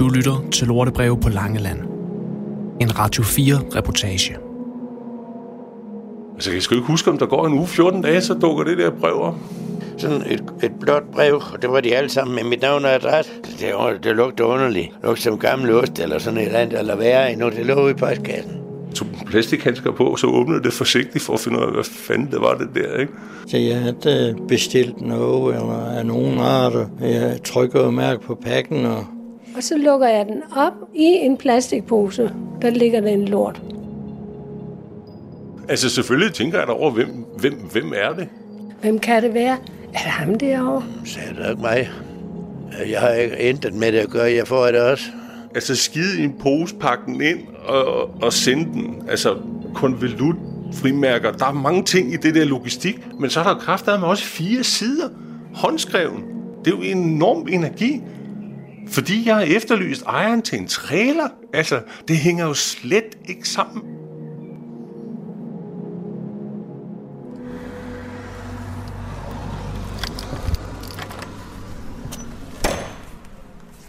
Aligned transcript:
Du 0.00 0.08
lytter 0.08 0.44
til 0.52 0.66
Lortebrev 0.66 1.20
på 1.20 1.28
Langeland. 1.28 1.78
En 2.80 2.98
Radio 2.98 3.22
4-reportage. 3.22 4.36
Altså, 6.34 6.52
jeg 6.52 6.62
skal 6.62 6.76
ikke 6.76 6.86
huske, 6.86 7.10
om 7.10 7.18
der 7.18 7.26
går 7.26 7.46
en 7.46 7.52
uge 7.52 7.66
14 7.66 8.02
dage, 8.02 8.20
så 8.20 8.34
dukker 8.34 8.64
det 8.64 8.78
der 8.78 8.90
brev 8.90 9.14
op. 9.14 9.34
Sådan 9.98 10.22
et, 10.26 10.44
et 10.62 10.72
blåt 10.80 11.02
brev, 11.12 11.42
og 11.52 11.62
det 11.62 11.70
var 11.70 11.80
de 11.80 11.96
alle 11.96 12.10
sammen 12.10 12.34
med 12.34 12.44
mit 12.44 12.62
navn 12.62 12.84
og 12.84 12.94
adresse. 12.94 13.32
Det, 13.44 13.60
det, 13.60 14.04
det 14.04 14.16
lugter 14.16 14.44
underligt. 14.44 14.86
Det 14.86 14.98
lugter 15.02 15.22
som 15.22 15.38
gammel 15.38 15.70
ost 15.74 15.98
eller 15.98 16.18
sådan 16.18 16.38
et 16.38 16.46
eller 16.46 16.58
andet, 16.58 16.78
eller 16.78 16.96
værre 16.96 17.32
endnu. 17.32 17.50
Det 17.50 17.66
lå 17.66 17.82
ude 17.82 17.90
i 17.90 17.94
postkassen. 17.94 18.52
tog 18.94 19.08
plastikhandsker 19.26 19.92
på, 19.92 20.16
så 20.16 20.26
åbnede 20.26 20.62
det 20.62 20.72
forsigtigt 20.72 21.24
for 21.24 21.32
at 21.34 21.40
finde 21.40 21.58
ud 21.58 21.62
af, 21.62 21.72
hvad 21.72 21.84
fanden 21.84 22.30
det 22.30 22.40
var 22.40 22.54
det 22.54 22.68
der, 22.74 23.00
ikke? 23.00 23.12
Så 23.46 23.56
jeg 23.56 23.80
havde 23.80 24.34
øh, 24.40 24.48
bestilt 24.48 25.00
noget 25.00 25.54
eller 25.54 25.86
af 25.98 26.06
nogen 26.06 26.38
art. 26.38 26.72
Jeg 27.00 27.38
trykker 27.44 27.84
jo 27.84 27.90
mærke 27.90 28.22
på 28.22 28.34
pakken, 28.34 28.86
og 28.86 29.06
Og 29.56 29.62
så 29.62 29.76
lukker 29.76 30.08
jeg 30.08 30.26
den 30.26 30.42
op 30.56 30.72
i 30.94 31.04
en 31.04 31.36
plastikpose. 31.36 32.30
Der 32.62 32.70
ligger 32.70 33.00
der 33.00 33.08
en 33.08 33.28
lort. 33.28 33.62
Altså, 35.68 35.88
selvfølgelig 35.88 36.34
tænker 36.34 36.58
jeg 36.58 36.66
da 36.66 36.72
over, 36.72 36.90
hvem, 36.90 37.08
hvem, 37.38 37.54
hvem 37.72 37.92
er 37.96 38.12
det? 38.12 38.28
Hvem 38.80 38.98
kan 38.98 39.22
det 39.22 39.34
være? 39.34 39.56
Er 39.94 39.98
det 39.98 40.10
ham 40.10 40.34
derovre? 40.34 40.84
Så 41.04 41.18
er 41.28 41.32
det 41.32 41.48
nok 41.48 41.60
mig. 41.60 41.90
Jeg 42.90 43.00
har 43.00 43.10
ikke 43.10 43.38
intet 43.38 43.74
med 43.74 43.92
det 43.92 43.98
at 43.98 44.10
gøre. 44.10 44.32
Jeg 44.32 44.46
får 44.46 44.66
det 44.66 44.80
også. 44.80 45.04
Altså, 45.54 45.76
skide 45.76 46.20
i 46.20 46.24
en 46.24 46.34
pose, 46.42 46.74
pakke 46.74 47.04
den 47.06 47.20
ind 47.20 47.38
og, 47.64 48.10
og 48.22 48.32
sende 48.32 48.64
den. 48.64 49.02
Altså, 49.08 49.36
konvolut, 49.74 50.36
frimærker. 50.72 51.32
Der 51.32 51.46
er 51.46 51.52
mange 51.52 51.82
ting 51.82 52.12
i 52.12 52.16
det 52.16 52.34
der 52.34 52.44
logistik, 52.44 53.06
men 53.20 53.30
så 53.30 53.40
er 53.40 53.44
der 53.44 53.54
kraftet 53.54 54.00
med 54.00 54.08
også 54.08 54.24
fire 54.24 54.64
sider 54.64 55.08
håndskreven. 55.54 56.24
Det 56.64 56.72
er 56.72 56.76
jo 56.76 56.82
en 56.82 56.98
enorm 56.98 57.46
energi. 57.50 58.02
Fordi 58.88 59.26
jeg 59.26 59.34
har 59.34 59.42
efterlyst 59.42 60.02
ejeren 60.02 60.42
til 60.42 60.58
en 60.58 60.68
trailer. 60.68 61.28
Altså, 61.54 61.82
det 62.08 62.16
hænger 62.16 62.46
jo 62.46 62.54
slet 62.54 63.18
ikke 63.28 63.48
sammen. 63.48 63.82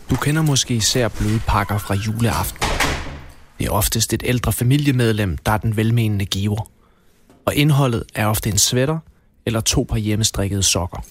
Du 0.09 0.15
kender 0.15 0.41
måske 0.41 0.73
især 0.73 1.07
bløde 1.07 1.39
pakker 1.47 1.77
fra 1.77 1.95
juleaften. 1.95 2.67
Det 3.59 3.67
er 3.67 3.71
oftest 3.71 4.13
et 4.13 4.23
ældre 4.25 4.53
familiemedlem, 4.53 5.37
der 5.37 5.51
er 5.51 5.57
den 5.57 5.77
velmenende 5.77 6.25
giver. 6.25 6.71
Og 7.45 7.55
indholdet 7.55 8.03
er 8.15 8.25
ofte 8.25 8.49
en 8.49 8.57
sweater 8.57 8.99
eller 9.45 9.61
to 9.61 9.85
par 9.89 9.97
hjemmestrikkede 9.97 10.63
sokker. 10.63 11.05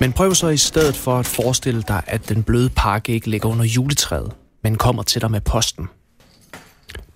Men 0.00 0.12
prøv 0.12 0.34
så 0.34 0.48
i 0.48 0.56
stedet 0.56 0.96
for 0.96 1.18
at 1.18 1.26
forestille 1.26 1.82
dig, 1.88 2.02
at 2.06 2.28
den 2.28 2.42
bløde 2.42 2.70
pakke 2.70 3.12
ikke 3.12 3.30
ligger 3.30 3.48
under 3.48 3.64
juletræet, 3.64 4.32
men 4.62 4.76
kommer 4.76 5.02
til 5.02 5.20
dig 5.20 5.30
med 5.30 5.40
posten. 5.40 5.88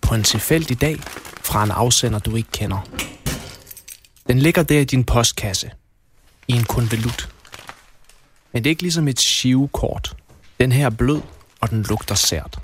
På 0.01 0.15
en 0.15 0.23
tilfældig 0.23 0.81
dag 0.81 0.97
fra 1.43 1.65
en 1.65 1.71
afsender, 1.71 2.19
du 2.19 2.37
ikke 2.37 2.51
kender. 2.53 2.89
Den 4.27 4.39
ligger 4.39 4.63
der 4.63 4.81
i 4.81 4.85
din 4.85 5.05
postkasse. 5.05 5.71
I 6.49 6.53
en 6.53 6.65
konvolut. 6.65 7.29
Men 8.53 8.65
det 8.65 8.71
er 8.71 8.73
ikke 8.73 8.83
ligesom 8.83 9.09
et 9.09 9.21
shivekort. 9.21 10.17
Den 10.61 10.73
her 10.73 10.87
er 10.87 10.91
blød, 10.91 11.21
og 11.61 11.71
den 11.71 11.83
lugter 11.83 12.15
sært. 12.15 12.59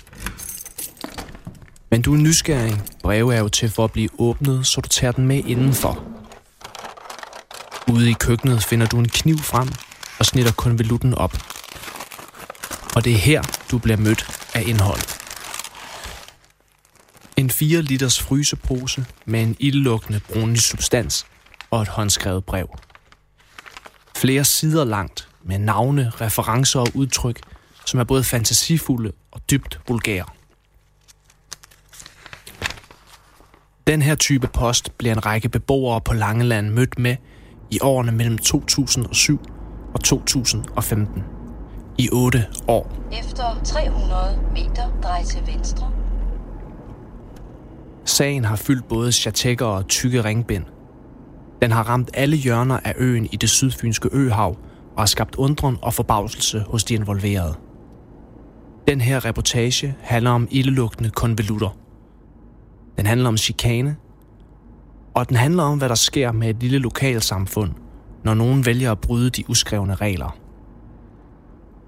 Men 1.91 2.01
du 2.01 2.13
er 2.13 2.17
nysgerrig. 2.17 2.81
Breve 3.03 3.35
er 3.35 3.39
jo 3.39 3.47
til 3.47 3.69
for 3.69 3.83
at 3.83 3.91
blive 3.91 4.09
åbnet, 4.19 4.67
så 4.67 4.81
du 4.81 4.89
tager 4.89 5.11
den 5.11 5.27
med 5.27 5.43
indenfor. 5.45 6.03
Ude 7.91 8.09
i 8.09 8.13
køkkenet 8.13 8.63
finder 8.63 8.87
du 8.87 8.99
en 8.99 9.09
kniv 9.09 9.37
frem 9.37 9.67
og 10.19 10.25
snitter 10.25 10.51
konvolutten 10.51 11.13
op. 11.13 11.33
Og 12.95 13.05
det 13.05 13.13
er 13.13 13.17
her, 13.17 13.41
du 13.71 13.77
bliver 13.77 13.97
mødt 13.97 14.49
af 14.53 14.63
indhold. 14.67 15.01
En 17.37 17.49
4 17.49 17.81
liters 17.81 18.21
frysepose 18.21 19.05
med 19.25 19.43
en 19.43 19.55
ildelugtende 19.59 20.19
brunlig 20.33 20.61
substans 20.61 21.25
og 21.71 21.81
et 21.81 21.87
håndskrevet 21.87 22.45
brev. 22.45 22.69
Flere 24.15 24.45
sider 24.45 24.85
langt 24.85 25.29
med 25.43 25.59
navne, 25.59 26.11
referencer 26.21 26.79
og 26.79 26.87
udtryk, 26.93 27.39
som 27.85 27.99
er 27.99 28.03
både 28.03 28.23
fantasifulde 28.23 29.11
og 29.31 29.41
dybt 29.51 29.79
vulgære. 29.87 30.25
Den 33.87 34.01
her 34.01 34.15
type 34.15 34.47
post 34.47 34.91
bliver 34.97 35.13
en 35.13 35.25
række 35.25 35.49
beboere 35.49 36.01
på 36.01 36.13
Langeland 36.13 36.69
mødt 36.69 36.99
med 36.99 37.15
i 37.71 37.79
årene 37.81 38.11
mellem 38.11 38.37
2007 38.37 39.56
og 39.97 40.03
2015. 40.03 41.23
I 41.97 42.09
8 42.11 42.45
år. 42.67 42.91
Efter 43.19 43.61
300 43.63 44.39
meter 44.53 44.99
drej 45.03 45.23
til 45.23 45.41
venstre. 45.47 45.91
Sagen 48.05 48.45
har 48.45 48.55
fyldt 48.55 48.87
både 48.87 49.11
chatekker 49.11 49.65
og 49.65 49.87
tykke 49.87 50.23
ringbind. 50.23 50.63
Den 51.61 51.71
har 51.71 51.83
ramt 51.83 52.09
alle 52.13 52.37
hjørner 52.37 52.79
af 52.83 52.93
øen 52.97 53.25
i 53.31 53.35
det 53.35 53.49
sydfynske 53.49 54.09
øhav 54.11 54.57
og 54.95 55.01
har 55.01 55.05
skabt 55.05 55.35
undren 55.35 55.77
og 55.81 55.93
forbavselse 55.93 56.59
hos 56.59 56.83
de 56.83 56.93
involverede. 56.93 57.55
Den 58.87 59.01
her 59.01 59.25
reportage 59.25 59.95
handler 60.01 60.31
om 60.31 60.47
ildelugtende 60.51 61.09
konvolutter. 61.09 61.77
Den 62.97 63.05
handler 63.05 63.27
om 63.27 63.37
chikane, 63.37 63.95
og 65.15 65.29
den 65.29 65.37
handler 65.37 65.63
om, 65.63 65.77
hvad 65.77 65.89
der 65.89 65.95
sker 65.95 66.31
med 66.31 66.49
et 66.49 66.55
lille 66.59 66.77
lokalsamfund, 66.77 67.71
når 68.27 68.33
nogen 68.33 68.65
vælger 68.65 68.91
at 68.91 68.99
bryde 68.99 69.29
de 69.29 69.49
uskrevne 69.49 69.95
regler. 69.95 70.37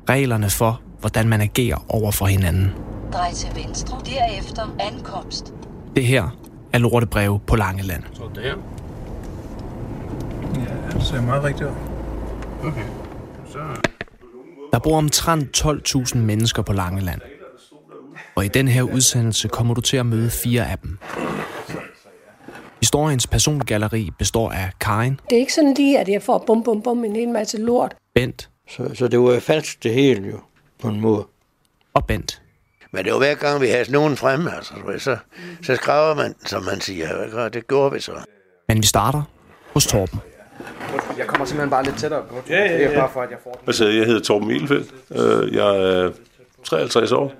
Reglerne 0.09 0.49
for, 0.49 0.81
hvordan 0.99 1.29
man 1.29 1.41
agerer 1.41 1.85
over 1.87 2.11
for 2.11 2.25
hinanden. 2.25 2.71
Drej 3.13 3.31
til 3.33 3.49
venstre. 3.55 3.97
Derefter 4.05 4.75
ankomst. 4.79 5.53
Det 5.95 6.05
her 6.05 6.37
er 6.73 6.77
Lortebrev 6.77 7.39
på 7.47 7.55
Langeland. 7.55 8.03
Så 8.13 8.23
der. 8.35 8.41
Ja, 8.41 8.55
det 10.93 11.03
ser 11.03 11.21
meget 11.21 11.43
rigtigt 11.43 11.69
ud. 11.69 11.75
Okay. 12.63 12.85
Så... 13.49 13.59
Der 14.71 14.79
bor 14.79 14.97
omtrent 14.97 15.65
12.000 15.65 16.17
mennesker 16.17 16.61
på 16.61 16.73
Langeland. 16.73 17.21
Og 18.35 18.45
i 18.45 18.47
den 18.47 18.67
her 18.67 18.83
udsendelse 18.83 19.47
kommer 19.47 19.73
du 19.73 19.81
til 19.81 19.97
at 19.97 20.05
møde 20.05 20.29
fire 20.29 20.71
af 20.71 20.77
dem. 20.77 20.97
Historiens 22.89 23.27
persongalleri 23.27 24.09
består 24.19 24.51
af 24.51 24.69
Karin, 24.81 25.19
Det 25.29 25.35
er 25.35 25.39
ikke 25.39 25.53
sådan 25.53 25.73
lige, 25.73 25.99
at 25.99 26.09
jeg 26.09 26.21
får 26.21 26.43
bum 26.47 26.63
bum 26.63 26.81
bum 26.81 27.03
en 27.03 27.15
hel 27.15 27.29
masse 27.29 27.57
lort. 27.57 27.95
Bent 28.15 28.49
så, 28.69 28.89
så 28.93 29.07
det 29.07 29.19
var 29.19 29.33
jo 29.33 29.39
falsk 29.39 29.83
det 29.83 29.93
hele 29.93 30.27
jo, 30.29 30.39
på 30.81 30.87
en 30.87 31.01
måde. 31.01 31.25
og 31.93 32.05
Bent. 32.05 32.41
Men 32.91 33.05
det 33.05 33.11
var 33.13 33.17
hver 33.19 33.35
gang, 33.35 33.61
vi 33.61 33.67
havde 33.67 33.91
nogen 33.91 34.17
fremme, 34.17 34.55
altså, 34.55 34.73
så, 34.97 35.17
så 35.63 35.75
skraver 35.75 36.15
man, 36.15 36.35
som 36.45 36.63
man 36.63 36.81
siger. 36.81 37.07
Og 37.33 37.53
det 37.53 37.67
gjorde 37.67 37.93
vi 37.93 37.99
så. 37.99 38.11
Men 38.67 38.77
vi 38.77 38.85
starter 38.85 39.21
hos 39.73 39.87
Torben. 39.87 40.19
Jeg 41.17 41.27
kommer 41.27 41.45
simpelthen 41.45 41.69
bare 41.69 41.83
lidt 41.83 41.97
tættere 41.97 42.23
på. 42.29 42.35
Ja, 42.49 42.55
ja, 42.65 42.73
Det 42.73 42.85
er 42.85 42.91
ja. 42.91 42.99
bare 42.99 43.09
for, 43.13 43.21
at 43.21 43.29
jeg 43.29 43.37
får 43.43 43.51
den. 43.51 43.61
Altså, 43.67 43.87
jeg 43.87 44.05
hedder 44.05 44.21
Torben 44.21 44.47
Mielfeldt. 44.47 44.93
Øh, 45.11 45.55
Jeg 45.55 45.77
er 45.77 46.11
53 46.63 47.11
år. 47.11 47.25
Jeg 47.27 47.33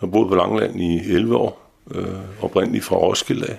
har 0.00 0.06
boet 0.06 0.28
på 0.28 0.34
Langeland 0.34 0.80
i 0.80 1.12
11 1.12 1.36
år. 1.36 1.70
Øh, 1.94 2.06
Oprindeligt 2.42 2.84
fra 2.84 2.96
Roskilde 2.96 3.46
af. 3.46 3.58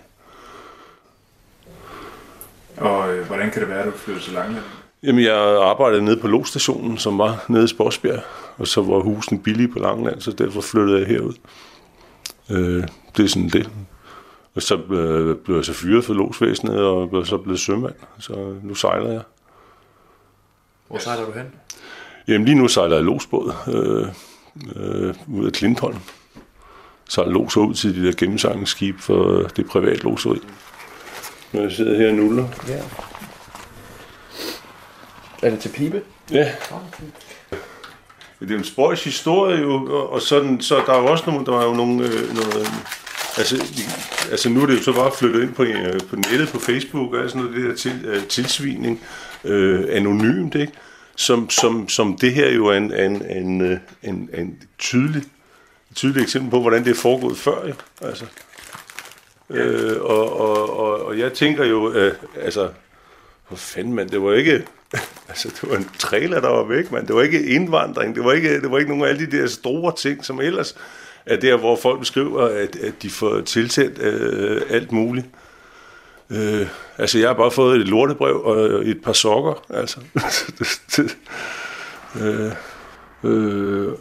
Og 2.78 3.16
øh, 3.16 3.28
hvordan 3.28 3.51
kan 3.51 3.61
det 3.61 3.69
være, 3.69 3.79
at 3.79 3.85
du 3.85 3.97
flytter 3.97 4.22
til 4.22 4.34
Langeland? 4.34 4.66
Jamen, 5.03 5.23
jeg 5.23 5.35
arbejdede 5.63 6.06
nede 6.06 6.17
på 6.17 6.28
Logstationen, 6.28 6.97
som 6.97 7.17
var 7.17 7.45
nede 7.50 7.63
i 7.63 7.67
Sporsbjerg. 7.67 8.22
Og 8.57 8.67
så 8.67 8.81
var 8.81 9.00
husene 9.00 9.39
billige 9.39 9.67
på 9.67 9.79
Langeland, 9.79 10.22
så 10.22 10.31
derfor 10.31 10.61
flyttede 10.61 11.00
jeg 11.00 11.07
herud. 11.07 11.33
Øh, 12.51 12.83
det 13.17 13.23
er 13.23 13.28
sådan 13.28 13.50
det. 13.50 13.69
Og 14.56 14.62
så 14.62 14.75
øh, 14.75 15.35
blev 15.38 15.56
jeg 15.56 15.66
så 15.66 15.73
fyret 15.73 16.06
for 16.06 16.13
logsvæsenet, 16.13 16.80
og 16.80 17.09
blev 17.09 17.25
så 17.25 17.38
blevet 17.38 17.59
sømand. 17.59 17.95
Så 18.19 18.56
nu 18.63 18.75
sejler 18.75 19.12
jeg. 19.12 19.21
Hvor 20.88 20.98
sejler 20.98 21.25
du 21.25 21.31
hen? 21.31 21.45
Jamen 22.27 22.45
lige 22.45 22.57
nu 22.57 22.68
sejler 22.68 22.95
jeg 22.95 23.06
logsbåd 23.06 23.53
øh, 23.68 24.07
øh, 24.75 25.15
ud 25.27 25.45
af 25.45 25.51
Klintholm. 25.51 25.98
Så 27.09 27.24
jeg 27.24 27.31
loser 27.31 27.62
ud 27.62 27.74
til 27.74 27.95
de 27.95 28.07
der 28.07 28.13
gennemsejlingsskib 28.18 29.00
for 29.00 29.42
det 29.56 29.65
private 29.68 30.03
loseri. 30.03 30.39
Når 31.53 31.61
jeg 31.61 31.71
sidder 31.71 31.97
her 31.97 32.07
og 32.07 32.13
nuller. 32.15 32.47
Ja. 32.67 32.79
Er 35.44 35.50
det 35.50 35.59
til 35.59 35.69
pibe? 35.69 36.01
Ja. 36.31 36.51
Det 38.39 38.51
er 38.51 38.57
en 38.57 38.63
spøjs 38.63 39.03
historie 39.03 39.61
jo, 39.61 39.85
og, 40.11 40.21
sådan, 40.21 40.61
så 40.61 40.75
der 40.85 40.94
er 40.94 40.97
jo 41.00 41.05
også 41.05 41.23
nogle, 41.27 41.45
der 41.45 41.59
er 41.59 41.65
jo 41.65 41.73
nogle, 41.73 42.03
øh, 42.07 42.33
noget, 42.35 42.67
altså, 43.38 43.55
vi- 43.57 44.31
altså 44.31 44.50
nu 44.50 44.61
er 44.61 44.65
det 44.65 44.77
jo 44.77 44.83
så 44.83 44.94
bare 44.94 45.11
flyttet 45.17 45.41
ind 45.44 45.53
på, 45.53 45.63
øh, 45.63 46.00
på 46.09 46.15
nettet, 46.15 46.50
på 46.50 46.59
Facebook, 46.59 47.13
og 47.13 47.29
sådan 47.29 47.41
noget, 47.41 47.57
det 47.57 47.69
der 47.69 47.75
til, 47.75 48.05
øh, 48.05 48.23
tilsvining, 48.27 49.01
øh, 49.44 49.85
anonymt, 49.89 50.55
ikke? 50.55 50.73
Som, 51.15 51.50
som, 51.50 51.89
som 51.89 52.17
det 52.17 52.33
her 52.33 52.50
jo 52.51 52.65
er 52.67 52.77
en, 52.77 52.94
en, 52.94 53.25
en, 53.29 53.61
øh, 53.61 53.77
en, 54.03 54.29
en 54.33 54.57
tydelig, 54.79 55.21
et 55.91 55.95
tydeligt 55.95 56.23
eksempel 56.23 56.51
på, 56.51 56.61
hvordan 56.61 56.83
det 56.83 56.91
er 56.91 56.95
foregået 57.01 57.38
før, 57.38 57.65
ikke? 57.65 57.79
Altså, 58.01 58.25
øh, 59.53 60.01
og, 60.01 60.39
og, 60.39 60.79
og, 60.79 61.05
og 61.05 61.19
jeg 61.19 61.33
tænker 61.33 61.65
jo, 61.65 61.94
øh, 61.94 62.13
altså, 62.41 62.69
hvor 63.47 63.57
fanden 63.57 63.94
mand, 63.94 64.09
det 64.09 64.21
var 64.21 64.33
ikke, 64.33 64.65
Altså, 65.29 65.47
det 65.61 65.69
var 65.69 65.77
en 65.77 65.89
trailer, 66.00 66.41
der 66.41 66.50
var 66.50 66.63
væk, 66.63 66.91
men 66.91 67.07
det 67.07 67.15
var 67.15 67.21
ikke 67.21 67.45
indvandring. 67.45 68.15
Det 68.15 68.23
var 68.23 68.33
ikke, 68.33 68.61
det 68.61 68.71
var 68.71 68.77
ikke 68.77 68.89
nogen 68.89 69.05
af 69.05 69.09
alle 69.09 69.25
de 69.25 69.38
der 69.38 69.47
store 69.47 69.95
ting, 69.95 70.25
som 70.25 70.41
ellers 70.41 70.75
er 71.25 71.35
der, 71.35 71.57
hvor 71.57 71.75
folk 71.75 72.00
beskriver, 72.00 72.41
at, 72.41 72.75
at 72.75 72.94
de 73.01 73.09
får 73.09 73.41
tilsendt 73.41 74.00
øh, 74.00 74.61
alt 74.69 74.91
muligt. 74.91 75.25
Øh, 76.29 76.67
altså, 76.97 77.19
jeg 77.19 77.29
har 77.29 77.33
bare 77.33 77.51
fået 77.51 77.79
et 77.79 77.88
lortebrev 77.88 78.41
og 78.44 78.88
et 78.89 79.01
par 79.03 79.13
sokker, 79.13 79.65
altså. 79.69 80.00
øh, 82.21 82.51
øh, 83.23 83.94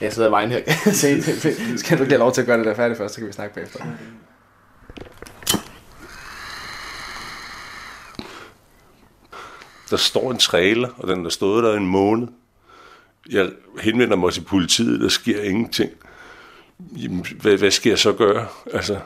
jeg 0.00 0.12
sidder 0.12 0.28
i 0.28 0.32
vejen 0.32 0.50
her. 0.50 0.62
Se, 0.92 1.22
skal 1.78 1.98
du 1.98 2.02
ikke 2.02 2.12
have 2.12 2.18
lov 2.18 2.32
til 2.32 2.40
at 2.40 2.46
gøre 2.46 2.58
det 2.58 2.66
der 2.66 2.74
færdigt 2.74 2.98
først, 2.98 3.14
så 3.14 3.20
kan 3.20 3.28
vi 3.28 3.32
snakke 3.32 3.54
bagefter. 3.54 3.84
der 9.90 9.96
står 9.96 10.30
en 10.30 10.38
trailer, 10.38 10.88
og 10.96 11.08
den 11.08 11.22
har 11.22 11.30
stået 11.30 11.64
der 11.64 11.76
en 11.76 11.86
måned. 11.86 12.28
Jeg 13.30 13.50
henvender 13.80 14.16
mig 14.16 14.32
til 14.32 14.40
politiet, 14.40 15.00
der 15.00 15.08
sker 15.08 15.42
ingenting. 15.42 15.90
Jamen, 16.96 17.26
hvad, 17.40 17.56
hvad 17.56 17.70
skal 17.70 17.90
jeg 17.90 17.98
så 17.98 18.12
gøre? 18.12 18.46
Altså, 18.72 18.98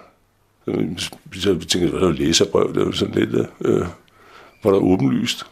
så 0.65 0.73
tænkte 0.73 1.79
jeg, 1.79 1.93
det 1.93 2.01
var 2.01 2.13
læserbrev, 2.13 2.75
det 2.75 2.87
var 2.87 2.93
sådan 2.93 3.15
lidt, 3.15 3.49
øh, 3.61 3.87
var 4.65 4.71
der 4.71 4.79
åbenlyst. 4.79 5.47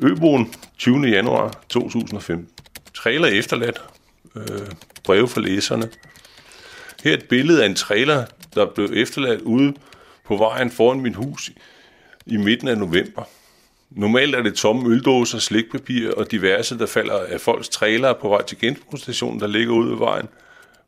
Øboen, 0.00 0.54
20. 0.78 1.06
januar 1.06 1.62
2015. 1.68 2.48
Trailer 3.02 3.28
efterladt. 3.28 3.82
Øh, 4.36 4.66
breve 5.04 5.28
for 5.28 5.40
læserne. 5.40 5.90
Her 7.04 7.12
er 7.12 7.16
et 7.16 7.28
billede 7.28 7.62
af 7.62 7.66
en 7.66 7.74
trailer, 7.74 8.24
der 8.54 8.66
blev 8.66 8.90
efterladt 8.92 9.40
ude 9.40 9.74
på 10.26 10.36
vejen 10.36 10.70
foran 10.70 11.00
mit 11.00 11.16
hus 11.16 11.50
i 12.26 12.36
midten 12.36 12.68
af 12.68 12.78
november. 12.78 13.22
Normalt 13.90 14.34
er 14.34 14.42
det 14.42 14.54
tomme 14.54 14.90
øldåser, 14.90 15.38
slikpapir 15.38 16.10
og 16.12 16.30
diverse, 16.30 16.78
der 16.78 16.86
falder 16.86 17.18
af 17.18 17.40
folks 17.40 17.68
trailere 17.68 18.14
på 18.14 18.28
vej 18.28 18.42
til 18.42 18.58
genbrugsstationen, 18.58 19.40
der 19.40 19.46
ligger 19.46 19.74
ude 19.74 19.90
ved 19.90 19.98
vejen. 19.98 20.28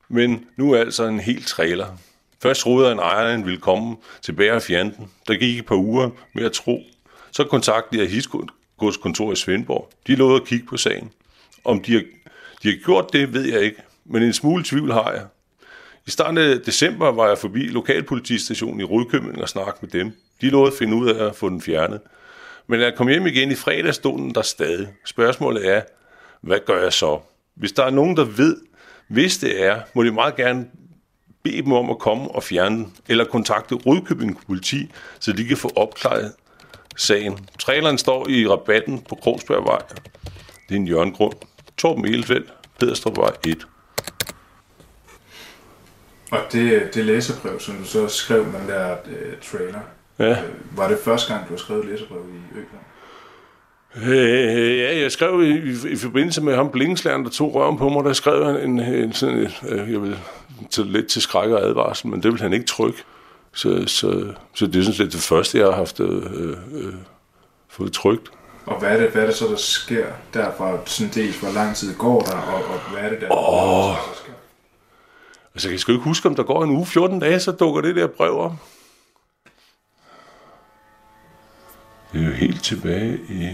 Men 0.08 0.44
nu 0.56 0.72
er 0.72 0.80
altså 0.80 1.04
en 1.04 1.20
hel 1.20 1.44
trailer. 1.44 1.86
Først 2.42 2.60
troede 2.60 2.92
en 2.92 2.98
ejeren 2.98 3.44
ville 3.44 3.60
komme 3.60 3.96
tilbage 4.22 4.52
og 4.52 4.62
fjerne 4.62 4.94
den. 4.96 5.10
Der 5.28 5.34
gik 5.34 5.58
et 5.58 5.66
par 5.66 5.76
uger 5.76 6.10
med 6.32 6.44
at 6.44 6.52
tro. 6.52 6.82
Så 7.30 7.44
kontaktede 7.44 8.02
jeg 8.02 8.10
Hisgods 8.10 8.96
kontor 8.96 9.32
i 9.32 9.36
Svendborg. 9.36 9.90
De 10.06 10.14
lovede 10.14 10.40
at 10.40 10.46
kigge 10.46 10.66
på 10.66 10.76
sagen. 10.76 11.12
Om 11.64 11.82
de 11.82 11.92
har, 11.92 12.02
de 12.62 12.68
har 12.68 12.84
gjort 12.84 13.12
det, 13.12 13.32
ved 13.32 13.44
jeg 13.44 13.60
ikke. 13.60 13.82
Men 14.04 14.22
en 14.22 14.32
smule 14.32 14.64
tvivl 14.64 14.92
har 14.92 15.12
jeg. 15.12 15.26
I 16.06 16.10
starten 16.10 16.38
af 16.38 16.60
december 16.60 17.12
var 17.12 17.28
jeg 17.28 17.38
forbi 17.38 17.60
lokalpolitistationen 17.60 18.80
i 18.80 18.84
Rudkøbing 18.84 19.42
og 19.42 19.48
snakkede 19.48 19.76
med 19.80 19.90
dem. 19.90 20.12
De 20.40 20.50
lovede 20.50 20.72
at 20.72 20.78
finde 20.78 20.96
ud 20.96 21.08
af 21.08 21.26
at 21.26 21.36
få 21.36 21.48
den 21.48 21.62
fjernet. 21.62 22.00
Men 22.66 22.80
da 22.80 22.84
jeg 22.84 22.94
kom 22.94 23.08
hjem 23.08 23.26
igen 23.26 23.50
i 23.50 23.54
fredag, 23.54 23.94
stod 23.94 24.18
den 24.18 24.34
der 24.34 24.42
stadig. 24.42 24.88
Spørgsmålet 25.04 25.68
er, 25.68 25.82
hvad 26.40 26.58
gør 26.66 26.82
jeg 26.82 26.92
så? 26.92 27.20
Hvis 27.54 27.72
der 27.72 27.84
er 27.84 27.90
nogen, 27.90 28.16
der 28.16 28.24
ved, 28.24 28.56
hvis 29.08 29.38
det 29.38 29.64
er, 29.64 29.80
må 29.94 30.04
de 30.04 30.10
meget 30.10 30.36
gerne 30.36 30.66
bede 31.42 31.62
dem 31.62 31.72
om 31.72 31.90
at 31.90 31.98
komme 31.98 32.30
og 32.30 32.42
fjerne 32.42 32.76
den, 32.76 32.92
eller 33.08 33.24
kontakte 33.24 33.74
Rudkøbing 33.74 34.40
politi, 34.46 34.92
så 35.20 35.32
de 35.32 35.44
kan 35.44 35.56
få 35.56 35.70
opklaret 35.76 36.32
sagen. 36.96 37.48
Traileren 37.58 37.98
står 37.98 38.28
i 38.28 38.48
rabatten 38.48 39.00
på 39.08 39.14
Krogsbergvej. 39.14 39.82
Det 40.68 40.74
er 40.74 40.76
en 40.76 40.86
hjørnegrund. 40.86 41.34
Torben 41.82 42.04
Elfeldt, 42.04 42.52
Pederstrupvej 42.80 43.30
1. 43.46 43.66
Og 46.30 46.38
det, 46.52 46.94
det 46.94 47.04
læserbrev, 47.04 47.60
som 47.60 47.74
du 47.74 47.84
så 47.84 48.08
skrev 48.08 48.44
med 48.44 48.60
den 48.60 48.68
der 48.68 48.96
uh, 49.06 49.12
trailer, 49.42 49.80
Ja. 50.18 50.30
øh, 50.30 50.38
var 50.76 50.88
det 50.88 50.98
første 51.04 51.32
gang, 51.34 51.48
du 51.48 51.52
har 51.52 51.58
skrevet 51.58 51.84
et 51.84 51.90
læserbrev 51.90 52.20
i 52.20 52.56
Øland? 52.56 54.14
Øh, 54.14 54.78
ja, 54.78 55.00
jeg 55.00 55.12
skrev 55.12 55.42
i, 55.42 55.48
i, 55.48 55.92
i 55.92 55.96
forbindelse 55.96 56.42
med 56.42 56.54
ham 56.54 56.70
blinkenslæreren, 56.70 57.24
der 57.24 57.30
tog 57.30 57.54
røven 57.54 57.78
på 57.78 57.88
mig, 57.88 58.04
der 58.04 58.12
skrev 58.12 58.42
jeg 58.42 58.64
en, 58.64 58.80
en 58.80 59.12
sådan, 59.12 59.48
øh, 59.68 59.92
jeg 59.92 60.02
vil 60.02 60.18
tage 60.70 60.88
lidt 60.88 61.06
til 61.08 61.22
skræk 61.22 61.50
og 61.50 61.62
advarsel, 61.62 62.08
men 62.08 62.22
det 62.22 62.32
vil 62.32 62.40
han 62.40 62.52
ikke 62.52 62.66
trykke. 62.66 62.98
Så, 63.52 63.84
så, 63.86 64.32
så 64.54 64.66
det 64.66 64.76
er 64.76 64.82
sådan 64.82 64.94
set 64.94 65.12
det 65.12 65.20
første, 65.20 65.58
jeg 65.58 65.66
har 65.66 65.74
haft 65.74 66.00
øh, 66.00 66.22
øh, 66.72 66.94
fået 67.68 67.92
trygt. 67.92 68.30
Og 68.66 68.78
hvad 68.78 68.88
er, 68.90 68.96
det, 68.96 69.10
hvad 69.10 69.22
er 69.22 69.26
det 69.26 69.34
så, 69.36 69.46
der 69.46 69.56
sker 69.56 70.06
derfra? 70.34 70.78
Sådan 70.86 71.12
dels, 71.14 71.40
hvor 71.40 71.50
lang 71.52 71.76
tid 71.76 71.94
går 71.96 72.20
der, 72.20 72.36
og, 72.36 72.64
og 72.64 72.80
hvad 72.92 73.02
er 73.02 73.08
det 73.08 73.20
der, 73.20 73.28
Åh. 73.32 73.88
der 73.90 74.14
sker? 74.22 74.32
Altså, 75.54 75.70
jeg 75.70 75.80
skal 75.80 75.94
ikke 75.94 76.04
huske, 76.04 76.28
om 76.28 76.34
der 76.34 76.42
går 76.42 76.64
en 76.64 76.70
uge, 76.70 76.86
14 76.86 77.18
dage, 77.20 77.40
så 77.40 77.52
dukker 77.52 77.80
det 77.80 77.96
der 77.96 78.06
brev 78.06 78.38
op. 78.38 78.52
Det 82.12 82.20
er 82.22 82.26
jo 82.26 82.32
helt 82.32 82.64
tilbage 82.64 83.18
i... 83.28 83.48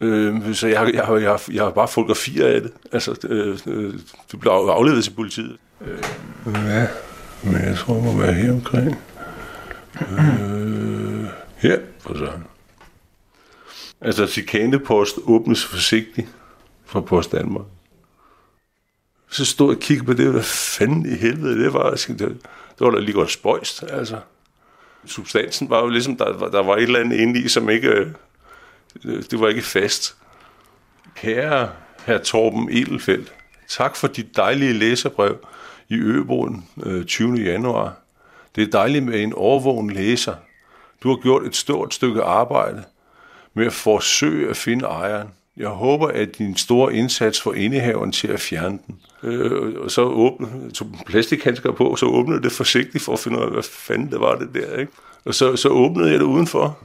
Øh, 0.00 0.54
så 0.54 0.66
jeg, 0.66 0.78
har- 0.80 0.90
jeg, 0.94 1.04
har- 1.06 1.16
jeg, 1.16 1.38
jeg 1.52 1.62
har 1.64 1.70
bare 1.70 1.88
fotografier 1.88 2.46
af 2.46 2.60
det. 2.60 2.72
Altså, 2.92 3.16
øh, 3.28 3.58
øh, 3.66 3.94
det 4.32 4.40
blev 4.40 4.52
afleveret 4.52 5.04
til 5.04 5.10
politiet. 5.14 5.56
Øh, 5.80 5.98
ja, 6.46 6.86
men 7.42 7.62
jeg 7.64 7.76
tror, 7.78 7.94
det 7.94 8.04
må 8.04 8.16
være 8.16 8.32
her 8.32 8.52
omkring. 8.52 8.96
Øh, 10.00 11.24
her, 11.60 11.80
for 12.00 12.14
sådan. 12.14 12.44
Altså, 14.00 14.26
chikanepost 14.26 15.16
åbnes 15.24 15.64
forsigtigt 15.64 16.28
fra 16.84 17.00
Post 17.00 17.32
Danmark. 17.32 17.66
Så 19.30 19.44
stod 19.44 19.70
jeg 19.70 19.76
og 19.76 19.82
kiggede 19.82 20.06
på 20.06 20.12
det, 20.12 20.30
hvad 20.30 20.42
fanden 20.42 21.12
i 21.12 21.14
helvede 21.14 21.64
det 21.64 21.72
var. 21.72 21.90
Det, 21.90 22.18
det 22.18 22.38
var 22.80 22.90
da 22.90 22.98
lige 22.98 23.12
godt 23.12 23.30
spøjst, 23.30 23.82
altså. 23.82 24.18
Substansen 25.06 25.70
var 25.70 25.80
jo 25.80 25.88
ligesom, 25.88 26.16
der, 26.16 26.48
der 26.48 26.62
var 26.62 26.76
et 26.76 26.82
eller 26.82 27.00
andet 27.00 27.16
inde 27.16 27.40
i, 27.40 27.48
som 27.48 27.70
ikke, 27.70 27.88
øh, 27.88 28.12
det 29.04 29.40
var 29.40 29.48
ikke 29.48 29.62
fast. 29.62 30.16
Kære 31.16 31.70
herr 32.06 32.18
Torben 32.18 32.68
Edelfeldt, 32.70 33.32
tak 33.68 33.96
for 33.96 34.08
dit 34.08 34.36
dejlige 34.36 34.72
læserbrev 34.72 35.38
i 35.88 35.94
Øboen 35.94 36.68
øh, 36.82 37.04
20. 37.04 37.36
januar. 37.36 37.96
Det 38.56 38.62
er 38.62 38.70
dejligt 38.70 39.04
med 39.04 39.22
en 39.22 39.32
overvågen 39.32 39.90
læser. 39.90 40.34
Du 41.02 41.08
har 41.08 41.16
gjort 41.16 41.46
et 41.46 41.56
stort 41.56 41.94
stykke 41.94 42.22
arbejde 42.22 42.84
med 43.54 43.66
at 43.66 43.72
forsøge 43.72 44.50
at 44.50 44.56
finde 44.56 44.84
ejeren. 44.84 45.28
Jeg 45.56 45.68
håber, 45.68 46.08
at 46.08 46.38
din 46.38 46.56
store 46.56 46.94
indsats 46.94 47.40
får 47.40 47.54
indehaveren 47.54 48.12
til 48.12 48.28
at 48.28 48.40
fjerne 48.40 48.78
den. 48.86 49.00
Øh, 49.22 49.80
og 49.80 49.90
så 49.90 50.02
åbnede, 50.02 50.70
tog 50.70 50.88
plastikhandsker 51.06 51.72
på, 51.72 51.96
så 51.96 52.06
åbnede 52.06 52.42
det 52.42 52.52
forsigtigt 52.52 53.04
for 53.04 53.12
at 53.12 53.18
finde 53.18 53.38
ud 53.38 53.42
af, 53.42 53.50
hvad 53.50 53.62
fanden 53.62 54.10
det 54.10 54.20
var 54.20 54.34
det 54.34 54.48
der. 54.54 54.76
Ikke? 54.76 54.92
Og 55.24 55.34
så, 55.34 55.56
så 55.56 55.68
åbnede 55.68 56.10
jeg 56.10 56.18
det 56.18 56.24
udenfor. 56.24 56.78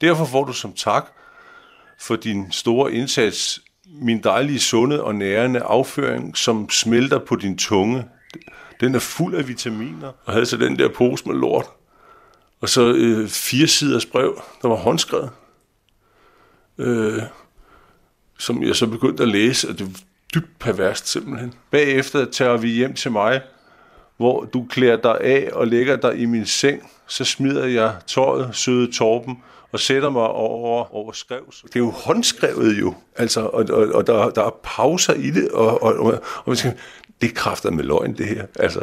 Derfor 0.00 0.24
får 0.24 0.44
du 0.44 0.52
som 0.52 0.72
tak 0.72 1.06
for 2.00 2.16
din 2.16 2.52
store 2.52 2.92
indsats 2.92 3.60
min 4.00 4.22
dejlige, 4.22 4.58
sunde 4.58 5.04
og 5.04 5.14
nærende 5.14 5.60
afføring, 5.60 6.36
som 6.36 6.70
smelter 6.70 7.18
på 7.18 7.36
din 7.36 7.58
tunge. 7.58 8.04
Den 8.80 8.94
er 8.94 8.98
fuld 8.98 9.34
af 9.34 9.48
vitaminer, 9.48 10.12
og 10.24 10.32
havde 10.32 10.46
så 10.46 10.56
den 10.56 10.78
der 10.78 10.88
pose 10.88 11.28
med 11.28 11.34
lort. 11.34 11.66
Og 12.66 12.70
så 12.70 12.92
øh, 12.92 13.28
fire 13.28 13.66
siders 13.66 14.06
brev, 14.06 14.42
der 14.62 14.68
var 14.68 14.76
håndskrevet. 14.76 15.30
Øh, 16.78 17.22
som 18.38 18.62
jeg 18.62 18.76
så 18.76 18.86
begyndte 18.86 19.22
at 19.22 19.28
læse, 19.28 19.68
og 19.68 19.78
det 19.78 19.86
var 19.86 20.00
dybt 20.34 20.58
perverst 20.58 21.08
simpelthen. 21.08 21.54
Bagefter 21.70 22.24
tager 22.24 22.56
vi 22.56 22.68
hjem 22.68 22.94
til 22.94 23.12
mig, 23.12 23.40
hvor 24.16 24.44
du 24.44 24.66
klæder 24.70 24.96
dig 24.96 25.20
af 25.20 25.50
og 25.52 25.66
lægger 25.66 25.96
dig 25.96 26.18
i 26.18 26.24
min 26.24 26.46
seng. 26.46 26.90
Så 27.06 27.24
smider 27.24 27.66
jeg 27.66 27.94
tøjet, 28.06 28.56
søde 28.56 28.92
Torben, 28.92 29.42
og 29.72 29.80
sætter 29.80 30.10
mig 30.10 30.28
over, 30.28 30.94
over 30.94 31.12
skrevs. 31.12 31.64
Det 31.66 31.76
er 31.76 31.80
jo 31.80 31.90
håndskrevet 31.90 32.80
jo, 32.80 32.94
altså, 33.16 33.40
og, 33.40 33.66
og, 33.70 33.88
og 33.88 34.06
der, 34.06 34.30
der 34.30 34.44
er 34.44 34.58
pauser 34.62 35.14
i 35.14 35.30
det, 35.30 35.48
og, 35.48 35.82
og, 35.82 35.94
og, 35.94 36.12
og 36.12 36.44
man 36.46 36.56
skal, 36.56 36.74
det 37.20 37.34
kræfter 37.34 37.70
med 37.70 37.84
løgn, 37.84 38.16
det 38.16 38.26
her. 38.26 38.46
Altså, 38.58 38.80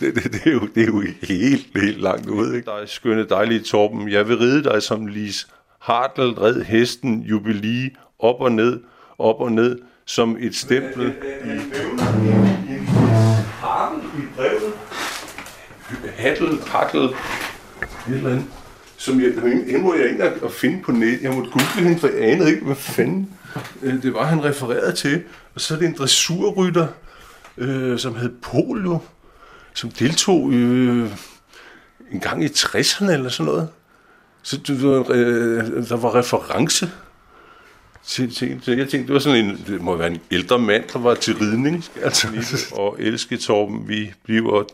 det, 0.00 0.14
det, 0.14 0.32
det, 0.32 0.46
er 0.46 0.52
jo, 0.52 0.68
det 0.74 0.82
er 0.82 0.86
jo 0.86 1.02
helt, 1.22 1.66
helt 1.76 2.00
langt 2.00 2.26
ude. 2.26 2.56
Ikke? 2.56 2.70
Dig, 2.70 2.88
skønne, 2.88 3.28
dejlige 3.28 3.60
Torben, 3.60 4.08
jeg 4.08 4.28
vil 4.28 4.38
ride 4.38 4.64
dig 4.64 4.82
som 4.82 5.06
Lis 5.06 5.48
Hartl, 5.80 6.20
red 6.20 6.62
hesten, 6.62 7.20
jubilee, 7.20 7.90
op 8.18 8.40
og 8.40 8.52
ned, 8.52 8.80
op 9.18 9.40
og 9.40 9.52
ned, 9.52 9.78
som 10.06 10.36
et 10.40 10.56
stempel. 10.56 11.12
Harten 13.60 14.02
i 14.18 14.22
brevet. 14.36 14.72
Hattel, 16.16 16.60
Hartl, 16.66 16.96
et 16.96 17.14
eller 18.06 18.30
andet. 18.30 18.44
Som 18.96 19.20
jeg, 19.20 19.32
hende 19.66 19.78
må 19.78 19.94
jeg 19.94 20.10
ikke 20.10 20.24
at 20.24 20.52
finde 20.52 20.82
på 20.82 20.92
net. 20.92 21.22
Jeg 21.22 21.32
måtte 21.32 21.50
google 21.50 21.88
hende, 21.88 21.98
for 21.98 22.08
jeg 22.08 22.32
anede 22.32 22.50
ikke, 22.50 22.64
hvad 22.64 22.76
fanden 22.76 23.30
øh, 23.82 24.02
det 24.02 24.14
var, 24.14 24.24
han 24.24 24.44
refererede 24.44 24.92
til. 24.92 25.22
Og 25.54 25.60
så 25.60 25.74
er 25.74 25.78
det 25.78 25.88
en 25.88 25.94
dressurrytter, 25.98 26.86
øh, 27.58 27.98
som 27.98 28.14
hed 28.14 28.30
Polio, 28.42 28.98
som 29.74 29.90
deltog 29.90 30.52
øh, 30.52 31.10
en 32.12 32.20
gang 32.20 32.44
i 32.44 32.46
60'erne 32.46 33.10
eller 33.10 33.28
sådan 33.28 33.52
noget. 33.52 33.68
Så 34.42 34.58
var, 34.68 35.06
øh, 35.10 35.88
der 35.88 35.96
var 35.96 36.14
reference 36.14 36.90
til, 38.04 38.34
til, 38.34 38.60
til, 38.60 38.78
jeg 38.78 38.88
tænkte, 38.88 39.06
det 39.06 39.14
var 39.14 39.18
sådan 39.18 39.44
en, 39.44 39.64
det 39.66 39.80
må 39.80 39.96
være 39.96 40.10
en 40.10 40.20
ældre 40.30 40.58
mand, 40.58 40.84
der 40.92 40.98
var 40.98 41.14
til 41.14 41.36
ridning. 41.36 41.84
Altså, 42.02 42.28
og 42.72 42.96
elske 42.98 43.36
Torben, 43.36 43.88
vi 43.88 44.12
bliver 44.24 44.64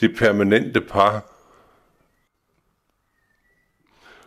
det 0.00 0.16
permanente 0.16 0.80
par. 0.80 1.35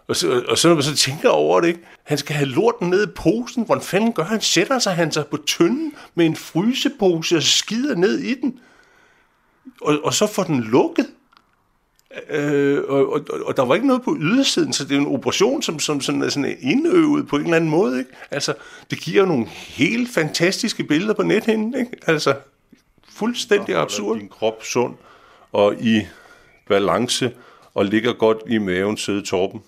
Og 0.10 0.16
så, 0.16 0.44
og 0.48 0.58
så 0.58 0.68
når 0.68 0.75
man 0.75 0.84
så 0.84 0.96
tænker 0.96 1.30
over 1.30 1.62
det, 1.62 1.68
ikke? 1.68 1.80
han 2.04 2.18
skal 2.18 2.36
have 2.36 2.50
lorten 2.50 2.89
ned 2.89 3.08
i 3.08 3.12
posen. 3.16 3.66
Hvordan 3.66 3.84
fanden 3.84 4.13
gør 4.13 4.24
han? 4.24 4.42
Sætter 4.42 4.80
sig 4.80 4.94
han 4.94 5.12
sig 5.12 5.28
på 5.28 5.38
tynden 5.38 5.94
med 6.16 6.25
en 6.25 6.36
frysepose 6.36 7.38
og 7.38 7.44
skider 7.44 7.96
ned 7.96 8.20
i 8.20 8.42
den. 8.42 8.60
Og, 9.82 10.00
og 10.04 10.13
så 10.13 10.28
får 10.28 10.44
den 10.44 10.62
lukket. 10.63 11.08
Øh, 12.30 12.84
og, 12.88 13.13
og, 13.13 13.22
og 13.46 13.58
der 13.58 13.66
var 13.66 13.75
ikke 13.75 13.88
noget 13.88 14.01
på 14.01 14.18
ydersiden, 14.20 14.74
så 14.74 14.84
det 14.84 14.98
er 14.98 15.01
en 15.01 15.16
operation, 15.16 15.62
som, 15.62 15.80
som 15.80 16.01
sådan 16.01 16.22
er 16.22 16.30
sådan 16.30 16.58
indøvet 16.62 17.28
på 17.28 17.36
en 17.36 17.44
eller 17.44 17.56
anden 17.56 17.70
måde. 17.70 18.00
Ikke? 18.00 18.12
Altså, 18.32 18.54
det 18.89 19.00
giver 19.00 19.25
nogle 19.25 19.46
helt 19.48 20.13
fantastiske 20.13 20.84
billeder 20.84 21.13
på 21.13 21.24
nethinden. 21.24 21.75
Ikke? 21.80 21.92
Altså, 22.08 22.36
fuldstændig 23.10 23.75
absurd. 23.75 24.18
Din 24.20 24.30
krop 24.30 24.63
sund 24.63 24.96
og 25.51 25.75
i 25.82 26.01
balance 26.68 27.32
og 27.74 27.86
ligger 27.86 28.13
godt 28.13 28.38
i 28.48 28.58
maven, 28.58 28.98
søde 28.98 29.22
Torben. 29.22 29.62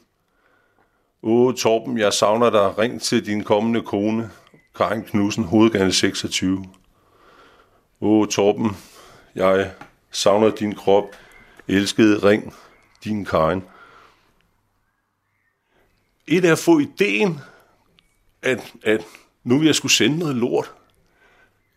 Åh, 1.24 1.54
Torben, 1.56 1.98
jeg 1.98 2.14
savner 2.14 2.50
dig. 2.50 2.78
Ring 2.78 3.02
til 3.02 3.26
din 3.26 3.44
kommende 3.44 3.82
kone, 3.82 4.32
Karin 4.76 5.04
Knudsen, 5.04 5.44
hovedgane 5.44 5.92
26. 5.92 6.66
Åh, 8.02 8.28
Torben, 8.28 8.78
jeg 9.36 9.74
savner 10.12 10.50
din 10.50 10.76
krop. 10.76 11.06
Elskede 11.68 12.30
ring, 12.30 12.54
din 13.04 13.26
Karin. 13.26 13.64
Et 16.28 16.46
er 16.46 16.52
at 16.52 16.60
få 16.60 16.80
ideen, 16.80 17.40
at, 18.42 18.74
at 18.84 19.06
nu 19.44 19.58
vil 19.58 19.66
jeg 19.66 19.76
skulle 19.76 19.92
sende 19.92 20.20
noget 20.20 20.36
lort. 20.36 20.74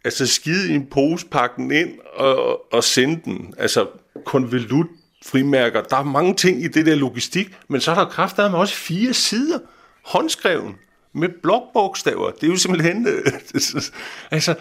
Altså 0.05 0.27
skide 0.27 0.73
i 0.73 0.75
en 0.75 0.87
pose, 0.87 1.27
pakke 1.27 1.57
den 1.57 1.71
ind 1.71 1.99
og, 2.15 2.73
og 2.75 2.85
sende 2.85 3.21
den. 3.25 3.55
Altså 3.59 3.89
konvolut, 4.25 4.87
frimærker. 5.27 5.83
Der 5.83 5.97
er 5.97 6.03
mange 6.03 6.35
ting 6.35 6.65
i 6.65 6.69
det 6.69 6.87
der 6.87 6.95
logistik, 6.95 7.57
men 7.69 7.81
så 7.81 7.91
er 7.91 7.95
der 7.95 8.05
kraftedeme 8.05 8.51
med 8.51 8.59
også 8.59 8.75
fire 8.75 9.15
sider 9.15 9.59
håndskreven 10.05 10.77
med 11.13 11.29
blokbogstaver. 11.43 12.31
Det 12.31 12.43
er 12.43 12.51
jo 12.51 12.57
simpelthen... 12.57 13.07
Øh, 13.09 13.25
altså, 14.31 14.55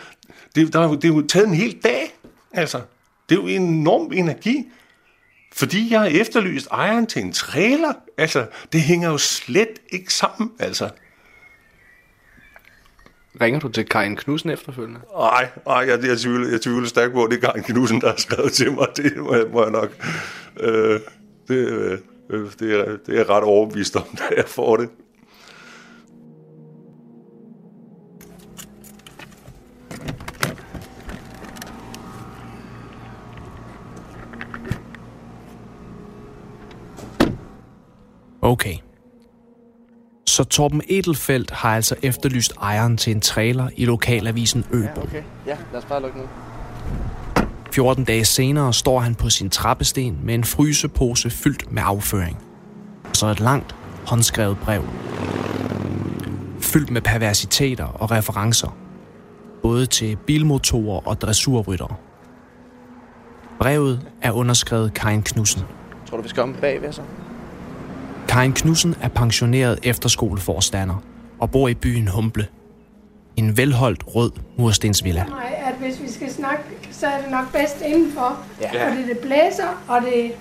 det, 0.55 0.73
der, 0.73 0.87
det 0.87 1.05
er 1.05 1.07
jo 1.07 1.27
taget 1.27 1.47
en 1.47 1.53
hel 1.53 1.79
dag. 1.83 2.15
Altså, 2.51 2.81
det 3.29 3.37
er 3.37 3.41
jo 3.41 3.47
en 3.47 3.61
enorm 3.61 4.11
energi. 4.13 4.65
Fordi 5.53 5.91
jeg 5.91 5.99
har 5.99 6.07
efterlyst 6.07 6.67
ejeren 6.71 7.07
til 7.07 7.21
en 7.21 7.33
trailer. 7.33 7.93
Altså, 8.17 8.45
det 8.73 8.81
hænger 8.81 9.09
jo 9.09 9.17
slet 9.17 9.79
ikke 9.89 10.13
sammen, 10.13 10.51
altså. 10.59 10.89
Ringer 13.41 13.59
du 13.59 13.69
til 13.69 13.85
Karin 13.85 14.15
Knudsen 14.15 14.49
efterfølgende? 14.49 14.99
Nej, 15.17 15.49
nej 15.65 15.75
jeg, 15.75 16.03
jeg, 16.03 16.17
tvivler, 16.17 16.49
jeg 16.51 16.61
tvivler 16.61 16.87
stærkt 16.87 17.13
på, 17.13 17.23
at 17.23 17.31
det 17.31 17.37
er 17.37 17.41
Karin 17.41 17.63
Knudsen, 17.63 18.01
der 18.01 18.09
har 18.09 18.17
skrevet 18.17 18.53
til 18.53 18.71
mig. 18.71 18.87
Det 18.97 19.17
må 19.17 19.35
jeg, 19.35 19.45
må 19.51 19.61
jeg 19.61 19.71
nok... 19.71 19.89
Øh, 20.59 20.99
det, 21.47 21.67
øh, 22.29 22.51
det, 22.59 22.79
er, 22.79 22.97
det 23.05 23.19
er 23.19 23.29
ret 23.29 23.43
overbevist 23.43 23.95
om, 23.95 24.03
da 24.17 24.23
jeg 24.37 24.45
får 24.47 24.77
det. 24.77 24.89
Okay. 38.41 38.77
Så 40.33 40.43
Torben 40.43 40.81
Edelfeldt 40.89 41.51
har 41.51 41.75
altså 41.75 41.95
efterlyst 42.01 42.53
ejeren 42.61 42.97
til 42.97 43.15
en 43.15 43.21
trailer 43.21 43.69
i 43.75 43.85
lokalavisen 43.85 44.65
Øbo. 44.71 44.83
Ja, 44.83 45.03
okay. 45.03 45.23
Ja, 45.45 45.57
lad 45.73 45.81
os 45.81 45.85
bare 45.85 46.01
lukke 46.01 46.17
nu. 46.17 46.23
14 47.71 48.03
dage 48.03 48.25
senere 48.25 48.73
står 48.73 48.99
han 48.99 49.15
på 49.15 49.29
sin 49.29 49.49
trappesten 49.49 50.19
med 50.23 50.35
en 50.35 50.43
frysepose 50.43 51.29
fyldt 51.29 51.71
med 51.71 51.83
afføring. 51.85 52.37
Og 53.03 53.15
så 53.15 53.27
et 53.27 53.39
langt, 53.39 53.75
håndskrevet 54.07 54.57
brev. 54.57 54.83
Fyldt 56.61 56.91
med 56.91 57.01
perversiteter 57.01 57.85
og 57.85 58.11
referencer. 58.11 58.77
Både 59.61 59.85
til 59.85 60.15
bilmotorer 60.15 61.07
og 61.07 61.21
dressurryttere. 61.21 61.95
Brevet 63.59 64.07
er 64.21 64.31
underskrevet 64.31 64.93
Karin 64.93 65.23
Knudsen. 65.23 65.61
Tror 66.09 66.17
du, 66.17 66.23
vi 66.23 66.29
skal 66.29 66.43
om 66.43 66.55
bagved 66.61 66.93
så? 66.93 67.01
Karin 68.27 68.53
Knudsen 68.53 68.95
er 69.01 69.07
pensioneret 69.07 69.79
efterskoleforstander 69.83 71.03
og 71.39 71.51
bor 71.51 71.67
i 71.67 71.73
byen 71.73 72.07
Humble. 72.07 72.47
En 73.35 73.57
velholdt 73.57 74.03
rød 74.15 74.31
murstensvilla. 74.57 75.23
Nej, 75.23 75.63
at 75.65 75.75
hvis 75.79 76.01
vi 76.01 76.11
skal 76.11 76.31
snakke, 76.31 76.63
så 76.91 77.07
er 77.07 77.21
det 77.21 77.31
nok 77.31 77.51
bedst 77.51 77.81
indenfor. 77.85 78.37
Ja. 78.61 78.89
Fordi 78.89 79.07
det 79.07 79.17
blæser, 79.17 79.83
og 79.87 80.01
det, 80.01 80.31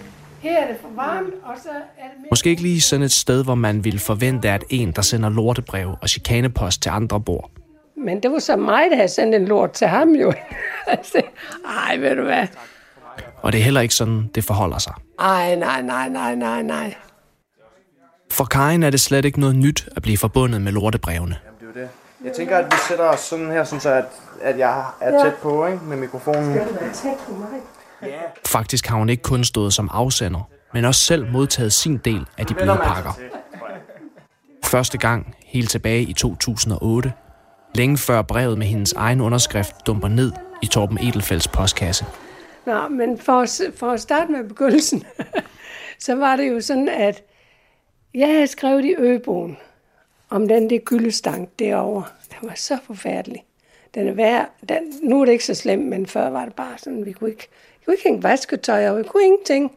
her 0.41 0.63
er 0.63 0.67
det 0.67 0.77
for 0.81 0.89
varmt, 0.97 1.35
og 1.43 1.55
så 1.63 1.69
er 1.99 2.03
det. 2.03 2.27
Måske 2.31 2.51
ikke 2.51 2.63
lige 2.63 2.81
sådan 2.81 3.05
et 3.05 3.13
sted, 3.13 3.45
hvor 3.45 3.55
man 3.55 3.85
ville 3.85 3.99
forvente, 3.99 4.51
at 4.51 4.65
en, 4.71 4.93
der 4.93 5.03
sender 5.03 5.29
lortebrev 5.29 5.97
og 6.03 6.09
chikanepost 6.09 6.83
til 6.83 6.91
andre 6.91 7.21
bor. 7.21 7.51
Men 8.05 8.23
det 8.23 8.31
var 8.31 8.39
så 8.39 8.57
mig, 8.57 8.83
der 8.91 8.97
havde 8.97 9.09
sendt 9.09 9.35
en 9.35 9.45
lort 9.45 9.73
til 9.73 9.87
ham 9.87 10.09
jo. 10.09 10.33
Ej, 11.89 11.97
ved 11.97 12.17
du 12.17 12.23
hvad? 12.23 12.47
Og 13.43 13.53
det 13.53 13.59
er 13.59 13.65
heller 13.65 13.81
ikke 13.81 13.95
sådan, 13.95 14.31
det 14.35 14.45
forholder 14.45 14.79
sig. 14.79 14.93
Ej, 15.19 15.55
nej, 15.55 15.83
nej, 15.83 16.09
nej, 16.09 16.35
nej, 16.35 16.63
nej. 16.63 16.95
For 18.33 18.45
Karin 18.45 18.83
er 18.83 18.91
det 18.91 19.01
slet 19.01 19.25
ikke 19.25 19.41
noget 19.41 19.57
nyt 19.57 19.89
at 19.97 20.03
blive 20.03 20.19
forbundet 20.19 20.61
med 20.63 20.73
lortebrevene. 20.73 21.37
Jamen, 21.47 21.59
det 21.61 21.77
er 21.77 21.81
jo 21.81 21.87
det. 21.87 21.91
Jeg 22.25 22.33
tænker, 22.33 22.57
at 22.59 22.65
vi 22.65 22.77
sætter 22.89 23.05
os 23.05 23.21
sådan 23.21 23.51
her, 23.51 23.65
sådan 23.65 23.81
så 23.81 23.91
at, 23.91 24.05
at 24.43 24.59
jeg 24.59 24.85
er 25.01 25.25
tæt 25.25 25.35
på 25.35 25.67
ikke? 25.67 25.85
med 25.85 25.97
mikrofonen. 25.97 26.55
Skal 26.55 26.69
du 26.69 26.75
være 26.81 26.93
tæt 26.93 27.17
på 27.29 27.33
mig? 27.35 27.49
Faktisk 28.47 28.87
har 28.87 28.97
hun 28.97 29.09
ikke 29.09 29.23
kun 29.23 29.45
stået 29.45 29.73
som 29.75 29.89
afsender, 29.93 30.41
men 30.75 30.85
også 30.85 31.01
selv 31.01 31.33
modtaget 31.33 31.73
sin 31.73 31.97
del 32.05 32.27
af 32.39 32.47
de 32.47 32.55
bløde 32.55 32.81
pakker. 32.83 33.19
Første 34.65 34.99
gang 34.99 35.35
helt 35.47 35.71
tilbage 35.71 36.03
i 36.03 36.13
2008, 36.13 37.13
længe 37.75 37.99
før 37.99 38.23
brevet 38.23 38.59
med 38.59 38.67
hendes 38.67 38.93
egen 38.93 39.21
underskrift 39.21 39.75
dumper 39.87 40.09
ned 40.09 40.33
i 40.63 40.67
Torben 40.67 40.99
Edelfelds 41.09 41.49
postkasse. 41.49 42.07
Nå, 42.67 42.89
men 42.89 43.19
for, 43.19 43.41
at- 43.41 43.79
for 43.79 43.91
at 43.91 44.01
starte 44.01 44.33
med 44.33 44.49
begyndelsen, 44.49 45.05
så 46.07 46.15
var 46.15 46.37
det 46.37 46.49
jo 46.53 46.61
sådan, 46.61 46.89
at 46.89 47.23
jeg 48.15 48.29
havde 48.29 48.47
skrevet 48.47 48.85
i 48.85 48.95
Øboen 48.99 49.59
om 50.31 50.49
den 50.49 50.71
der 50.71 50.79
gyldestang 50.79 51.51
derovre. 51.59 52.05
Den 52.31 52.49
var 52.49 52.55
så 52.55 52.79
forfærdelig. 52.87 53.45
Den 53.95 54.09
er 54.09 54.13
værd. 54.13 54.51
Den, 54.69 54.79
nu 55.03 55.21
er 55.21 55.25
det 55.25 55.33
ikke 55.33 55.45
så 55.45 55.55
slemt, 55.55 55.87
men 55.87 56.07
før 56.07 56.31
var 56.31 56.45
det 56.45 56.55
bare 56.55 56.79
sådan, 56.79 57.07
vi 57.07 57.13
kunne 57.13 57.31
ikke, 57.31 57.49
vi 57.81 57.85
kunne 57.85 57.95
ikke 57.95 58.05
hænge 58.05 58.23
vasketøj, 58.23 58.89
og 58.89 58.99
vi 58.99 59.03
kunne 59.03 59.25
ingenting. 59.25 59.73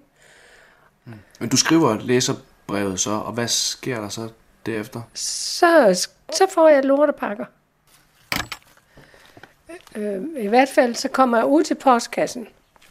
Men 1.39 1.49
du 1.49 1.57
skriver 1.57 1.97
læserbrevet 1.99 2.99
så, 2.99 3.11
og 3.11 3.33
hvad 3.33 3.47
sker 3.47 4.01
der 4.01 4.09
så 4.09 4.29
derefter? 4.65 5.01
Så, 5.13 6.07
så 6.33 6.47
får 6.49 6.69
jeg 6.69 6.85
lortepakker. 6.85 7.45
Øh, 9.95 10.21
I 10.37 10.47
hvert 10.47 10.69
fald, 10.69 10.95
så 10.95 11.07
kommer 11.07 11.37
jeg 11.37 11.45
ud 11.45 11.63
til 11.63 11.75
postkassen, 11.75 12.47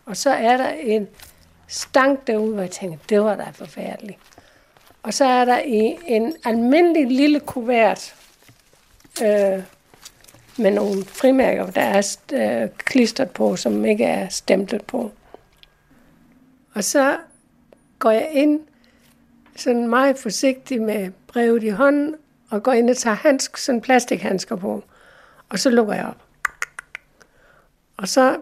og 0.06 0.16
så 0.16 0.30
er 0.30 0.56
der 0.56 0.68
en 0.68 1.08
stank 1.68 2.26
derude, 2.26 2.52
hvor 2.52 2.62
jeg 2.62 2.70
tænker, 2.70 2.98
det 3.08 3.20
var 3.20 3.36
da 3.36 3.50
forfærdeligt. 3.54 4.18
Og 5.04 5.14
så 5.14 5.24
er 5.24 5.44
der 5.44 5.58
i 5.58 5.96
en 6.06 6.34
almindelig 6.44 7.06
lille 7.06 7.40
kuvert 7.40 8.14
øh, 9.22 9.62
med 10.56 10.70
nogle 10.70 11.04
frimærker, 11.04 11.70
der 11.70 11.80
er 11.80 12.16
øh, 12.32 12.68
klistret 12.78 13.30
på, 13.30 13.56
som 13.56 13.84
ikke 13.84 14.04
er 14.04 14.28
stemplet 14.28 14.84
på. 14.84 15.10
Og 16.74 16.84
så 16.84 17.18
går 17.98 18.10
jeg 18.10 18.28
ind 18.32 18.60
sådan 19.56 19.88
meget 19.88 20.18
forsigtigt 20.18 20.82
med 20.82 21.10
brevet 21.26 21.62
i 21.62 21.68
hånden, 21.68 22.14
og 22.50 22.62
går 22.62 22.72
ind 22.72 22.90
og 22.90 22.96
tager 22.96 23.16
handsk, 23.16 23.56
sådan 23.56 23.80
plastikhandsker 23.80 24.56
på. 24.56 24.84
Og 25.48 25.58
så 25.58 25.70
lukker 25.70 25.94
jeg 25.94 26.06
op. 26.06 26.22
Og 27.96 28.08
så 28.08 28.36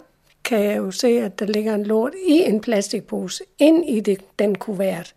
kan 0.45 0.64
jeg 0.64 0.76
jo 0.76 0.90
se, 0.90 1.09
at 1.09 1.38
der 1.38 1.47
ligger 1.47 1.75
en 1.75 1.87
lort 1.87 2.12
i 2.26 2.33
en 2.33 2.61
plastikpose 2.61 3.45
ind 3.59 3.88
i 3.88 4.00
det, 4.00 4.38
den 4.38 4.59
kuvert. 4.59 5.14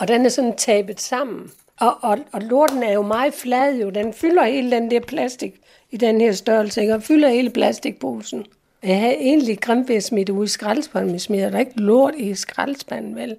Og 0.00 0.08
den 0.08 0.26
er 0.26 0.28
sådan 0.28 0.56
tabet 0.56 1.00
sammen. 1.00 1.50
Og, 1.80 1.96
og, 2.00 2.18
og 2.32 2.40
lorten 2.42 2.82
er 2.82 2.92
jo 2.92 3.02
meget 3.02 3.34
flad 3.34 3.74
jo. 3.74 3.90
Den 3.90 4.12
fylder 4.12 4.44
hele 4.44 4.70
den 4.70 4.90
der 4.90 5.00
plastik 5.00 5.54
i 5.90 5.96
den 5.96 6.20
her 6.20 6.32
størrelse, 6.32 6.80
ikke? 6.80 6.94
og 6.94 7.02
fylder 7.02 7.28
hele 7.28 7.50
plastikposen. 7.50 8.46
Jeg 8.82 9.00
havde 9.00 9.14
egentlig 9.14 9.60
grimt 9.60 9.88
ved 9.88 9.96
at 9.96 10.04
smide 10.04 10.24
det 10.24 10.32
ud 10.32 10.44
i 10.44 10.48
skraldespanden, 10.48 11.10
men 11.10 11.20
smider 11.20 11.50
der 11.50 11.58
ikke 11.58 11.80
lort 11.80 12.14
i 12.16 12.34
skraldespanden, 12.34 13.16
vel? 13.16 13.36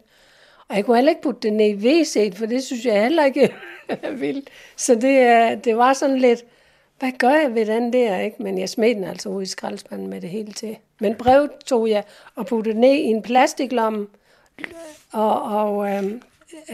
Og 0.67 0.75
jeg 0.75 0.85
kunne 0.85 0.97
heller 0.97 1.09
ikke 1.09 1.21
putte 1.21 1.39
det 1.41 1.53
ned 1.53 1.65
i 1.65 2.01
WC'et, 2.01 2.37
for 2.37 2.45
det 2.45 2.63
synes 2.63 2.85
jeg 2.85 3.03
heller 3.03 3.25
ikke 3.25 3.53
er 3.87 4.11
vildt. 4.11 4.49
Så 4.77 4.95
det, 4.95 5.65
det 5.65 5.77
var 5.77 5.93
sådan 5.93 6.17
lidt, 6.17 6.43
hvad 6.99 7.11
gør 7.17 7.29
jeg 7.29 7.55
ved 7.55 7.65
den 7.65 7.93
der, 7.93 8.19
ikke? 8.19 8.43
Men 8.43 8.57
jeg 8.57 8.69
smed 8.69 8.95
den 8.95 9.03
altså 9.03 9.29
ud 9.29 9.43
i 9.43 9.45
skraldespanden 9.45 10.07
med 10.07 10.21
det 10.21 10.29
hele 10.29 10.53
til. 10.53 10.77
Men 10.99 11.15
brevet 11.15 11.51
tog 11.65 11.89
jeg 11.89 12.03
og 12.35 12.45
puttede 12.45 12.79
ned 12.79 12.93
i 12.93 13.03
en 13.03 13.21
plastiklomme, 13.21 14.07
og, 15.11 15.41
og 15.41 15.89
øhm, 15.91 16.21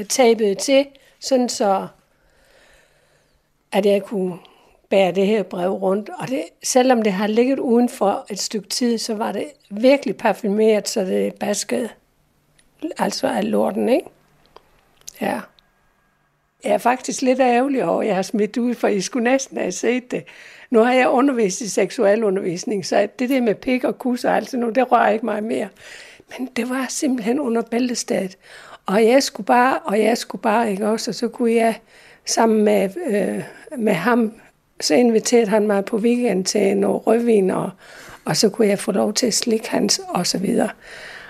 tabede 0.10 0.56
til, 0.56 0.86
sådan 1.20 1.50
så, 1.50 1.88
at 3.72 3.86
jeg 3.86 4.04
kunne 4.04 4.38
bære 4.90 5.12
det 5.12 5.28
her 5.28 5.44
brev 5.44 5.72
rundt. 5.72 6.10
Og 6.20 6.28
det, 6.28 6.44
selvom 6.64 7.02
det 7.02 7.14
har 7.14 7.28
ligget 7.28 7.60
uden 7.60 7.90
for 7.90 8.26
et 8.30 8.40
stykke 8.40 8.70
tid, 8.70 8.98
så 8.98 9.14
var 9.14 9.32
det 9.32 9.46
virkelig 9.70 10.18
parfumeret, 10.18 10.88
så 10.88 11.02
det 11.02 11.34
baskede 11.34 11.90
altså 12.98 13.28
af 13.28 13.52
lorten, 13.52 13.90
ikke? 13.90 14.08
Ja. 15.22 15.40
jeg 16.64 16.74
er 16.74 16.78
faktisk 16.78 17.22
lidt 17.22 17.40
ærgerlig 17.40 17.86
over, 17.86 18.02
at 18.02 18.08
jeg 18.08 18.16
har 18.16 18.22
smidt 18.22 18.58
ud, 18.58 18.74
for 18.74 18.88
I 18.88 19.02
skulle 19.02 19.24
næsten 19.24 19.58
have 19.58 19.72
set 19.72 20.12
det. 20.12 20.24
Nu 20.70 20.80
har 20.80 20.94
jeg 20.94 21.10
undervist 21.10 21.62
i 21.62 21.70
seksualundervisning, 21.70 22.86
så 22.86 23.08
det 23.20 23.30
der 23.30 23.42
med 23.42 23.56
pik 23.56 23.84
og 23.84 24.00
kus 24.00 24.26
og 24.26 24.36
alt 24.36 24.50
sådan 24.50 24.60
noget, 24.60 24.76
det 24.76 24.92
rører 24.92 25.10
ikke 25.10 25.26
mig 25.26 25.44
mere. 25.44 25.70
Men 26.38 26.48
det 26.56 26.70
var 26.70 26.86
simpelthen 26.90 27.40
under 27.40 27.62
bæltestedet. 27.62 28.38
Og 28.86 29.06
jeg 29.06 29.24
skulle 29.24 29.46
bare, 29.46 29.80
og 29.80 30.00
jeg 30.00 30.18
skulle 30.18 30.42
bare, 30.42 30.72
ikke 30.72 30.88
også, 30.88 31.12
og 31.12 31.16
så 31.16 31.28
kunne 31.28 31.54
jeg 31.54 31.80
sammen 32.26 32.64
med, 32.64 32.90
øh, 33.08 33.44
med 33.78 33.94
ham, 33.94 34.34
så 34.82 34.96
inviterede 34.96 35.48
han 35.48 35.68
mig 35.68 35.86
på 35.86 35.98
weekend 35.98 36.46
til 36.46 36.78
noget 36.78 37.08
rødvin, 37.08 37.50
og, 37.52 37.70
og 38.26 38.38
så 38.38 38.50
kunne 38.50 38.68
jeg 38.68 38.80
få 38.80 38.92
lov 38.92 39.14
til 39.14 39.28
at 39.28 39.34
slikke 39.34 39.70
hans, 39.70 40.02
og 40.10 40.28
så 40.28 40.38
videre. 40.38 40.70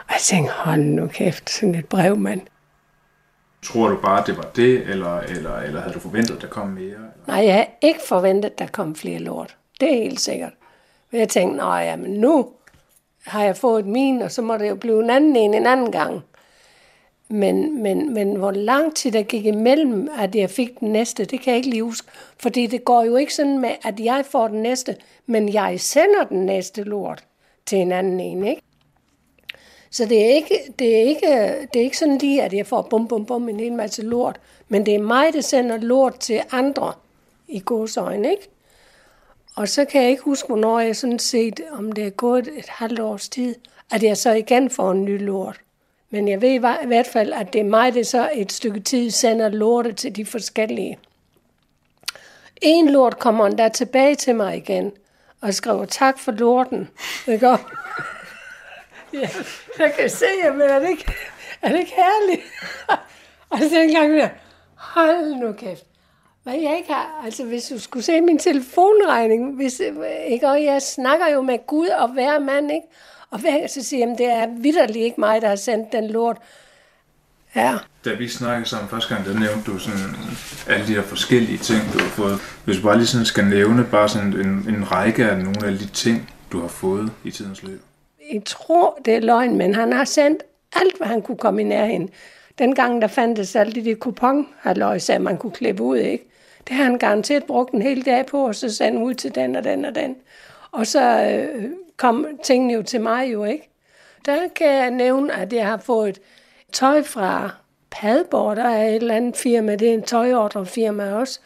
Og 0.07 0.11
jeg 0.11 0.21
tænkte, 0.21 0.53
hold 0.53 0.81
nu 0.81 1.07
kæft, 1.07 1.49
sådan 1.49 1.75
et 1.75 1.85
brev, 1.85 2.17
mand. 2.17 2.41
Tror 3.63 3.87
du 3.87 3.97
bare, 4.01 4.23
det 4.27 4.37
var 4.37 4.51
det, 4.55 4.81
eller, 4.89 5.19
eller, 5.19 5.57
eller 5.57 5.81
havde 5.81 5.93
du 5.93 5.99
forventet, 5.99 6.41
der 6.41 6.47
kom 6.47 6.67
mere? 6.67 6.83
Eller? 6.85 6.99
Nej, 7.27 7.45
jeg 7.45 7.53
havde 7.53 7.67
ikke 7.81 7.99
forventet, 8.07 8.49
at 8.49 8.59
der 8.59 8.67
kom 8.67 8.95
flere 8.95 9.19
lort. 9.19 9.57
Det 9.79 9.93
er 9.93 10.03
helt 10.03 10.19
sikkert. 10.19 10.53
Men 11.11 11.19
jeg 11.19 11.29
tænkte, 11.29 11.57
nej, 11.57 11.95
men 11.95 12.11
nu 12.11 12.49
har 13.25 13.43
jeg 13.43 13.57
fået 13.57 13.85
min, 13.85 14.21
og 14.21 14.31
så 14.31 14.41
må 14.41 14.57
det 14.57 14.69
jo 14.69 14.75
blive 14.75 15.03
en 15.03 15.09
anden 15.09 15.35
en 15.35 15.53
en 15.53 15.65
anden 15.65 15.91
gang. 15.91 16.21
Men, 17.29 17.83
men, 17.83 18.13
men 18.13 18.35
hvor 18.35 18.51
lang 18.51 18.95
tid 18.95 19.11
der 19.11 19.23
gik 19.23 19.45
imellem, 19.45 20.09
at 20.17 20.35
jeg 20.35 20.49
fik 20.49 20.79
den 20.79 20.91
næste, 20.91 21.25
det 21.25 21.41
kan 21.41 21.51
jeg 21.51 21.57
ikke 21.57 21.69
lige 21.69 21.83
huske. 21.83 22.07
Fordi 22.39 22.67
det 22.67 22.85
går 22.85 23.03
jo 23.03 23.15
ikke 23.15 23.33
sådan 23.33 23.59
med, 23.59 23.71
at 23.83 23.99
jeg 23.99 24.25
får 24.25 24.47
den 24.47 24.61
næste, 24.61 24.95
men 25.25 25.53
jeg 25.53 25.79
sender 25.79 26.23
den 26.29 26.45
næste 26.45 26.83
lort 26.83 27.23
til 27.65 27.77
en 27.77 27.91
anden 27.91 28.19
en, 28.19 28.47
ikke? 28.47 28.61
Så 29.91 30.05
det 30.05 30.25
er 30.25 30.29
ikke, 30.35 30.59
det 30.79 30.95
er 30.97 31.01
ikke, 31.01 31.27
det 31.73 31.79
er 31.79 31.83
ikke 31.83 31.97
sådan 31.97 32.17
lige, 32.17 32.43
at 32.43 32.53
jeg 32.53 32.67
får 32.67 32.81
bum, 32.81 33.07
bum, 33.07 33.25
bum 33.25 33.49
en 33.49 33.59
hel 33.59 33.73
masse 33.73 34.01
lort. 34.01 34.39
Men 34.67 34.85
det 34.85 34.95
er 34.95 35.01
mig, 35.01 35.33
der 35.33 35.41
sender 35.41 35.77
lort 35.77 36.19
til 36.19 36.41
andre 36.51 36.93
i 37.47 37.61
godsøjne, 37.65 38.31
ikke? 38.31 38.49
Og 39.55 39.69
så 39.69 39.85
kan 39.85 40.01
jeg 40.01 40.09
ikke 40.09 40.23
huske, 40.23 40.47
hvornår 40.47 40.79
jeg 40.79 40.95
sådan 40.95 41.19
set, 41.19 41.61
om 41.71 41.91
det 41.91 42.05
er 42.05 42.09
gået 42.09 42.47
et 42.57 42.69
halvt 42.69 42.99
års 42.99 43.29
tid, 43.29 43.55
at 43.91 44.03
jeg 44.03 44.17
så 44.17 44.31
igen 44.31 44.69
får 44.69 44.91
en 44.91 45.05
ny 45.05 45.25
lort. 45.25 45.64
Men 46.15 46.27
jeg 46.27 46.41
ved 46.41 46.49
i 46.49 46.87
hvert 46.87 47.07
fald, 47.07 47.33
at 47.33 47.53
det 47.53 47.61
er 47.61 47.65
mig, 47.65 47.93
der 47.93 48.03
så 48.03 48.29
et 48.33 48.51
stykke 48.51 48.79
tid 48.79 49.09
sender 49.09 49.49
lorte 49.49 49.93
til 49.93 50.15
de 50.15 50.25
forskellige. 50.25 50.99
En 52.61 52.89
lort 52.89 53.19
kommer 53.19 53.45
endda 53.45 53.69
tilbage 53.69 54.15
til 54.15 54.35
mig 54.35 54.57
igen, 54.57 54.91
og 55.41 55.53
skriver 55.53 55.85
tak 55.85 56.19
for 56.19 56.31
lorten. 56.31 56.89
Ikke? 57.27 57.47
ja, 59.13 59.29
jeg 59.79 59.93
kan 59.99 60.09
se, 60.09 60.25
men 60.51 60.61
er 60.61 60.79
det 60.79 60.89
ikke, 60.89 61.13
er 61.61 61.69
det 61.69 61.79
ikke 61.79 61.93
herligt? 61.95 62.41
og 63.49 63.59
så 63.59 63.79
en 63.79 63.93
gang 63.93 64.11
mere, 64.11 64.29
hold 64.75 65.35
nu 65.35 65.53
kæft. 65.53 65.85
Hvad 66.43 66.53
jeg 66.53 66.77
ikke 66.77 66.93
har, 66.93 67.21
altså 67.25 67.43
hvis 67.43 67.63
du 67.67 67.79
skulle 67.79 68.03
se 68.03 68.21
min 68.21 68.39
telefonregning, 68.39 69.55
hvis, 69.55 69.81
ikke, 70.27 70.47
og 70.47 70.63
jeg 70.63 70.81
snakker 70.81 71.27
jo 71.27 71.41
med 71.41 71.67
Gud 71.67 71.87
og 71.87 72.07
hver 72.07 72.39
mand, 72.39 72.71
ikke? 72.71 72.87
Og 73.29 73.39
hver 73.39 73.57
gang 73.57 73.69
så 73.69 73.83
siger 73.83 74.07
jeg, 74.07 74.17
det 74.17 74.25
er 74.25 74.47
vidderligt 74.61 75.05
ikke 75.05 75.19
mig, 75.19 75.41
der 75.41 75.47
har 75.47 75.55
sendt 75.55 75.91
den 75.91 76.07
lort. 76.07 76.37
Ja. 77.55 77.77
Da 78.05 78.13
vi 78.13 78.27
snakkede 78.27 78.69
sammen 78.69 78.89
første 78.89 79.15
gang, 79.15 79.25
der 79.25 79.39
nævnte 79.39 79.71
du 79.71 79.77
sådan 79.77 79.99
alle 80.67 80.87
de 80.87 80.93
her 80.93 81.01
forskellige 81.01 81.57
ting, 81.57 81.81
du 81.93 81.99
har 81.99 82.09
fået. 82.09 82.39
Hvis 82.65 82.77
du 82.77 82.83
bare 82.83 82.97
lige 82.97 83.07
sådan 83.07 83.25
skal 83.25 83.45
nævne 83.45 83.87
bare 83.91 84.09
sådan 84.09 84.33
en, 84.33 84.75
en 84.75 84.91
række 84.91 85.25
af 85.25 85.37
nogle 85.37 85.67
af 85.67 85.77
de 85.77 85.87
ting, 85.87 86.33
du 86.51 86.61
har 86.61 86.67
fået 86.67 87.11
i 87.23 87.31
tidens 87.31 87.63
løb. 87.63 87.81
Jeg 88.33 88.41
tror, 88.45 88.99
det 89.05 89.15
er 89.15 89.19
løgn, 89.19 89.57
men 89.57 89.75
han 89.75 89.93
har 89.93 90.05
sendt 90.05 90.43
alt, 90.75 90.97
hvad 90.97 91.07
han 91.07 91.21
kunne 91.21 91.37
komme 91.37 91.61
i 91.61 91.63
nærheden. 91.63 92.09
Dengang 92.59 93.01
der 93.01 93.07
fandtes 93.07 93.55
alle 93.55 93.73
de 93.73 93.85
der 93.85 93.95
kupon, 93.95 94.47
at 94.63 95.21
man 95.21 95.37
kunne 95.37 95.51
klippe 95.51 95.83
ud, 95.83 95.97
ikke? 95.97 96.29
Det 96.67 96.75
har 96.75 96.83
han 96.83 96.97
garanteret 96.97 97.43
brugt 97.43 97.73
en 97.73 97.81
hel 97.81 98.05
dag 98.05 98.25
på, 98.25 98.47
og 98.47 98.55
så 98.55 98.69
sende 98.69 98.99
ud 98.99 99.13
til 99.13 99.35
den 99.35 99.55
og 99.55 99.63
den 99.63 99.85
og 99.85 99.95
den. 99.95 100.15
Og 100.71 100.87
så 100.87 101.29
øh, 101.31 101.69
kom 101.97 102.27
tingene 102.43 102.73
jo 102.73 102.83
til 102.83 103.01
mig 103.01 103.33
jo, 103.33 103.43
ikke? 103.43 103.69
Der 104.25 104.47
kan 104.55 104.67
jeg 104.67 104.91
nævne, 104.91 105.33
at 105.33 105.53
jeg 105.53 105.67
har 105.67 105.77
fået 105.77 106.21
tøj 106.71 107.03
fra 107.03 107.49
Padborg, 107.91 108.55
der 108.55 108.63
er 108.63 108.87
et 108.87 108.95
eller 108.95 109.15
andet 109.15 109.37
firma, 109.37 109.75
det 109.75 109.89
er 109.89 109.93
en 109.93 110.03
tøjordrefirma 110.03 111.13
også. 111.13 111.39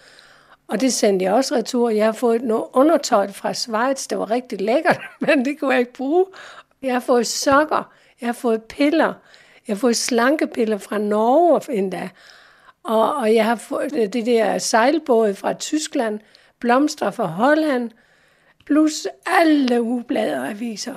Og 0.67 0.81
det 0.81 0.93
sendte 0.93 1.25
jeg 1.25 1.33
også 1.33 1.55
retur. 1.55 1.89
Jeg 1.89 2.05
har 2.05 2.11
fået 2.11 2.41
noget 2.41 2.65
undertøj 2.73 3.31
fra 3.31 3.53
Schweiz, 3.53 4.07
det 4.07 4.19
var 4.19 4.31
rigtig 4.31 4.61
lækkert, 4.61 4.99
men 5.27 5.45
det 5.45 5.59
kunne 5.59 5.71
jeg 5.71 5.79
ikke 5.79 5.93
bruge. 5.93 6.25
Jeg 6.81 6.93
har 6.93 6.99
fået 6.99 7.27
sokker, 7.27 7.93
jeg 8.21 8.27
har 8.27 8.33
fået 8.33 8.63
piller, 8.63 9.13
jeg 9.67 9.75
har 9.75 9.79
fået 9.79 9.97
slankepiller 9.97 10.77
fra 10.77 10.97
Norge 10.97 11.73
endda. 11.73 12.09
Og, 12.83 13.15
og 13.15 13.35
jeg 13.35 13.45
har 13.45 13.55
fået 13.55 13.95
øh, 13.95 14.13
det 14.13 14.25
der 14.25 14.57
sejlbåd 14.57 15.33
fra 15.33 15.53
Tyskland, 15.53 16.19
blomster 16.59 17.11
fra 17.11 17.25
Holland, 17.25 17.91
plus 18.69 19.07
alle 19.25 19.81
ugeblade 19.81 20.41
og 20.41 20.49
aviser. 20.49 20.95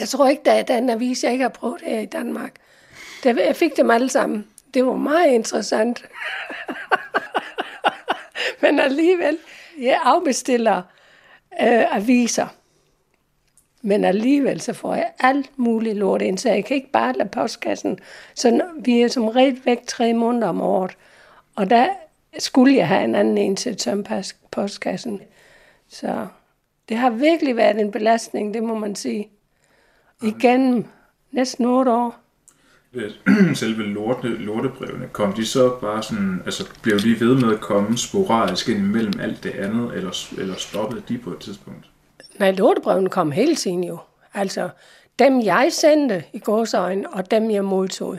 Jeg 0.00 0.08
tror 0.08 0.28
ikke, 0.28 0.42
der 0.44 0.52
er 0.52 0.62
den 0.62 0.90
avis, 0.90 1.24
jeg 1.24 1.32
ikke 1.32 1.42
har 1.42 1.48
prøvet 1.48 1.80
her 1.82 2.00
i 2.00 2.06
Danmark. 2.06 2.54
Jeg 3.24 3.56
fik 3.56 3.76
dem 3.76 3.90
alle 3.90 4.08
sammen. 4.08 4.46
Det 4.74 4.86
var 4.86 4.96
meget 4.96 5.32
interessant. 5.32 6.04
Men 8.62 8.80
alligevel, 8.80 9.38
jeg 9.80 10.00
afbestiller 10.04 10.76
øh, 11.62 11.96
aviser. 11.96 12.46
Men 13.82 14.04
alligevel 14.04 14.60
så 14.60 14.72
får 14.72 14.94
jeg 14.94 15.12
alt 15.20 15.58
muligt 15.58 15.96
lort 15.96 16.22
ind, 16.22 16.38
så 16.38 16.48
jeg 16.48 16.64
kan 16.64 16.76
ikke 16.76 16.90
bare 16.90 17.12
lade 17.12 17.28
postkassen. 17.28 17.98
Så 18.34 18.60
vi 18.78 19.00
er 19.00 19.08
som 19.08 19.28
regel 19.28 19.60
væk 19.64 19.86
tre 19.86 20.12
måneder 20.12 20.48
om 20.48 20.60
året. 20.60 20.96
Og 21.56 21.70
der 21.70 21.88
skulle 22.38 22.76
jeg 22.76 22.88
have 22.88 23.04
en 23.04 23.14
anden 23.14 23.38
en 23.38 23.56
til 23.56 23.70
at 23.70 23.78
tømme 23.78 24.04
postkassen. 24.50 25.20
Så 25.88 26.26
det 26.88 26.96
har 26.96 27.10
virkelig 27.10 27.56
været 27.56 27.80
en 27.80 27.90
belastning, 27.90 28.54
det 28.54 28.62
må 28.62 28.78
man 28.78 28.94
sige. 28.94 29.28
Igennem 30.22 30.84
næsten 31.32 31.64
otte 31.66 31.90
år. 31.90 32.16
Selve 33.54 33.82
lorte, 33.82 34.28
lortebrevene, 34.28 35.08
kom 35.12 35.32
de 35.32 35.46
så 35.46 35.76
bare 35.80 36.02
sådan, 36.02 36.42
altså 36.44 36.64
blev 36.82 36.98
de 36.98 37.20
ved 37.20 37.34
med 37.34 37.54
at 37.54 37.60
komme 37.60 37.98
sporadisk 37.98 38.68
ind 38.68 38.78
imellem 38.78 39.20
alt 39.20 39.44
det 39.44 39.50
andet, 39.50 39.94
eller, 39.94 40.28
eller 40.38 40.54
stoppede 40.56 41.02
de 41.08 41.18
på 41.18 41.30
et 41.30 41.38
tidspunkt? 41.38 41.90
Nej, 42.38 42.50
lortebrevene 42.50 43.08
kom 43.08 43.32
hele 43.32 43.54
tiden 43.54 43.84
jo. 43.84 43.98
Altså, 44.34 44.68
dem 45.18 45.40
jeg 45.40 45.68
sendte 45.70 46.24
i 46.32 46.38
gårsøjen, 46.38 47.06
og 47.12 47.30
dem 47.30 47.50
jeg 47.50 47.64
modtog. 47.64 48.18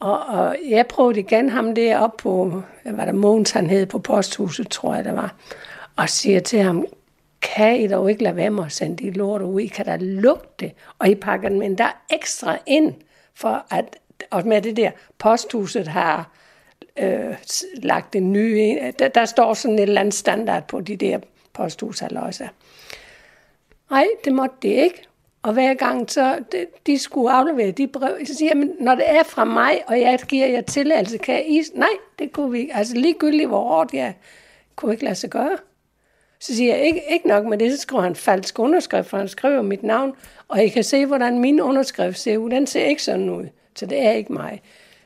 Og, 0.00 0.26
og 0.26 0.56
jeg 0.68 0.86
prøvede 0.86 1.20
igen 1.20 1.50
ham 1.50 1.74
der 1.74 1.98
op 1.98 2.16
på, 2.16 2.62
hvad 2.82 2.92
var 2.92 3.04
der, 3.04 3.12
Måns 3.12 3.50
han 3.50 3.70
hed 3.70 3.86
på 3.86 3.98
posthuset, 3.98 4.68
tror 4.68 4.94
jeg 4.94 5.04
det 5.04 5.14
var, 5.14 5.34
og 5.96 6.08
siger 6.08 6.40
til 6.40 6.58
ham, 6.58 6.86
kan 7.42 7.80
I 7.80 7.88
dog 7.88 8.10
ikke 8.10 8.22
lade 8.22 8.36
være 8.36 8.50
med 8.50 8.64
at 8.64 8.72
sende 8.72 9.04
de 9.04 9.10
lort 9.10 9.42
ud? 9.42 9.60
I 9.60 9.66
kan 9.66 9.86
da 9.86 9.96
lugte 10.00 10.48
det, 10.60 10.72
og 10.98 11.08
I 11.08 11.14
pakker 11.14 11.48
dem 11.48 11.62
endda 11.62 11.86
ekstra 12.10 12.58
ind, 12.66 12.94
for 13.34 13.66
at, 13.70 13.96
og 14.30 14.46
med 14.46 14.62
det 14.62 14.76
der, 14.76 14.90
posthuset 15.18 15.88
har 15.88 16.30
øh, 16.98 17.34
lagt 17.74 18.16
en 18.16 18.32
ny 18.32 18.56
ind. 18.56 18.80
Øh, 18.80 18.92
der, 18.98 19.08
der 19.08 19.24
står 19.24 19.54
sådan 19.54 19.78
et 19.78 19.82
eller 19.82 20.00
andet 20.00 20.14
standard 20.14 20.68
på 20.68 20.80
de 20.80 20.96
der 20.96 21.18
posthushaløjser. 21.52 22.48
Nej, 23.90 24.06
det 24.24 24.32
måtte 24.32 24.56
det 24.62 24.68
ikke. 24.68 25.02
Og 25.42 25.52
hver 25.52 25.74
gang, 25.74 26.10
så 26.10 26.38
de, 26.52 26.66
de 26.86 26.98
skulle 26.98 27.32
aflevere 27.32 27.70
de 27.70 27.86
brev, 27.86 28.26
så 28.26 28.34
siger 28.34 28.50
jeg, 28.54 28.68
når 28.80 28.94
det 28.94 29.10
er 29.10 29.22
fra 29.22 29.44
mig, 29.44 29.82
og 29.86 30.00
jeg 30.00 30.18
giver 30.28 30.46
jer 30.46 30.60
tilladelse, 30.60 31.18
kan 31.18 31.46
I... 31.46 31.62
Nej, 31.74 31.88
det 32.18 32.32
kunne 32.32 32.50
vi 32.50 32.58
ikke. 32.58 32.74
Altså 32.74 32.96
ligegyldigt, 32.96 33.48
hvor 33.48 33.68
hårdt 33.68 33.94
jeg 33.94 34.14
kunne 34.76 34.92
ikke 34.92 35.04
lade 35.04 35.14
sig 35.14 35.30
gøre. 35.30 35.56
Så 36.46 36.56
siger 36.56 36.76
jeg, 36.76 36.86
ikke, 36.86 37.02
ikke 37.10 37.28
nok 37.28 37.46
med 37.46 37.58
det, 37.58 37.72
så 37.72 37.78
skriver 37.78 38.02
han 38.02 38.16
falsk 38.16 38.58
underskrift, 38.58 39.08
for 39.08 39.18
han 39.18 39.28
skriver 39.28 39.62
mit 39.62 39.82
navn, 39.82 40.12
og 40.48 40.64
I 40.64 40.68
kan 40.68 40.84
se, 40.84 41.06
hvordan 41.06 41.38
min 41.38 41.60
underskrift 41.60 42.18
ser 42.18 42.36
ud. 42.36 42.50
Den 42.50 42.66
ser 42.66 42.84
ikke 42.84 43.02
sådan 43.02 43.30
ud, 43.30 43.44
så 43.76 43.86
det 43.86 44.06
er 44.06 44.10
ikke 44.10 44.32
mig. 44.32 44.62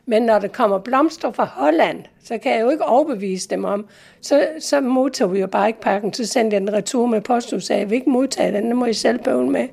Men 0.07 0.22
når 0.22 0.38
der 0.38 0.48
kommer 0.48 0.79
blomster 0.79 1.33
fra 1.33 1.44
Holland, 1.44 2.05
så 2.24 2.38
kan 2.38 2.53
jeg 2.53 2.61
jo 2.61 2.70
ikke 2.70 2.85
overbevise 2.85 3.48
dem 3.48 3.64
om, 3.64 3.87
så, 4.20 4.48
så 4.61 4.81
modtager 4.81 5.29
vi 5.29 5.40
jo 5.40 5.46
bare 5.46 5.68
ikke 5.68 5.81
pakken. 5.81 6.12
Så 6.12 6.27
sendte 6.27 6.55
jeg 6.55 6.61
den 6.61 6.72
retur 6.72 7.07
med 7.07 7.20
posthus, 7.20 7.64
så 7.64 7.74
jeg 7.74 7.90
vil 7.90 7.96
ikke 7.96 8.11
modtage 8.11 8.53
den, 8.53 8.64
den 8.64 8.77
må 8.77 8.85
I 8.85 8.92
selv 8.92 9.18
bøvle 9.18 9.51
med. 9.51 9.68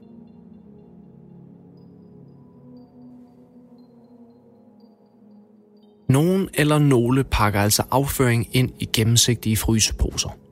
Nogen 6.10 6.50
eller 6.54 6.80
nogle 6.80 7.24
pakker 7.24 7.60
altså 7.60 7.84
afføring 7.92 8.48
ind 8.56 8.70
i 8.80 8.90
gennemsigtige 8.94 9.58
fryseposer. 9.58 10.45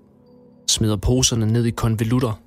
Smider 0.74 0.96
poserne 0.96 1.46
ned 1.46 1.66
i 1.66 1.72
konvolutter. 1.72 2.40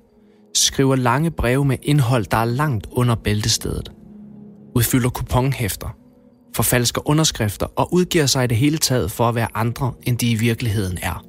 Skriver 0.53 0.95
lange 0.95 1.31
breve 1.31 1.65
med 1.65 1.77
indhold, 1.81 2.25
der 2.25 2.37
er 2.37 2.45
langt 2.45 2.87
under 2.91 3.15
bæltestedet. 3.15 3.91
Udfylder 4.75 5.09
kuponhæfter 5.09 5.97
forfalsker 6.57 7.09
underskrifter 7.09 7.67
og 7.75 7.93
udgiver 7.93 8.25
sig 8.25 8.43
i 8.43 8.47
det 8.47 8.57
hele 8.57 8.77
taget 8.77 9.11
for 9.11 9.23
at 9.23 9.35
være 9.35 9.47
andre, 9.53 9.93
end 10.03 10.17
de 10.17 10.31
i 10.31 10.35
virkeligheden 10.35 10.97
er. 11.01 11.25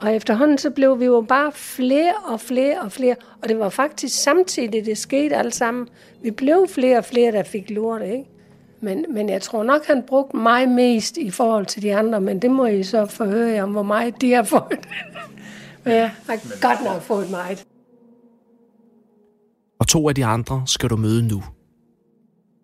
Og 0.00 0.14
efterhånden 0.14 0.58
så 0.58 0.70
blev 0.70 1.00
vi 1.00 1.04
jo 1.04 1.24
bare 1.28 1.52
flere 1.52 2.14
og 2.28 2.40
flere 2.40 2.80
og 2.80 2.92
flere, 2.92 3.16
og 3.42 3.48
det 3.48 3.58
var 3.58 3.68
faktisk 3.68 4.22
samtidig, 4.22 4.84
det 4.84 4.98
skete 4.98 5.36
alt 5.36 5.54
sammen. 5.54 5.88
Vi 6.22 6.30
blev 6.30 6.66
flere 6.68 6.98
og 6.98 7.04
flere, 7.04 7.32
der 7.32 7.42
fik 7.42 7.70
lort, 7.70 8.02
ikke? 8.02 8.24
Men, 8.80 9.04
men 9.10 9.28
jeg 9.28 9.42
tror 9.42 9.62
nok, 9.62 9.86
han 9.86 10.02
brugte 10.06 10.36
mig 10.36 10.68
mest 10.68 11.16
i 11.16 11.30
forhold 11.30 11.66
til 11.66 11.82
de 11.82 11.96
andre, 11.96 12.20
men 12.20 12.42
det 12.42 12.50
må 12.50 12.66
I 12.66 12.82
så 12.82 13.06
forhøre 13.06 13.62
om, 13.62 13.70
hvor 13.70 13.82
meget 13.82 14.20
de 14.20 14.32
har 14.32 14.42
fået 14.42 14.88
men 15.84 15.94
jeg 15.94 16.10
har 16.26 16.60
godt 16.60 16.84
nok 16.84 17.02
fået 17.02 17.30
meget. 17.30 17.64
Og 19.78 19.88
to 19.88 20.08
af 20.08 20.14
de 20.14 20.24
andre 20.24 20.62
skal 20.66 20.90
du 20.90 20.96
møde 20.96 21.28
nu. 21.28 21.44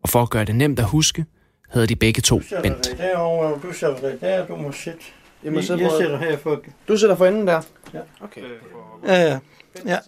Og 0.02 0.08
for 0.08 0.22
at 0.22 0.30
gøre 0.30 0.44
det 0.44 0.54
nemt 0.54 0.78
at 0.78 0.84
huske, 0.84 1.24
hedder 1.72 1.86
de 1.86 1.96
begge 1.96 2.20
to 2.22 2.40
Bent. 2.62 2.84
dig 2.84 2.98
derovre, 2.98 3.54
og 3.54 3.62
du 3.62 3.72
sætter 3.72 4.00
dig 4.00 4.20
der, 4.20 4.46
du 4.46 4.56
må 4.56 4.72
sidde. 4.72 4.96
Jeg 5.44 5.52
må 5.52 5.58
Jeg, 5.58 5.64
sidde 5.64 5.82
jeg 5.82 5.90
sætter 6.00 6.18
her 6.18 6.36
for... 6.36 6.60
Du 6.88 6.96
sidder 6.96 7.14
for 7.16 7.26
enden 7.26 7.46
der? 7.46 7.60
Ja. 7.94 8.00
Okay. 8.20 8.40
Ja, 9.06 9.22
ja. 9.22 9.38
ja. 9.86 9.98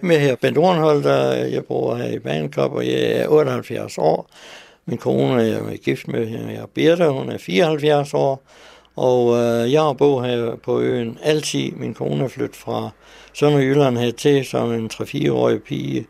Med 0.00 0.18
her 0.18 0.36
Bent 0.36 0.58
Ornhold, 0.58 1.02
der 1.02 1.32
jeg 1.34 1.64
bor 1.64 1.94
her 1.94 2.08
i 2.08 2.18
Bagenkop, 2.18 2.72
og 2.72 2.86
jeg 2.86 3.02
er 3.12 3.28
78 3.28 3.98
år. 3.98 4.30
Min 4.86 4.98
kone 4.98 5.42
er 5.42 5.46
jeg 5.46 5.72
er 5.72 5.76
gift 5.76 6.08
med, 6.08 6.26
jeg 6.28 6.54
er 6.54 6.66
Birte, 6.66 7.08
hun 7.08 7.28
er 7.30 7.38
74 7.38 8.14
år. 8.14 8.42
Og 8.96 9.36
øh, 9.36 9.72
jeg 9.72 9.82
har 9.82 9.92
boet 9.92 10.26
her 10.26 10.56
på 10.56 10.80
øen 10.80 11.18
altid. 11.22 11.70
Min 11.72 11.94
kone 11.94 12.24
er 12.24 12.28
flyttet 12.28 12.56
fra 12.56 12.90
Sønderjylland 13.32 13.98
her 13.98 14.10
til 14.12 14.44
som 14.46 14.72
en 14.72 14.90
3-4-årig 14.94 15.62
pige. 15.62 16.06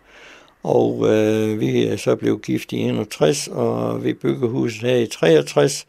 Og 0.63 1.07
øh, 1.09 1.61
vi 1.61 1.87
er 1.87 1.97
så 1.97 2.17
blevet 2.17 2.43
gift 2.43 2.73
i 2.73 2.77
61, 2.77 3.49
og 3.49 4.05
vi 4.05 4.13
byggede 4.13 4.49
huset 4.51 4.81
her 4.91 4.97
i 4.97 5.07
63, 5.07 5.87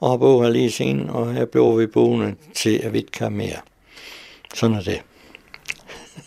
og 0.00 0.10
har 0.10 0.16
boet 0.16 0.44
her 0.46 0.52
lige 0.52 0.70
siden, 0.70 1.10
og 1.10 1.32
her 1.34 1.44
blev 1.44 1.78
vi 1.80 1.86
boende 1.86 2.34
til 2.54 2.80
at 2.84 2.92
vi 2.92 2.98
ikke 2.98 3.10
kan 3.10 3.32
mere. 3.32 3.56
Sådan 4.54 4.76
er 4.76 4.80
det. 4.82 5.02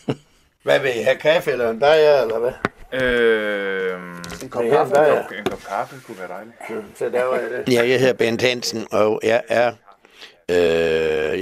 Hvad 0.64 0.80
vil 0.80 0.90
I 1.00 1.04
have 1.04 1.16
kaffe 1.18 1.52
eller 1.52 1.70
en 1.70 1.80
bajer, 1.80 2.22
eller 2.22 2.40
hvad? 2.40 2.52
Øh, 3.02 4.00
En 4.44 4.50
kop 4.50 4.64
Ja, 4.64 4.70
kaffe? 4.76 4.94
er- 4.96 5.28
en 5.40 5.46
kop 5.46 5.60
kaffe 5.70 5.96
kunne 6.08 6.18
være 6.20 6.28
dejligt. 6.28 6.56
Så 7.00 7.10
der 7.10 7.24
var 7.24 7.40
det. 7.66 7.74
Ja, 7.74 7.88
jeg 7.90 8.00
hedder 8.00 8.14
Bent 8.14 8.42
Hansen, 8.42 8.88
og 8.92 9.20
jeg 9.24 9.42
er... 9.48 9.72
Øh, 10.50 10.58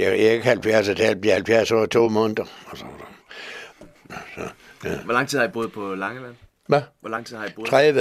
jeg 0.00 0.26
er 0.26 0.32
ikke 0.32 0.44
70, 0.44 0.88
og 0.88 0.98
jeg 0.98 1.20
bliver 1.20 1.34
70 1.34 1.72
år 1.72 1.80
og 1.80 1.90
to 1.90 2.08
måneder. 2.08 2.44
Og 2.66 2.78
så, 2.78 2.84
Hvor 5.04 5.12
lang 5.12 5.28
tid 5.28 5.38
har 5.38 5.44
I 5.44 5.48
boet 5.48 5.72
på 5.72 5.94
Langeland? 5.94 6.34
hvad? 6.66 6.82
Hvor 7.00 7.10
lang 7.10 7.26
tid 7.26 7.36
har 7.36 7.46
I 7.46 7.50
boet? 7.56 7.68
30. 7.68 8.00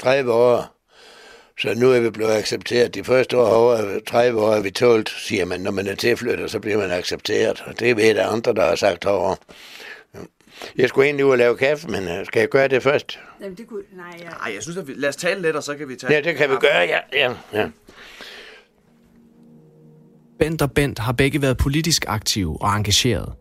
30 0.00 0.32
år. 0.32 0.76
Så 1.58 1.74
nu 1.74 1.90
er 1.92 2.00
vi 2.00 2.10
blevet 2.10 2.32
accepteret. 2.32 2.94
De 2.94 3.04
første 3.04 3.36
år 3.38 3.46
over 3.46 4.00
30 4.06 4.40
år 4.40 4.52
er 4.54 4.60
vi 4.60 4.70
tålt, 4.70 5.10
siger 5.10 5.44
man. 5.44 5.60
Når 5.60 5.70
man 5.70 5.86
er 5.86 5.94
tilflyttet, 5.94 6.50
så 6.50 6.60
bliver 6.60 6.78
man 6.78 6.90
accepteret. 6.90 7.62
Og 7.66 7.80
det 7.80 7.96
ved 7.96 8.14
der 8.14 8.26
andre, 8.26 8.54
der 8.54 8.64
har 8.64 8.74
sagt 8.74 9.04
herovre. 9.04 9.36
Jeg 10.76 10.88
skulle 10.88 11.06
egentlig 11.06 11.24
ud 11.24 11.30
og 11.30 11.38
lave 11.38 11.56
kaffe, 11.56 11.88
men 11.88 12.08
øh, 12.08 12.26
skal 12.26 12.40
jeg 12.40 12.48
gøre 12.48 12.68
det 12.68 12.82
først? 12.82 13.18
Jamen, 13.40 13.56
det 13.56 13.68
kunne... 13.68 13.82
Nej, 13.92 14.18
ja. 14.18 14.24
Nej, 14.24 14.54
jeg 14.54 14.62
synes, 14.62 14.78
at 14.78 14.88
vi... 14.88 14.92
lad 14.96 15.08
os 15.08 15.16
tale 15.16 15.42
lidt, 15.42 15.56
og 15.56 15.62
så 15.62 15.76
kan 15.76 15.88
vi 15.88 15.96
tage... 15.96 16.12
Ja, 16.12 16.20
det 16.20 16.36
kan 16.36 16.50
vi 16.50 16.54
gøre, 16.56 16.78
ja. 16.78 16.98
ja, 17.12 17.32
ja. 17.52 17.68
Bent 20.40 20.62
og 20.62 20.72
Bent 20.72 20.98
har 20.98 21.12
begge 21.12 21.42
været 21.42 21.56
politisk 21.56 22.04
aktive 22.08 22.62
og 22.62 22.76
engageret, 22.76 23.32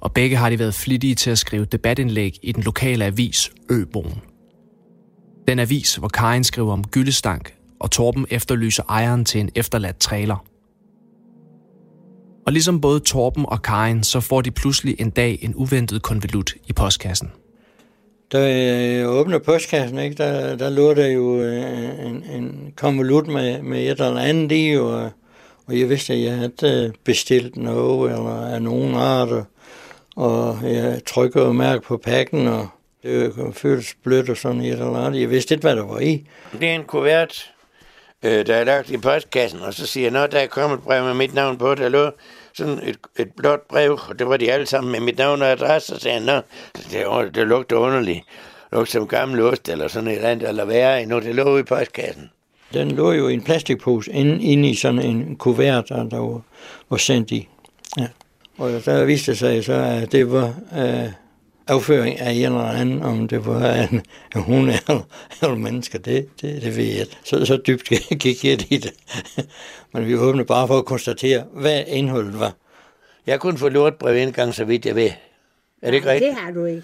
og 0.00 0.12
begge 0.12 0.36
har 0.36 0.50
de 0.50 0.58
været 0.58 0.74
flittige 0.74 1.14
til 1.14 1.30
at 1.30 1.38
skrive 1.38 1.64
debatindlæg 1.64 2.38
i 2.42 2.52
den 2.52 2.62
lokale 2.62 3.04
avis 3.04 3.52
Øboen. 3.70 4.20
Den 5.48 5.58
avis, 5.58 5.96
hvor 5.96 6.08
Karin 6.08 6.44
skriver 6.44 6.72
om 6.72 6.84
gyldestank, 6.84 7.54
og 7.80 7.90
Torben 7.90 8.26
efterlyser 8.30 8.82
ejeren 8.88 9.24
til 9.24 9.40
en 9.40 9.50
efterladt 9.54 9.98
trailer. 9.98 10.44
Og 12.46 12.52
ligesom 12.52 12.80
både 12.80 13.00
Torben 13.00 13.44
og 13.48 13.62
Karin, 13.62 14.02
så 14.02 14.20
får 14.20 14.40
de 14.40 14.50
pludselig 14.50 14.96
en 15.00 15.10
dag 15.10 15.38
en 15.42 15.54
uventet 15.54 16.02
konvolut 16.02 16.54
i 16.66 16.72
postkassen. 16.72 17.30
Da 18.32 18.38
jeg 18.38 19.08
åbner 19.08 19.38
postkassen, 19.38 19.98
ikke, 19.98 20.16
der, 20.16 20.56
der 20.56 20.70
lå 20.70 20.94
der 20.94 21.06
jo 21.06 21.40
øh, 21.42 22.06
en, 22.06 22.24
en 22.30 22.72
konvolut 22.76 23.26
med, 23.26 23.62
med 23.62 23.82
et 23.82 23.90
eller 23.90 24.20
andet 24.20 24.52
i, 24.56 24.76
og, 24.76 25.10
og 25.70 25.78
jeg 25.78 25.88
vidste, 25.88 26.12
at 26.12 26.20
jeg 26.20 26.32
havde 26.32 26.92
bestilt 27.04 27.56
noget 27.56 28.12
eller 28.12 28.46
af 28.46 28.62
nogen 28.62 28.94
art, 28.94 29.28
og 30.16 30.58
jeg 30.62 31.00
trykkede 31.06 31.46
og 31.46 31.56
mærke 31.56 31.82
på 31.82 31.96
pakken, 31.96 32.46
og 32.46 32.68
det 33.02 33.34
føltes 33.52 33.96
blødt 34.04 34.30
og 34.30 34.36
sådan 34.36 34.60
et 34.60 34.72
eller 34.72 35.06
andet. 35.06 35.20
Jeg 35.20 35.30
vidste 35.30 35.54
ikke, 35.54 35.62
hvad 35.62 35.76
der 35.76 35.86
var 35.86 35.98
i. 35.98 36.26
Det 36.60 36.68
er 36.68 36.74
en 36.74 36.84
kuvert, 36.84 37.52
øh, 38.22 38.46
der 38.46 38.54
er 38.54 38.64
lagt 38.64 38.90
i 38.90 38.96
postkassen, 38.96 39.60
og 39.60 39.74
så 39.74 39.86
siger 39.86 40.04
jeg, 40.04 40.12
når 40.12 40.26
der 40.26 40.38
er 40.38 40.46
kommet 40.46 40.78
et 40.78 40.84
brev 40.84 41.04
med 41.04 41.14
mit 41.14 41.34
navn 41.34 41.58
på, 41.58 41.74
der 41.74 41.88
lå 41.88 42.10
sådan 42.52 42.78
et, 42.88 42.98
et 43.18 43.32
blåt 43.36 43.60
brev, 43.60 43.98
og 44.08 44.18
det 44.18 44.28
var 44.28 44.36
de 44.36 44.52
alle 44.52 44.66
sammen 44.66 44.92
med 44.92 45.00
mit 45.00 45.18
navn 45.18 45.42
og 45.42 45.48
adresse, 45.48 45.94
og 45.94 46.00
sagde 46.00 46.32
jeg, 46.32 46.42
det, 46.74 47.34
det 47.34 47.46
lugter 47.46 47.76
underligt. 47.76 48.24
Det 48.70 48.72
lugter 48.72 48.92
som 48.92 49.08
gammel 49.08 49.40
ost, 49.40 49.68
eller 49.68 49.88
sådan 49.88 50.08
et 50.08 50.16
eller 50.16 50.28
andet, 50.28 50.48
eller 50.48 50.64
værre 50.64 51.02
endnu, 51.02 51.20
det 51.20 51.34
lå 51.34 51.58
i 51.58 51.62
postkassen. 51.62 52.30
Den 52.74 52.90
lå 52.90 53.12
jo 53.12 53.28
i 53.28 53.34
en 53.34 53.42
plastikpose 53.42 54.12
inde, 54.12 54.42
inde 54.42 54.68
i 54.68 54.74
sådan 54.74 54.98
en 54.98 55.36
kuvert, 55.36 55.88
der, 55.88 56.08
der 56.08 56.18
var, 56.18 56.40
var 56.90 56.96
sendt 56.96 57.30
i. 57.30 57.48
Ja. 57.98 58.06
Og 58.58 58.70
der 58.84 59.04
viste 59.04 59.36
sig 59.36 59.64
så, 59.64 59.72
at 59.72 60.12
det 60.12 60.32
var 60.32 60.54
øh, 60.78 61.12
afføring 61.66 62.18
af 62.20 62.30
en 62.32 62.44
eller 62.44 62.60
anden, 62.60 63.02
om 63.02 63.28
det 63.28 63.46
var 63.46 63.74
en, 63.74 64.02
en 64.36 64.42
hund 64.42 64.70
eller, 64.70 65.00
eller 65.42 65.56
mennesker, 65.56 65.98
det, 65.98 66.28
det, 66.40 66.62
det 66.62 66.76
ved 66.76 66.84
jeg 66.84 67.00
ikke. 67.00 67.16
Så, 67.24 67.44
så 67.44 67.56
dybt 67.66 67.88
gik 68.20 68.44
jeg 68.44 68.72
i 68.72 68.76
det. 68.76 68.92
Men 69.92 70.06
vi 70.06 70.16
åbnede 70.16 70.44
bare 70.46 70.66
for 70.66 70.78
at 70.78 70.84
konstatere, 70.84 71.44
hvad 71.52 71.84
indholdet 71.86 72.40
var. 72.40 72.52
Jeg 73.26 73.32
har 73.32 73.38
kun 73.38 73.58
fået 73.58 73.72
lortbrev 73.72 74.16
en 74.16 74.32
gang, 74.32 74.54
så 74.54 74.64
vidt 74.64 74.86
jeg 74.86 74.96
ved. 74.96 75.10
Er 75.82 75.90
det 75.90 75.94
ikke 75.94 76.08
rigtigt? 76.08 76.30
det 76.30 76.42
har 76.42 76.50
du 76.50 76.64
ikke. 76.64 76.82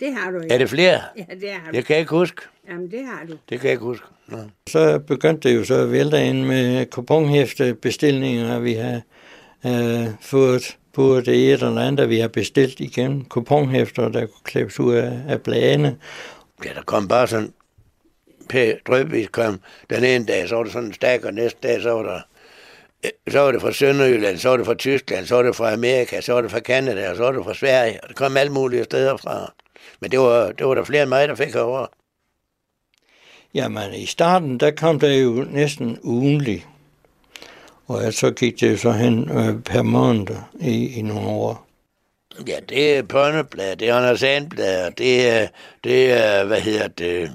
Det 0.00 0.14
har 0.14 0.30
du 0.30 0.40
ikke. 0.40 0.54
Er 0.54 0.58
det 0.58 0.70
flere? 0.70 1.00
Ja, 1.16 1.24
det 1.40 1.50
har 1.50 1.70
du. 1.70 1.76
Det 1.76 1.86
kan 1.86 1.94
jeg 1.94 2.00
ikke 2.00 2.10
huske. 2.10 2.42
Jamen, 2.68 2.90
det 2.90 3.04
har 3.04 3.24
du. 3.28 3.32
Det 3.48 3.60
kan 3.60 3.64
jeg 3.64 3.72
ikke 3.72 3.84
huske. 3.84 4.06
Nå. 4.26 4.38
Så 4.68 4.98
begyndte 4.98 5.48
det 5.48 5.56
jo 5.56 5.64
så 5.64 5.74
at 5.74 5.92
vælte 5.92 6.26
ind 6.26 6.44
med 6.44 6.86
kuponhæfte 6.86 7.74
bestillinger, 7.74 8.58
vi 8.58 8.72
har 8.72 9.00
øh, 9.66 10.06
fået 10.20 10.76
både 10.92 11.24
det 11.24 11.34
et 11.34 11.52
eller 11.52 11.80
andet, 11.80 12.08
vi 12.08 12.18
har 12.18 12.28
bestilt 12.28 12.80
igennem 12.80 13.24
kuponhæfter, 13.24 14.08
der 14.08 14.20
kunne 14.20 14.44
klæbes 14.44 14.80
ud 14.80 14.94
af, 14.94 15.20
af 15.28 15.42
bladene. 15.42 15.96
Ja, 16.64 16.70
der 16.74 16.82
kom 16.82 17.08
bare 17.08 17.26
sådan 17.26 17.52
drøbvis 18.86 19.28
kom 19.28 19.60
den 19.90 20.04
ene 20.04 20.26
dag, 20.26 20.48
så 20.48 20.56
var 20.56 20.62
det 20.62 20.72
sådan 20.72 20.88
en 20.88 20.94
stak, 20.94 21.24
og 21.24 21.34
næste 21.34 21.58
dag, 21.62 21.82
så 21.82 21.90
var 21.90 22.02
der 22.02 22.20
øh, 23.04 23.10
så 23.32 23.38
var 23.38 23.52
det 23.52 23.60
fra 23.60 23.72
Sønderjylland, 23.72 24.38
så 24.38 24.48
var 24.48 24.56
det 24.56 24.66
fra 24.66 24.74
Tyskland, 24.74 25.26
så 25.26 25.34
var 25.34 25.42
det 25.42 25.56
fra 25.56 25.72
Amerika, 25.72 26.20
så 26.20 26.32
var 26.32 26.40
det 26.40 26.50
fra 26.50 26.60
Kanada, 26.60 27.10
og 27.10 27.16
så 27.16 27.22
var 27.22 27.32
det 27.32 27.44
fra 27.44 27.54
Sverige, 27.54 27.98
og 28.02 28.08
det 28.08 28.16
kom 28.16 28.36
alle 28.36 28.52
mulige 28.52 28.84
steder 28.84 29.16
fra. 29.16 29.52
Men 30.00 30.10
det 30.10 30.18
var, 30.18 30.52
det 30.52 30.66
var 30.66 30.74
der 30.74 30.84
flere 30.84 31.02
end 31.02 31.08
mig, 31.08 31.28
der 31.28 31.34
fik 31.34 31.54
herovre. 31.54 31.86
Jamen 33.54 33.94
i 33.94 34.06
starten, 34.06 34.60
der 34.60 34.70
kom 34.70 35.00
der 35.00 35.14
jo 35.14 35.46
næsten 35.50 35.98
ugenlig. 36.02 36.66
Og 37.86 38.12
så 38.12 38.30
gik 38.30 38.60
det 38.60 38.80
så 38.80 38.92
hen 38.92 39.30
øh, 39.30 39.62
per 39.62 39.82
måned 39.82 40.26
i, 40.60 40.98
i 40.98 41.02
nogle 41.02 41.28
år. 41.28 41.66
Ja, 42.48 42.60
det 42.68 42.96
er 42.96 43.02
Pønneblad, 43.02 43.76
det 43.76 43.88
er 43.88 43.94
Anders 43.94 44.20
Sandblad, 44.20 44.90
det 44.90 45.28
er, 45.28 45.48
det 45.84 46.12
er, 46.12 46.44
hvad 46.44 46.60
hedder 46.60 46.88
det, 46.88 47.30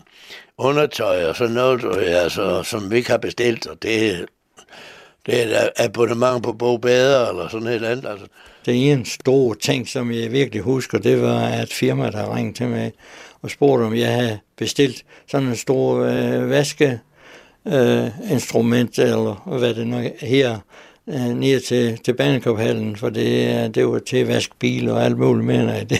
undertøj 0.58 1.26
og 1.26 1.36
sådan 1.36 1.54
noget, 1.54 1.82
du 1.82 1.92
altså, 1.92 2.64
som 2.64 2.92
vi 2.92 2.98
ikke 2.98 3.10
har 3.10 3.18
bestilt, 3.18 3.68
og 3.68 3.82
det, 3.82 4.26
det 5.26 5.42
er 5.42 5.62
et 5.62 5.72
abonnement 5.78 6.44
på 6.44 6.54
Bo 6.54 6.78
Bedre, 6.78 7.30
eller 7.30 7.48
sådan 7.48 7.68
et 7.68 7.74
eller 7.74 7.90
andet, 7.90 8.06
altså. 8.10 8.26
Det 8.66 8.92
ene 8.92 9.06
store 9.06 9.56
ting, 9.56 9.88
som 9.88 10.12
jeg 10.12 10.32
virkelig 10.32 10.62
husker, 10.62 10.98
det 10.98 11.22
var, 11.22 11.48
at 11.48 11.74
firma, 11.74 12.10
der 12.10 12.36
ringede 12.36 12.58
til 12.58 12.68
mig 12.68 12.92
og 13.42 13.50
spurgte, 13.52 13.84
om 13.84 13.96
jeg 13.96 14.14
havde 14.14 14.40
bestilt 14.58 15.06
sådan 15.28 15.48
en 15.48 15.56
stor 15.56 16.04
øh, 16.04 16.50
vaske 16.50 17.00
øh, 17.68 18.08
instrument, 18.32 19.00
eller 19.00 19.58
hvad 19.60 19.74
det 19.74 19.88
nu 19.88 20.10
her, 20.20 20.60
øh, 21.10 21.38
ned 21.38 21.60
til, 21.60 21.98
til 21.98 22.14
Banekophallen, 22.14 22.96
for 22.96 23.10
det, 23.10 23.76
det 23.76 23.88
var 23.88 24.00
til 24.00 24.18
at 24.18 24.28
vaske 24.28 24.56
bil 24.60 24.90
og 24.90 25.06
alt 25.06 25.18
muligt 25.18 25.46
mere. 25.46 25.66
Nej, 25.66 25.84
det, 25.90 26.00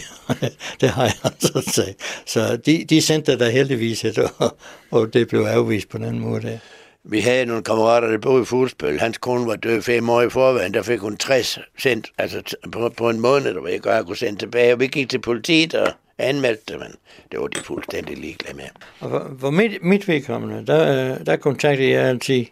det 0.82 0.90
har 0.90 1.04
jeg 1.04 1.14
altså 1.24 1.72
sagt. 1.76 2.22
Så 2.26 2.58
de, 2.66 2.86
de 2.90 3.02
sendte 3.02 3.40
der 3.40 3.50
heldigvis 3.50 4.06
et, 4.06 4.18
og, 4.18 4.58
og 4.92 5.14
det 5.14 5.28
blev 5.28 5.42
afvist 5.42 5.90
på 5.90 5.98
den 5.98 6.20
måde. 6.20 6.60
Vi 7.08 7.20
havde 7.20 7.46
nogle 7.46 7.64
kammerater, 7.64 8.08
der 8.08 8.18
boede 8.18 8.42
i 8.42 8.46
Fuglsbøl. 8.46 9.00
Hans 9.00 9.18
kone 9.18 9.48
var 9.48 9.56
død 9.56 9.82
fem 9.82 10.10
år 10.10 10.22
i 10.22 10.30
forvejen. 10.30 10.74
Der 10.74 10.82
fik 10.82 11.00
hun 11.00 11.18
60 11.18 11.60
cent 11.80 12.08
altså 12.18 12.42
t- 12.50 12.70
på, 12.70 12.90
på 12.90 13.10
en 13.10 13.20
måned, 13.20 13.54
der 13.54 13.68
jeg 13.68 13.82
godt 13.82 14.06
kunne 14.06 14.18
sende 14.18 14.40
tilbage. 14.40 14.74
Og 14.74 14.80
vi 14.80 14.88
gik 14.88 15.10
til 15.10 15.20
politiet 15.20 15.74
og 15.76 15.92
anmeldte 16.18 16.74
dem. 16.74 16.80
men 16.80 16.96
det 17.32 17.40
var 17.40 17.48
de 17.48 17.60
fuldstændig 17.60 18.18
ligeglade 18.18 18.58
med. 18.58 18.66
Og 19.00 19.10
for, 19.10 19.32
for 19.40 19.50
mit, 19.50 19.84
mit 19.84 20.08
vedkommende, 20.08 20.66
der, 20.68 21.14
øh, 21.14 21.26
der 21.26 21.36
kontaktede 21.36 21.90
jeg 21.90 22.02
altid 22.02 22.46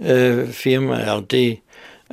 øh, 0.00 0.48
firma, 0.48 1.00
eller 1.00 1.20
det, 1.20 1.58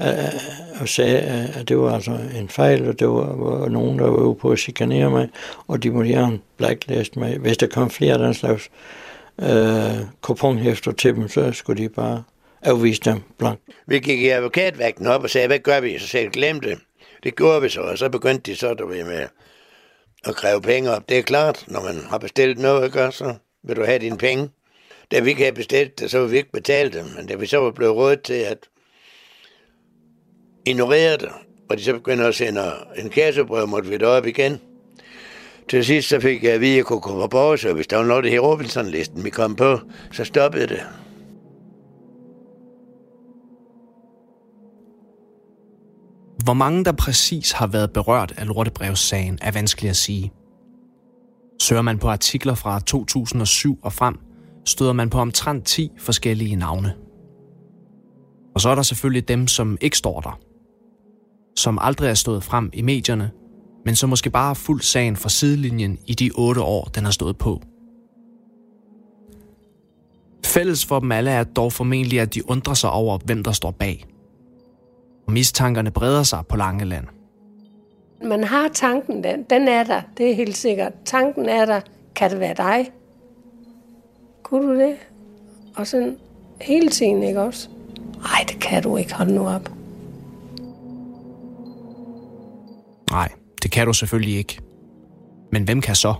øh, 0.01 0.07
øh, 0.07 0.81
og 0.81 0.89
sagde, 0.89 1.17
øh, 1.17 1.60
at 1.60 1.69
det 1.69 1.77
var 1.77 1.95
altså 1.95 2.17
en 2.36 2.49
fejl, 2.49 2.88
og 2.88 2.99
det 2.99 3.07
var, 3.07 3.36
var 3.36 3.69
nogen, 3.69 3.99
der 3.99 4.05
var 4.05 4.17
ude 4.17 4.36
på 4.36 4.51
at 4.51 4.60
chikanere 4.60 5.10
mig, 5.10 5.29
og 5.67 5.83
de 5.83 5.89
måtte 5.89 6.10
gerne 6.10 6.39
blacklist 6.57 7.15
mig. 7.15 7.38
Hvis 7.38 7.57
der 7.57 7.67
kom 7.67 7.89
flere 7.89 8.13
af 8.13 8.19
den 8.19 8.33
slags 8.33 8.63
øh, 8.63 9.07
Øh, 9.41 10.06
kuponhæfter 10.21 10.91
til 10.91 11.15
dem, 11.15 11.30
så 11.30 11.52
skulle 11.52 11.84
de 11.84 11.89
bare 11.89 12.23
afvise 12.62 13.02
dem 13.06 13.21
blankt. 13.38 13.62
Vi 13.88 14.00
gik 14.00 14.19
i 14.19 14.28
advokatvagten 14.28 15.08
op 15.08 15.23
og 15.23 15.30
sagde, 15.30 15.47
hvad 15.47 15.60
gør 15.60 15.80
vi? 15.80 16.00
Så 16.00 16.08
sagde 16.08 16.23
jeg, 16.23 16.32
glem 16.32 16.60
det. 16.60 16.80
Det 17.23 17.36
gjorde 17.36 17.62
vi 17.62 17.69
så, 17.69 17.82
og 17.82 17.97
så 17.97 18.10
begyndte 18.10 18.52
de 18.52 18.56
så 18.56 18.73
der 18.73 18.86
ved, 18.86 19.04
med 19.04 19.28
at 20.26 20.36
kræve 20.36 20.62
penge 20.62 20.91
op. 20.91 21.10
Det 21.10 21.17
er 21.17 21.21
klart, 21.21 21.65
når 21.67 21.82
man 21.82 21.95
har 22.10 22.17
bestilt 22.17 22.60
noget, 22.60 22.86
ikke, 22.86 23.12
så 23.12 23.36
vil 23.63 23.76
du 23.76 23.86
have 23.86 24.00
dine 24.00 24.17
penge. 24.17 24.50
da 25.12 25.19
vi 25.19 25.30
ikke 25.30 25.41
havde 25.41 25.56
bestilt 25.56 26.00
det, 26.00 26.12
så 26.12 26.19
ville 26.19 26.32
vi 26.32 26.38
ikke 26.38 26.52
betale 26.52 26.89
dem, 26.89 27.06
Men 27.15 27.28
da 27.28 27.36
vi 27.36 27.45
så 27.45 27.58
var 27.58 27.71
blevet 27.71 27.95
råd 27.95 28.15
til 28.15 28.34
at 28.34 28.58
ignorere 30.65 31.17
det, 31.17 31.30
og 31.69 31.78
de 31.78 31.84
så 31.84 31.93
begyndte 31.93 32.26
at 32.26 32.36
sende 32.36 32.71
en 32.97 33.10
kassebrød, 33.10 33.65
måtte 33.65 33.89
vi 33.89 34.04
op 34.04 34.26
igen. 34.26 34.62
Til 35.69 35.86
sidst 35.86 36.10
så 36.10 36.19
fik 36.19 36.43
jeg 36.43 36.53
at 36.53 36.62
vide, 36.62 36.71
at 36.71 36.77
jeg 36.77 36.86
kunne 36.86 37.01
komme 37.01 37.21
på 37.21 37.27
borgerservice. 37.27 37.89
Der 37.89 37.97
var 37.97 38.06
noget, 38.06 38.23
der 38.23 38.30
hed 38.30 38.39
Robinson-listen, 38.39 39.23
vi 39.23 39.30
kom 39.30 39.56
på. 39.56 39.80
Så 40.12 40.23
stoppede 40.23 40.67
det. 40.67 40.80
Hvor 46.43 46.53
mange 46.53 46.86
der 46.86 46.91
præcis 46.91 47.51
har 47.51 47.67
været 47.67 47.93
berørt 47.93 48.34
af 48.38 48.47
lortebrevssagen 48.47 49.39
er 49.41 49.51
vanskeligt 49.51 49.89
at 49.89 49.95
sige. 49.95 50.32
Søger 51.62 51.82
man 51.82 51.99
på 51.99 52.08
artikler 52.08 52.56
fra 52.56 52.80
2007 52.80 53.80
og 53.82 53.93
frem, 53.93 54.15
støder 54.65 54.93
man 54.93 55.10
på 55.10 55.17
omtrent 55.17 55.65
10 55.65 55.91
forskellige 55.99 56.56
navne. 56.56 56.93
Og 58.56 58.62
så 58.62 58.69
er 58.69 58.75
der 58.75 58.82
selvfølgelig 58.82 59.27
dem, 59.27 59.47
som 59.47 59.77
ikke 59.82 59.97
står 59.97 60.21
der. 60.21 60.39
Som 61.56 61.80
aldrig 61.82 62.10
er 62.10 62.13
stået 62.13 62.43
frem 62.43 62.69
i 62.73 62.82
medierne, 62.82 63.32
men 63.88 63.95
som 63.95 64.10
måske 64.10 64.30
bare 64.30 64.47
har 64.47 64.54
fulgt 64.54 64.86
sagen 64.86 65.15
fra 65.15 65.30
sidelinjen 65.30 66.00
i 66.06 66.13
de 66.13 66.32
otte 66.36 66.62
år, 66.62 66.84
den 66.84 67.04
har 67.04 67.12
stået 67.12 67.38
på. 67.38 67.62
Fælles 70.45 70.86
for 70.86 71.00
dem 71.00 71.12
alle 71.12 71.32
er 71.32 71.43
dog 71.43 71.73
formentlig, 71.73 72.19
at 72.19 72.34
de 72.34 72.50
undrer 72.50 72.73
sig 72.73 72.89
over, 72.89 73.17
hvem 73.26 73.43
der 73.43 73.52
står 73.52 73.71
bag. 73.71 74.06
Og 75.28 75.34
mistankerne 75.34 75.91
breder 75.91 76.23
sig 76.23 76.43
på 76.50 76.58
Langeland. 76.58 77.08
Man 78.23 78.43
har 78.43 78.67
tanken, 78.73 79.23
den, 79.23 79.43
den 79.43 79.67
er 79.67 79.84
der, 79.84 80.02
det 80.17 80.32
er 80.32 80.36
helt 80.36 80.58
sikkert. 80.58 80.93
Tanken 81.06 81.50
er 81.50 81.65
der, 81.65 81.82
kan 82.15 82.32
det 82.32 82.39
være 82.39 82.54
dig? 82.54 82.91
Kunne 84.43 84.67
du 84.67 84.80
det? 84.80 84.95
Og 85.76 85.88
sådan 85.88 86.17
hele 86.62 86.89
tiden, 86.89 87.23
ikke 87.23 87.41
også? 87.41 87.69
Nej, 88.17 88.45
det 88.47 88.60
kan 88.60 88.84
du 88.84 88.97
ikke, 88.97 89.13
hold 89.13 89.30
nu 89.30 89.47
op. 89.47 89.76
det 93.67 93.73
kan 93.73 93.88
du 93.88 93.93
selvfølgelig 93.93 94.38
ikke. 94.38 94.60
Men 95.51 95.63
hvem 95.63 95.82
kan 95.82 95.95
så? 95.95 96.13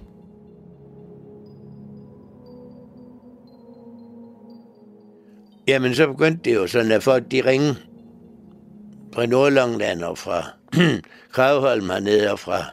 Jamen, 5.68 5.96
så 5.96 6.08
begyndte 6.08 6.50
det 6.50 6.56
jo 6.56 6.68
sådan, 6.68 6.92
at 6.92 7.04
folk 7.04 7.32
de 7.32 7.46
ringe 7.46 7.76
fra 9.14 9.26
Nordlangland 9.26 10.04
og 10.04 10.18
fra 10.18 10.44
Kravholm 11.34 11.90
hernede 11.90 12.32
og 12.32 12.40
fra 12.40 12.64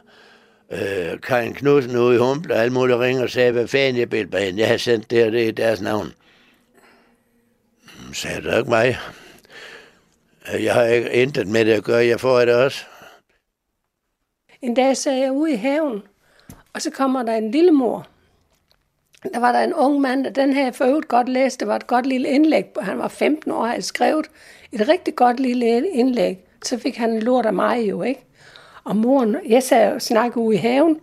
øh, 0.71 1.21
Karin 1.21 1.53
Knudsen 1.53 1.97
ude 1.97 2.15
i 2.15 2.19
Humble 2.19 2.53
og 2.53 2.61
alle 2.61 2.73
mulige 2.73 2.99
ringer 2.99 3.23
og 3.23 3.29
sagde, 3.29 3.51
hvad 3.51 3.67
fanden 3.67 3.99
jeg 3.99 4.09
bildte 4.09 4.37
mig 4.37 4.45
hen. 4.45 4.59
Jeg 4.59 4.67
har 4.67 4.77
sendt 4.77 5.11
det 5.11 5.25
og 5.25 5.31
det 5.31 5.47
i 5.47 5.51
deres 5.51 5.81
navn. 5.81 6.13
Så 8.13 8.21
sagde 8.21 8.41
det 8.41 8.57
ikke 8.57 8.69
mig. 8.69 8.97
Jeg 10.53 10.73
har 10.73 10.83
ikke 10.83 11.11
intet 11.11 11.47
med 11.47 11.65
det 11.65 11.71
at 11.71 11.83
gøre. 11.83 12.05
Jeg 12.05 12.19
får 12.19 12.39
det 12.39 12.55
også. 12.55 12.85
En 14.61 14.73
dag 14.73 14.97
sad 14.97 15.13
jeg 15.13 15.31
ude 15.31 15.53
i 15.53 15.55
haven, 15.55 16.03
og 16.73 16.81
så 16.81 16.91
kommer 16.91 17.23
der 17.23 17.35
en 17.35 17.51
lille 17.51 17.71
mor. 17.71 18.07
Der 19.33 19.39
var 19.39 19.51
der 19.51 19.59
en 19.59 19.73
ung 19.73 20.01
mand, 20.01 20.27
og 20.27 20.35
den 20.35 20.53
havde 20.53 20.65
jeg 20.65 20.75
for 20.75 20.85
øvrigt 20.85 21.07
godt 21.07 21.29
læst. 21.29 21.59
Det 21.59 21.67
var 21.67 21.75
et 21.75 21.87
godt 21.87 22.05
lille 22.05 22.29
indlæg. 22.29 22.65
Han 22.81 22.97
var 22.97 23.07
15 23.07 23.51
år 23.51 23.57
og 23.57 23.69
havde 23.69 23.81
skrevet 23.81 24.25
et 24.71 24.87
rigtig 24.87 25.15
godt 25.15 25.39
lille 25.39 25.89
indlæg. 25.89 26.37
Så 26.63 26.77
fik 26.77 26.97
han 26.97 27.19
lort 27.19 27.45
af 27.45 27.53
mig 27.53 27.89
jo, 27.89 28.01
ikke? 28.01 28.25
Og 28.83 28.95
moren, 28.95 29.37
jeg 29.47 29.63
sad 29.63 29.93
og 29.93 30.01
snakkede 30.01 30.45
ude 30.45 30.55
i 30.55 30.59
haven, 30.59 30.99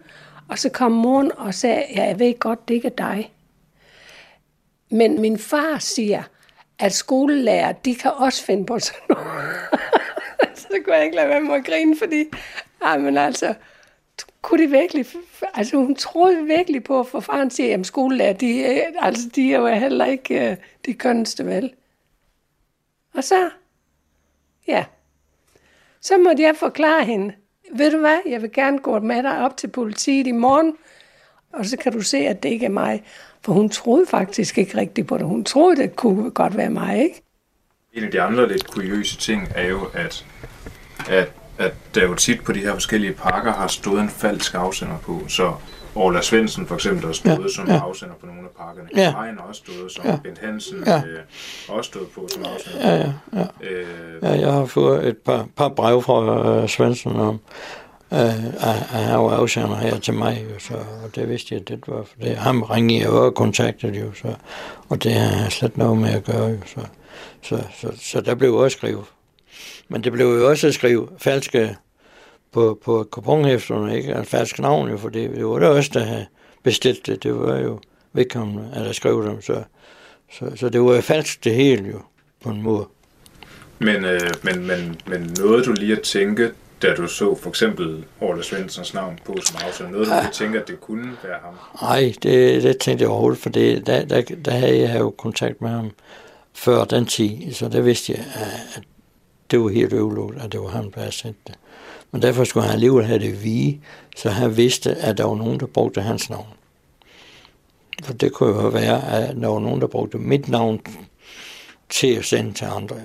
og 0.48 0.58
så 0.58 0.68
kom 0.68 0.92
moren 0.92 1.32
og 1.36 1.54
sagde, 1.54 1.84
ja, 1.94 2.04
jeg 2.04 2.18
ved 2.18 2.38
godt, 2.38 2.68
det 2.68 2.74
ikke 2.74 2.88
er 2.88 2.92
dig. 2.92 3.32
Men 4.90 5.20
min 5.20 5.38
far 5.38 5.78
siger, 5.78 6.22
at 6.78 6.92
skolelærer, 6.92 7.72
de 7.72 7.94
kan 7.94 8.10
også 8.10 8.44
finde 8.44 8.66
på 8.66 8.78
sådan 8.78 9.00
noget. 9.08 9.56
så 10.60 10.68
kunne 10.84 10.96
jeg 10.96 11.04
ikke 11.04 11.16
lade 11.16 11.28
være 11.28 11.40
med 11.40 11.54
at 11.54 11.64
grine, 11.64 11.96
fordi, 11.96 12.24
ah, 12.80 13.00
men 13.00 13.18
altså, 13.18 13.54
kunne 14.42 14.62
det 14.62 14.72
virkelig, 14.72 15.06
altså 15.54 15.76
hun 15.76 15.94
troede 15.94 16.44
virkelig 16.44 16.84
på, 16.84 17.02
for 17.02 17.20
faren 17.20 17.50
siger, 17.50 17.68
jamen 17.68 17.84
skolelærer, 17.84 18.32
de, 18.32 18.58
øh, 18.58 18.80
altså, 18.98 19.28
de 19.34 19.54
er 19.54 19.58
jo 19.58 19.66
heller 19.66 20.04
ikke 20.04 20.50
øh, 20.50 20.56
de 20.86 20.94
kønneste, 20.94 21.46
vel? 21.46 21.74
Og 23.14 23.24
så, 23.24 23.50
ja, 24.66 24.84
så 26.00 26.18
måtte 26.18 26.42
jeg 26.42 26.56
forklare 26.56 27.04
hende, 27.04 27.34
ved 27.72 27.90
du 27.90 27.98
hvad, 27.98 28.18
jeg 28.26 28.42
vil 28.42 28.52
gerne 28.52 28.78
gå 28.78 28.98
med 28.98 29.22
dig 29.22 29.38
op 29.38 29.56
til 29.56 29.68
politiet 29.68 30.26
i 30.26 30.32
morgen, 30.32 30.76
og 31.52 31.66
så 31.66 31.76
kan 31.76 31.92
du 31.92 32.00
se, 32.00 32.18
at 32.18 32.42
det 32.42 32.48
ikke 32.48 32.66
er 32.66 32.70
mig. 32.70 33.04
For 33.40 33.52
hun 33.52 33.68
troede 33.68 34.06
faktisk 34.06 34.58
ikke 34.58 34.78
rigtigt 34.78 35.08
på 35.08 35.18
det. 35.18 35.26
Hun 35.26 35.44
troede, 35.44 35.76
det 35.76 35.96
kunne 35.96 36.30
godt 36.30 36.56
være 36.56 36.70
mig, 36.70 37.02
ikke? 37.02 37.22
En 37.94 38.04
af 38.04 38.10
de 38.10 38.20
andre 38.22 38.48
lidt 38.48 38.66
kuriøse 38.66 39.16
ting 39.16 39.48
er 39.54 39.68
jo, 39.68 39.88
at, 39.94 40.26
at, 41.08 41.32
at 41.58 41.74
der 41.94 42.02
jo 42.02 42.14
tit 42.14 42.44
på 42.44 42.52
de 42.52 42.60
her 42.60 42.72
forskellige 42.72 43.12
parker 43.12 43.52
har 43.52 43.66
stået 43.66 44.00
en 44.00 44.08
falsk 44.08 44.54
afsender 44.54 44.98
på. 44.98 45.20
Så 45.28 45.52
Orla 45.94 46.22
Svendsen 46.22 46.66
for 46.66 46.74
eksempel 46.74 47.06
har 47.06 47.12
stået 47.12 47.42
ja, 47.42 47.48
som 47.48 47.68
ja. 47.68 47.80
afsender 47.80 48.14
på 48.14 48.26
nogle 48.26 48.42
af 48.42 48.66
parkerne. 48.66 48.88
Ja. 48.96 49.12
Karin 49.12 49.34
har 49.38 49.44
også 49.44 49.62
stået 49.64 49.92
som 49.92 50.06
ja. 50.06 50.16
Bent 50.24 50.38
Hansen 50.38 50.84
ja. 50.86 50.96
øh, 50.96 51.18
også 51.68 51.88
stået 51.88 52.08
på 52.14 52.28
som 52.28 52.42
afsender. 52.54 52.90
Ja, 52.90 52.96
ja, 52.96 53.12
ja. 53.32 53.70
Øh, 53.70 54.22
ja 54.22 54.30
jeg 54.30 54.52
har 54.52 54.64
fået 54.64 55.06
et 55.06 55.16
par, 55.16 55.46
par 55.56 55.68
brev 55.68 56.02
fra 56.02 56.62
uh, 56.62 56.68
Svendsen 56.68 57.16
om, 57.16 57.40
at 58.10 58.32
han 58.90 59.18
var 59.18 59.30
afsender 59.30 59.76
her 59.76 59.98
til 59.98 60.14
mig, 60.14 60.46
jo, 60.50 60.58
så, 60.58 60.74
og 60.74 61.14
det 61.14 61.28
vidste 61.28 61.54
jeg, 61.54 61.68
det 61.68 61.80
var 61.86 62.02
for 62.02 62.16
det. 62.22 62.36
Ham 62.36 62.62
ringede 62.62 63.00
jeg 63.00 63.08
og 63.08 63.34
kontaktede 63.34 63.98
jo, 63.98 64.12
så, 64.14 64.34
og 64.88 65.02
det 65.02 65.12
har 65.12 65.42
jeg 65.42 65.52
slet 65.52 65.76
noget 65.76 65.98
med 65.98 66.10
at 66.10 66.24
gøre, 66.24 66.46
jo, 66.46 66.56
så, 66.66 66.80
så, 67.42 67.62
så, 67.80 67.92
så 68.00 68.20
der 68.20 68.34
blev 68.34 68.54
også 68.54 68.76
skrevet. 68.76 69.04
Men 69.88 70.04
det 70.04 70.12
blev 70.12 70.26
jo 70.26 70.48
også 70.48 70.72
skrevet 70.72 71.08
falske 71.18 71.76
på, 72.52 72.78
på 72.84 73.08
kuponhæfterne, 73.10 73.96
ikke? 73.96 74.14
Altså 74.14 74.30
falsk 74.30 74.58
navn 74.58 74.90
jo, 74.90 74.96
for 74.96 75.08
det, 75.08 75.30
det 75.30 75.46
var 75.46 75.58
det 75.58 75.68
også, 75.68 75.90
der 75.94 76.04
havde 76.04 76.26
bestilt 76.62 77.06
det. 77.06 77.22
Det 77.22 77.34
var 77.34 77.58
jo 77.58 77.80
vedkommende, 78.12 78.70
at 78.74 78.84
der 78.84 78.92
skrev 78.92 79.26
dem, 79.26 79.42
så, 79.42 79.62
så, 80.32 80.52
så 80.56 80.68
det 80.68 80.80
var 80.82 80.94
jo 80.94 81.00
falsk 81.00 81.44
det 81.44 81.54
hele 81.54 81.88
jo, 81.88 82.00
på 82.42 82.48
en 82.48 82.62
måde. 82.62 82.86
Men, 83.78 84.04
øh, 84.04 84.20
men, 84.42 84.66
men, 84.66 85.00
men 85.06 85.34
noget 85.38 85.66
du 85.66 85.72
lige 85.72 85.96
at 85.96 86.02
tænke, 86.02 86.50
da 86.82 86.94
du 86.94 87.06
så 87.06 87.34
for 87.34 87.48
eksempel 87.48 88.04
Orla 88.20 88.42
Svendsens 88.42 88.94
navn 88.94 89.18
på 89.24 89.36
som 89.46 89.56
afsender, 89.66 89.92
noget 89.92 90.06
du 90.06 90.12
lige 90.12 90.32
tænke, 90.32 90.60
at 90.60 90.68
det 90.68 90.80
kunne 90.80 91.12
være 91.22 91.38
ham? 91.44 91.54
Nej, 91.82 92.14
det, 92.22 92.62
det 92.62 92.78
tænkte 92.78 93.02
jeg 93.02 93.10
overhovedet, 93.10 93.38
for 93.38 93.50
det, 93.50 93.86
der, 93.86 94.04
der, 94.04 94.22
der 94.44 94.50
havde 94.50 94.78
jeg 94.78 95.00
jo 95.00 95.10
kontakt 95.10 95.60
med 95.60 95.70
ham 95.70 95.90
før 96.54 96.84
den 96.84 97.06
tid, 97.06 97.52
så 97.52 97.68
der 97.68 97.80
vidste 97.80 98.12
jeg, 98.12 98.24
at 98.76 98.82
det 99.50 99.60
var 99.60 99.68
helt 99.68 99.92
øvelagt, 99.92 100.44
at 100.44 100.52
det 100.52 100.60
var 100.60 100.68
ham, 100.68 100.92
der 100.92 101.00
havde 101.00 101.12
sendt 101.12 101.46
det. 101.46 101.54
Men 102.10 102.22
derfor 102.22 102.44
skulle 102.44 102.66
han 102.66 102.74
alligevel 102.74 103.04
have 103.04 103.18
det 103.18 103.44
vige, 103.44 103.80
så 104.16 104.30
han 104.30 104.56
vidste, 104.56 104.94
at 104.94 105.18
der 105.18 105.24
var 105.24 105.34
nogen, 105.34 105.60
der 105.60 105.66
brugte 105.66 106.00
hans 106.00 106.30
navn. 106.30 106.46
For 108.02 108.12
det 108.12 108.32
kunne 108.32 108.62
jo 108.62 108.68
være, 108.68 109.12
at 109.12 109.36
der 109.36 109.48
var 109.48 109.58
nogen, 109.58 109.80
der 109.80 109.86
brugte 109.86 110.18
mit 110.18 110.48
navn 110.48 110.80
til 111.88 112.14
at 112.14 112.24
sende 112.24 112.52
til 112.52 112.64
andre. 112.64 112.96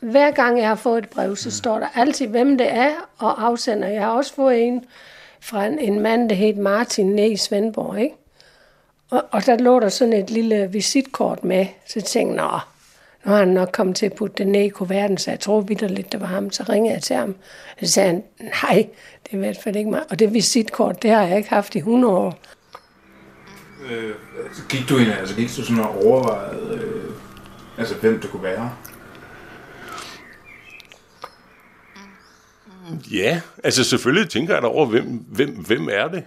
Hver 0.00 0.30
gang 0.30 0.58
jeg 0.58 0.68
har 0.68 0.74
fået 0.74 1.04
et 1.04 1.10
brev, 1.10 1.36
så 1.36 1.50
står 1.50 1.78
der 1.78 1.88
altid, 1.94 2.26
hvem 2.26 2.58
det 2.58 2.72
er, 2.72 2.92
og 3.18 3.44
afsender. 3.44 3.88
Jeg 3.88 4.02
har 4.02 4.10
også 4.10 4.34
fået 4.34 4.62
en 4.62 4.84
fra 5.40 5.66
en, 5.66 5.78
en 5.78 6.00
mand, 6.00 6.28
der 6.28 6.34
hed 6.34 6.54
Martin 6.54 7.06
nede 7.06 7.32
i 7.32 7.36
Svendborg, 7.36 7.98
ikke? 7.98 8.14
Og, 9.10 9.24
og 9.30 9.46
der 9.46 9.58
lå 9.58 9.80
der 9.80 9.88
sådan 9.88 10.12
et 10.12 10.30
lille 10.30 10.68
visitkort 10.72 11.44
med, 11.44 11.66
så 11.86 11.92
jeg 11.96 12.04
tænkte, 12.04 12.36
nå, 12.36 12.58
nu 13.24 13.30
har 13.30 13.38
han 13.38 13.48
nok 13.48 13.70
kommet 13.72 13.96
til 13.96 14.06
at 14.06 14.12
putte 14.12 14.34
det 14.38 14.48
ned 14.48 14.60
i 14.60 14.68
kuverten, 14.68 15.18
så 15.18 15.30
jeg 15.30 15.40
tror 15.40 15.64
lidt, 15.88 16.12
det 16.12 16.20
var 16.20 16.26
ham. 16.26 16.50
Så 16.50 16.64
ringede 16.68 16.94
jeg 16.94 17.02
til 17.02 17.16
ham, 17.16 17.34
og 17.80 17.86
så 17.86 17.92
sagde 17.92 18.08
han, 18.08 18.24
nej, 18.40 18.88
det 19.22 19.32
er 19.32 19.36
i 19.36 19.38
hvert 19.38 19.58
fald 19.64 19.76
ikke 19.76 19.90
mig. 19.90 20.02
Og 20.10 20.18
det 20.18 20.34
visitkort, 20.34 21.02
det 21.02 21.10
har 21.10 21.22
jeg 21.22 21.36
ikke 21.36 21.50
haft 21.50 21.74
i 21.74 21.78
100 21.78 22.14
år. 22.14 22.38
Øh, 23.90 24.14
altså, 24.46 24.62
gik 24.68 24.88
du 24.88 24.98
ind, 24.98 25.12
altså 25.12 25.34
gik 25.34 25.48
du 25.56 25.64
sådan 25.64 25.84
og 25.84 26.06
overvejede, 26.06 26.80
øh, 26.84 27.10
altså 27.78 27.94
hvem 27.94 28.20
det 28.20 28.30
kunne 28.30 28.42
være? 28.42 28.72
Ja, 33.12 33.40
altså 33.64 33.84
selvfølgelig 33.84 34.30
tænker 34.30 34.54
jeg 34.54 34.62
da 34.62 34.66
over, 34.66 34.86
hvem, 34.86 35.04
hvem, 35.28 35.50
hvem 35.50 35.88
er 35.92 36.08
det? 36.08 36.24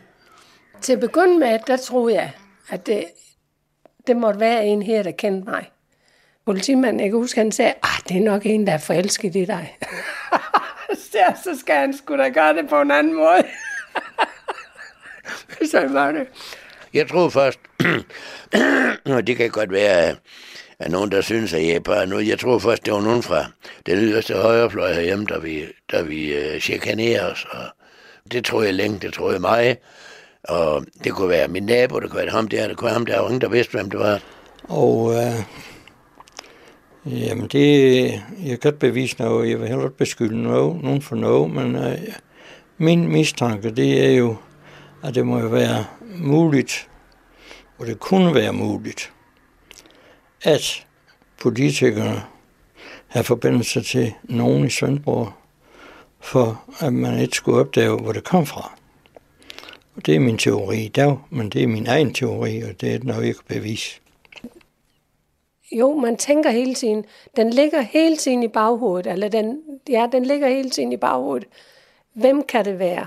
Til 0.82 0.94
at 0.94 1.00
begynde 1.00 1.40
med, 1.40 1.60
der 1.68 1.78
troede 1.78 2.16
jeg, 2.16 2.32
at 2.70 2.88
det, 2.88 3.06
det 4.08 4.18
måtte 4.18 4.40
være 4.40 4.66
en 4.66 4.82
her, 4.82 5.04
der 5.04 5.12
kendte 5.12 5.50
mig 5.50 5.70
politimanden, 6.46 7.00
jeg 7.00 7.10
kan 7.10 7.20
huske, 7.20 7.40
han 7.40 7.52
sagde, 7.52 7.74
ah, 7.84 8.00
det 8.10 8.18
er 8.18 8.22
nok 8.22 8.46
en, 8.46 8.68
der 8.68 8.74
er 8.74 8.78
forelsket 8.78 9.36
i 9.36 9.46
dig. 9.46 9.78
så, 11.12 11.18
så 11.44 11.60
skal 11.60 11.76
han 11.76 11.98
sgu 11.98 12.18
da 12.18 12.30
gøre 12.30 12.54
det 12.54 12.70
på 12.70 12.82
en 12.82 12.92
anden 12.92 13.14
måde. 13.14 13.44
så 15.72 15.88
var 15.88 16.12
det. 16.12 16.28
Jeg 16.94 17.08
tror 17.08 17.30
først, 17.30 17.60
og 19.16 19.28
det 19.28 19.38
kan 19.38 19.50
godt 19.50 19.72
være, 19.72 20.16
at 20.80 20.92
nogen, 20.92 21.12
der 21.12 21.22
synes, 21.22 21.54
at 21.54 21.62
jeg 21.62 21.76
er 21.76 21.80
bare 21.80 22.06
nu. 22.06 22.20
Jeg 22.20 22.40
tror 22.40 22.60
først, 22.60 22.86
det 22.86 22.94
var 22.94 23.02
nogen 23.02 23.24
fra 23.24 23.46
den 23.86 23.98
yderste 23.98 24.34
højrefløj 24.34 24.94
herhjemme, 24.94 25.26
der 25.26 25.40
vi, 25.40 25.66
der 25.92 26.04
vi 26.04 26.38
uh, 26.38 26.60
chikanerer 26.60 27.32
os. 27.32 27.46
Og 27.52 27.66
det 28.32 28.46
tror 28.46 28.64
jeg 28.64 28.74
længe, 28.74 29.00
det 29.00 29.14
tror 29.14 29.32
jeg 29.32 29.42
mig. 29.42 29.78
Og 30.44 30.86
det 31.04 31.14
kunne 31.14 31.30
være 31.30 31.48
min 31.48 31.64
nabo, 31.64 32.00
det 32.00 32.10
kunne 32.10 32.22
være 32.22 32.32
ham 32.32 32.48
der, 32.48 32.68
det 32.68 32.78
kunne 32.78 32.86
være 32.86 32.94
ham 32.94 33.06
der, 33.06 33.20
og 33.20 33.26
ingen 33.26 33.42
der 33.42 33.50
vidste, 33.50 33.72
hvem 33.72 33.90
det 33.90 34.00
var. 34.00 34.22
Og 34.64 35.14
øh, 35.14 35.44
jamen 37.06 37.48
det, 37.48 38.04
jeg 38.44 38.60
kan 38.60 38.70
ikke 38.70 38.80
bevise 38.80 39.16
noget, 39.20 39.50
jeg 39.50 39.60
vil 39.60 39.68
heller 39.68 39.84
ikke 39.84 39.98
beskylde 39.98 40.44
noget, 40.44 40.84
nogen 40.84 41.02
for 41.02 41.16
noget, 41.16 41.52
men 41.52 41.76
øh, 41.76 41.98
min 42.78 43.08
mistanke, 43.08 43.72
det 43.72 44.06
er 44.06 44.12
jo, 44.12 44.36
at 45.04 45.16
det 45.16 45.26
må 45.26 45.40
jo 45.40 45.48
være 45.48 45.86
muligt, 46.16 46.90
og 47.80 47.88
det 47.88 48.00
kunne 48.00 48.36
være 48.36 48.54
muligt, 48.54 49.14
at 50.44 50.86
politikerne 51.42 52.24
har 53.08 53.22
forbindelse 53.22 53.82
til 53.82 54.14
nogen 54.24 54.66
i 54.66 54.70
Svendborg, 54.70 55.34
for 56.20 56.64
at 56.80 56.94
man 56.94 57.20
ikke 57.20 57.36
skulle 57.36 57.60
opdage, 57.60 57.90
hvor 57.90 58.12
det 58.12 58.24
kom 58.24 58.46
fra. 58.46 58.72
Og 59.96 60.06
det 60.06 60.16
er 60.16 60.20
min 60.20 60.38
teori 60.38 60.78
i 60.78 60.88
dag, 60.88 61.18
men 61.30 61.50
det 61.50 61.64
er 61.64 61.68
min 61.68 61.88
egen 61.88 62.14
teori, 62.14 62.62
og 62.62 62.82
det 62.82 62.94
er 62.94 63.00
den 63.00 63.10
jeg 63.10 63.24
ikke 63.24 63.44
bevis. 63.48 64.02
Jo, 65.72 65.94
man 65.94 66.18
tænker 66.18 66.50
hele 66.50 66.74
tiden. 66.74 67.06
Den 67.38 67.50
ligger 67.50 67.82
hele 67.82 68.18
tiden 68.18 68.44
i 68.44 68.48
baghovedet, 68.48 69.12
eller 69.12 69.28
den, 69.28 69.60
ja, 69.90 70.08
den 70.12 70.26
ligger 70.26 70.48
hele 70.48 70.70
tiden 70.70 70.92
i 70.92 70.98
baghovedet. 70.98 71.48
Hvem 72.14 72.44
kan 72.44 72.66
det 72.66 72.80
være? 72.80 73.06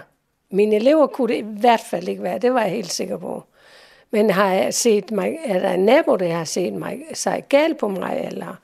Mine 0.51 0.77
elever 0.77 1.07
kunne 1.07 1.29
det 1.35 1.39
i 1.39 1.45
hvert 1.61 1.81
fald 1.81 2.09
ikke 2.09 2.23
være, 2.23 2.39
det 2.39 2.55
var 2.55 2.61
jeg 2.63 2.71
helt 2.71 2.93
sikker 2.93 3.17
på. 3.17 3.43
Men 4.11 4.31
har 4.31 4.53
jeg 4.53 4.75
set 4.75 5.11
mig, 5.11 5.37
er 5.45 5.61
der 5.61 5.71
en 5.71 5.85
nabo, 5.85 6.17
der 6.17 6.33
har 6.33 6.45
set 6.45 6.73
mig 6.73 7.01
sig 7.15 7.45
gal 7.49 7.75
på 7.75 7.89
mig, 7.89 8.23
eller, 8.31 8.57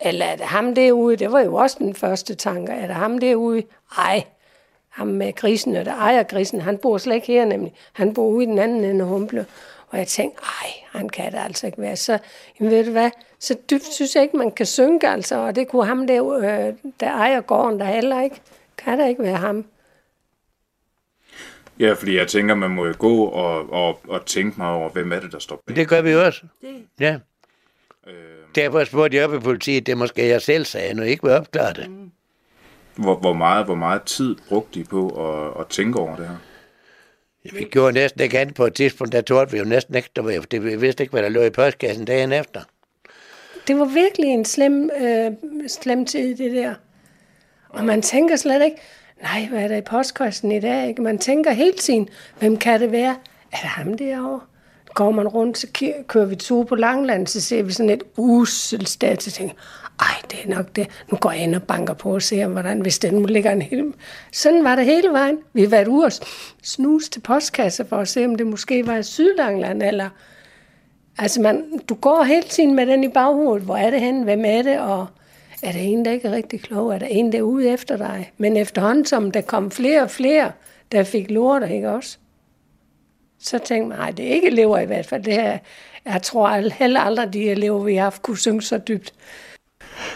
eller 0.00 0.26
er 0.26 0.36
det 0.36 0.44
ham 0.46 0.74
derude? 0.74 1.16
Det 1.16 1.32
var 1.32 1.40
jo 1.40 1.54
også 1.54 1.76
den 1.78 1.94
første 1.94 2.34
tanke. 2.34 2.72
Er 2.72 2.86
det 2.86 2.96
ham 2.96 3.18
derude? 3.18 3.62
Ej, 3.98 4.24
ham 4.98 5.06
med 5.06 5.32
grisen, 5.32 5.74
der 5.74 5.94
ejer 5.94 6.22
grisen, 6.22 6.60
han 6.60 6.78
bor 6.78 6.98
slet 6.98 7.14
ikke 7.14 7.26
her 7.26 7.44
nemlig. 7.44 7.74
Han 7.92 8.14
bor 8.14 8.28
ude 8.28 8.44
i 8.44 8.46
den 8.46 8.58
anden 8.58 8.84
ende 8.84 9.04
af 9.04 9.08
Humble. 9.10 9.46
Og 9.88 9.98
jeg 9.98 10.06
tænkte, 10.06 10.42
ej, 10.42 10.70
han 10.98 11.08
kan 11.08 11.32
det 11.32 11.38
altså 11.38 11.66
ikke 11.66 11.80
være. 11.80 11.96
Så, 11.96 12.18
jamen, 12.60 12.72
ved 12.72 12.84
du 12.84 12.90
hvad, 12.90 13.10
så 13.38 13.56
dybt 13.70 13.84
synes 13.84 14.14
jeg 14.14 14.22
ikke, 14.22 14.36
man 14.36 14.50
kan 14.50 14.66
synge 14.66 15.08
altså. 15.08 15.36
Og 15.36 15.56
det 15.56 15.68
kunne 15.68 15.86
ham 15.86 16.06
der, 16.06 16.34
øh, 16.38 16.74
der 17.00 17.10
ejer 17.10 17.40
gården, 17.40 17.80
der 17.80 17.86
heller 17.86 18.22
ikke. 18.22 18.40
Kan 18.78 18.98
der 18.98 19.06
ikke 19.06 19.22
være 19.22 19.36
ham. 19.36 19.64
Ja, 21.78 21.92
fordi 21.92 22.16
jeg 22.16 22.28
tænker, 22.28 22.54
man 22.54 22.70
må 22.70 22.86
jo 22.86 22.94
gå 22.98 23.24
og, 23.24 23.72
og, 23.72 24.00
og 24.08 24.26
tænke 24.26 24.60
mig 24.60 24.68
over, 24.68 24.88
hvem 24.88 25.12
er 25.12 25.20
det, 25.20 25.32
der 25.32 25.38
står 25.38 25.62
bag. 25.66 25.76
Det 25.76 25.88
gør 25.88 26.00
vi 26.02 26.14
også. 26.14 26.42
Det, 26.60 26.86
Ja. 27.00 27.18
Derfor 28.54 28.84
spurgte 28.84 29.16
jeg 29.16 29.24
op 29.24 29.34
i 29.34 29.38
politiet, 29.38 29.86
det 29.86 29.98
måske 29.98 30.28
jeg 30.28 30.42
selv 30.42 30.64
sagde, 30.64 30.94
nu 30.94 31.02
ikke 31.02 31.22
vil 31.22 31.32
opklare 31.32 31.72
det. 31.72 32.10
Hvor, 32.98 33.16
hvor, 33.16 33.32
meget, 33.32 33.64
hvor 33.64 33.74
meget 33.74 34.02
tid 34.02 34.36
brugte 34.48 34.80
de 34.80 34.84
på 34.84 35.08
at, 35.08 35.60
at 35.60 35.66
tænke 35.66 35.98
over 35.98 36.16
det 36.16 36.26
her? 36.26 36.36
Vi 37.52 37.64
gjorde 37.64 37.92
næsten 37.92 38.20
ikke 38.20 38.38
andet 38.38 38.54
på 38.54 38.66
et 38.66 38.74
tidspunkt, 38.74 39.12
der 39.12 39.20
tog 39.20 39.52
vi 39.52 39.58
jo 39.58 39.64
næsten 39.64 39.94
ikke, 39.94 40.10
der 40.16 40.22
var 40.22 40.30
det, 40.50 40.64
vi 40.64 40.76
vidste 40.76 41.02
ikke, 41.02 41.12
hvad 41.12 41.22
der 41.22 41.28
lå 41.28 41.42
i 41.42 41.50
postkassen 41.50 42.04
dagen 42.04 42.32
efter. 42.32 42.60
Det 43.68 43.78
var 43.78 43.84
virkelig 43.84 44.28
en 44.28 44.44
slem, 44.44 44.90
øh, 45.00 45.32
slem 45.68 46.06
tid, 46.06 46.36
det 46.36 46.52
der. 46.52 46.74
Og 47.68 47.84
man 47.84 48.02
tænker 48.02 48.36
slet 48.36 48.64
ikke, 48.64 48.76
nej, 49.22 49.46
hvad 49.50 49.62
er 49.62 49.68
der 49.68 49.76
i 49.76 49.80
postkassen 49.80 50.52
i 50.52 50.60
dag? 50.60 50.88
Ikke? 50.88 51.02
Man 51.02 51.18
tænker 51.18 51.50
hele 51.50 51.72
tiden, 51.72 52.08
hvem 52.38 52.56
kan 52.56 52.80
det 52.80 52.92
være? 52.92 53.16
Er 53.52 53.56
det 53.56 53.68
ham 53.68 53.96
derovre? 53.96 54.40
Går 54.94 55.10
man 55.10 55.28
rundt, 55.28 55.58
så 55.58 55.66
kører 56.06 56.26
vi 56.26 56.36
tur 56.36 56.64
på 56.64 56.74
Langland, 56.74 57.26
så 57.26 57.40
ser 57.40 57.62
vi 57.62 57.72
sådan 57.72 57.90
et 57.90 58.02
uselt 58.16 58.88
sted, 58.88 59.16
så 59.16 59.30
tænker 59.30 59.54
ej, 60.00 60.14
det 60.30 60.38
er 60.44 60.56
nok 60.56 60.76
det. 60.76 60.88
Nu 61.10 61.16
går 61.16 61.32
jeg 61.32 61.42
ind 61.42 61.54
og 61.54 61.62
banker 61.62 61.94
på 61.94 62.14
og 62.14 62.22
ser, 62.22 62.46
hvordan, 62.46 62.80
hvis 62.80 62.98
den 62.98 63.14
nu 63.14 63.26
ligger 63.26 63.50
en 63.50 63.62
hel... 63.62 63.92
Sådan 64.32 64.64
var 64.64 64.76
det 64.76 64.84
hele 64.84 65.08
vejen. 65.08 65.38
Vi 65.52 65.60
har 65.60 65.68
været 65.68 65.88
ude 65.88 66.04
og 66.04 66.12
snuse 66.62 67.10
til 67.10 67.20
postkasse 67.20 67.84
for 67.84 67.96
at 67.96 68.08
se, 68.08 68.24
om 68.24 68.34
det 68.34 68.46
måske 68.46 68.86
var 68.86 68.96
i 68.96 69.02
Sydlangland, 69.02 69.82
eller... 69.82 70.08
Altså, 71.18 71.40
man, 71.40 71.80
du 71.88 71.94
går 71.94 72.22
hele 72.22 72.42
tiden 72.42 72.74
med 72.74 72.86
den 72.86 73.04
i 73.04 73.08
baghovedet. 73.08 73.64
Hvor 73.64 73.76
er 73.76 73.90
det 73.90 74.00
henne? 74.00 74.24
Hvem 74.24 74.44
er 74.44 74.62
det? 74.62 74.78
Og 74.78 75.06
er 75.62 75.72
der 75.72 75.78
en, 75.78 76.04
der 76.04 76.10
ikke 76.10 76.28
er 76.28 76.32
rigtig 76.32 76.60
klog? 76.60 76.94
Er 76.94 76.98
der 76.98 77.06
en, 77.06 77.32
der 77.32 77.38
er 77.38 77.42
ude 77.42 77.68
efter 77.68 77.96
dig? 77.96 78.32
Men 78.38 78.56
efterhånden, 78.56 79.04
som 79.04 79.30
der 79.30 79.40
kom 79.40 79.70
flere 79.70 80.02
og 80.02 80.10
flere, 80.10 80.52
der 80.92 81.04
fik 81.04 81.30
lort, 81.30 81.70
ikke 81.70 81.90
også? 81.90 82.18
Så 83.40 83.58
tænkte 83.58 83.88
man, 83.88 83.98
nej, 83.98 84.10
det 84.10 84.26
er 84.26 84.30
ikke 84.30 84.46
elever 84.46 84.78
i 84.78 84.86
hvert 84.86 85.06
fald. 85.06 85.22
Det 85.22 85.32
her, 85.32 85.58
jeg 86.04 86.22
tror 86.22 86.72
heller 86.78 87.00
aldrig, 87.00 87.32
de 87.32 87.50
elever, 87.50 87.78
vi 87.78 87.94
har 87.94 88.02
haft, 88.02 88.22
kunne 88.22 88.38
synge 88.38 88.62
så 88.62 88.78
dybt. 88.78 89.12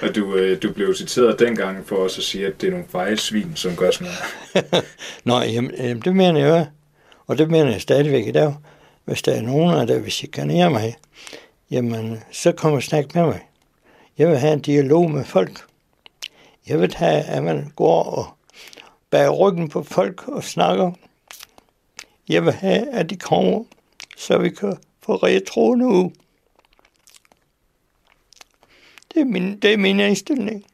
Og 0.02 0.14
du, 0.14 0.34
øh, 0.34 0.62
du 0.62 0.72
blev 0.72 0.94
citeret 0.94 1.38
dengang 1.38 1.86
for 1.86 1.96
også 1.96 2.20
at 2.20 2.24
sige, 2.24 2.46
at 2.46 2.60
det 2.60 2.66
er 2.66 2.70
nogle 2.70 2.86
fejlsvin, 2.88 3.52
som 3.54 3.76
gør 3.76 3.90
sådan 3.90 4.12
noget. 4.54 4.84
Nå, 5.24 5.40
jamen, 5.40 5.70
jamen, 5.78 6.02
det 6.02 6.16
mener 6.16 6.40
jeg, 6.40 6.66
og 7.26 7.38
det 7.38 7.50
mener 7.50 7.70
jeg 7.70 7.80
stadigvæk 7.80 8.26
i 8.26 8.32
dag. 8.32 8.54
Hvis 9.04 9.22
der 9.22 9.32
er 9.32 9.42
nogen 9.42 9.74
af 9.74 9.86
der 9.86 9.98
vil 9.98 10.12
chikanere 10.12 10.70
mig, 10.70 10.96
jamen, 11.70 12.20
så 12.32 12.52
kom 12.52 12.72
og 12.72 12.82
snak 12.82 13.14
med 13.14 13.22
mig. 13.22 13.40
Jeg 14.18 14.28
vil 14.28 14.38
have 14.38 14.52
en 14.52 14.60
dialog 14.60 15.10
med 15.10 15.24
folk. 15.24 15.60
Jeg 16.68 16.80
vil 16.80 16.94
have, 16.94 17.22
at 17.22 17.42
man 17.42 17.72
går 17.76 18.02
og 18.02 18.26
bærer 19.10 19.30
ryggen 19.30 19.68
på 19.68 19.82
folk 19.82 20.28
og 20.28 20.44
snakker. 20.44 20.92
Jeg 22.28 22.44
vil 22.44 22.52
have, 22.52 22.88
at 22.90 23.10
de 23.10 23.16
kommer, 23.16 23.64
så 24.16 24.38
vi 24.38 24.50
kan 24.50 24.76
få 25.02 25.16
retro 25.16 25.72
ud. 25.72 26.10
Det 29.14 29.20
er 29.20 29.24
min, 29.24 29.58
det 29.58 29.72
er 29.72 29.76
min 29.76 30.00
indstilling. 30.00 30.64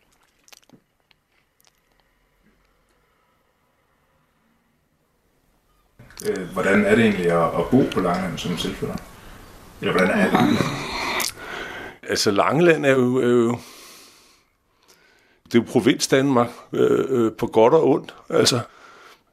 Øh, 6.26 6.48
hvordan 6.52 6.84
er 6.84 6.94
det 6.94 7.04
egentlig 7.04 7.30
at, 7.30 7.60
at 7.60 7.68
bo 7.70 7.82
på 7.92 8.00
Langeland 8.00 8.38
som 8.38 8.56
tilfælde? 8.56 8.96
Eller 9.80 9.92
hvordan 9.92 10.18
er 10.18 10.30
det? 10.30 10.58
Altså, 12.02 12.30
Langeland 12.30 12.86
er 12.86 12.90
jo, 12.90 13.16
er 13.16 13.28
jo 13.28 13.58
det 15.44 15.54
er 15.54 15.62
jo 15.62 15.72
provins 15.72 16.08
Danmark 16.08 16.48
øh, 16.72 17.04
øh, 17.08 17.32
på 17.32 17.46
godt 17.46 17.74
og 17.74 17.88
ondt. 17.88 18.14
Altså, 18.28 18.60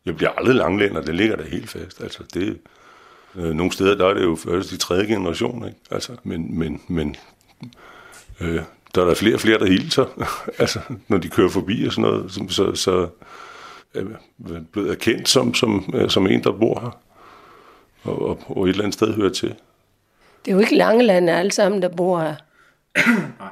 jeg 0.06 0.15
bliver 0.15 0.32
aldrig 0.32 0.56
langlænder, 0.56 1.02
det 1.02 1.15
ligger 1.15 1.36
der 1.36 1.44
helt 1.44 1.70
fast. 1.70 2.02
Altså, 2.02 2.24
det, 2.34 2.60
øh, 3.36 3.54
nogle 3.54 3.72
steder, 3.72 3.96
der 3.96 4.08
er 4.08 4.13
det 4.13 4.24
jo 4.24 4.36
først 4.36 4.72
i 4.72 4.78
tredje 4.78 5.06
generation, 5.06 5.68
ikke? 5.68 5.80
Altså, 5.91 6.15
men, 6.24 6.60
men, 6.60 6.82
men 6.88 7.15
øh, 8.41 8.62
der 8.96 9.02
er 9.02 9.06
der 9.06 9.16
flere 9.16 9.36
og 9.36 9.40
flere, 9.40 9.60
der 9.60 9.66
hilser, 9.66 10.06
altså, 10.64 10.80
når 11.08 11.18
de 11.18 11.30
kører 11.30 11.50
forbi 11.50 11.86
og 11.86 11.92
sådan 11.92 12.12
noget, 12.12 12.32
så, 12.32 12.46
så, 12.50 12.76
så 12.76 13.08
er 13.94 14.04
man 14.38 14.68
blevet 14.72 14.92
erkendt 14.92 15.30
som, 15.30 15.54
som, 15.54 15.94
øh, 15.94 16.10
som 16.10 16.28
en, 16.28 16.44
der 16.44 16.52
bor 16.52 16.80
her, 16.80 17.00
og, 18.04 18.22
og, 18.22 18.40
og 18.48 18.64
et 18.64 18.70
eller 18.70 18.84
andet 18.84 18.94
sted 18.94 19.14
hører 19.14 19.30
til. 19.30 19.56
Det 20.46 20.52
er 20.52 20.56
jo 20.56 20.60
ikke 20.62 20.76
Langeland 20.76 21.30
alle 21.30 21.52
sammen, 21.52 21.82
der 21.82 21.90
bor 21.90 22.20
her. 22.20 22.36
Nej. 23.40 23.50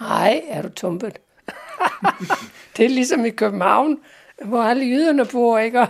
Nej, 0.00 0.42
er 0.48 0.62
du 0.62 0.68
tumpet. 0.68 1.18
det 2.76 2.84
er 2.84 2.88
ligesom 2.88 3.24
i 3.24 3.30
København, 3.30 3.98
hvor 4.44 4.62
alle 4.62 4.84
jyderne 4.84 5.24
bor, 5.24 5.58
ikke? 5.58 5.86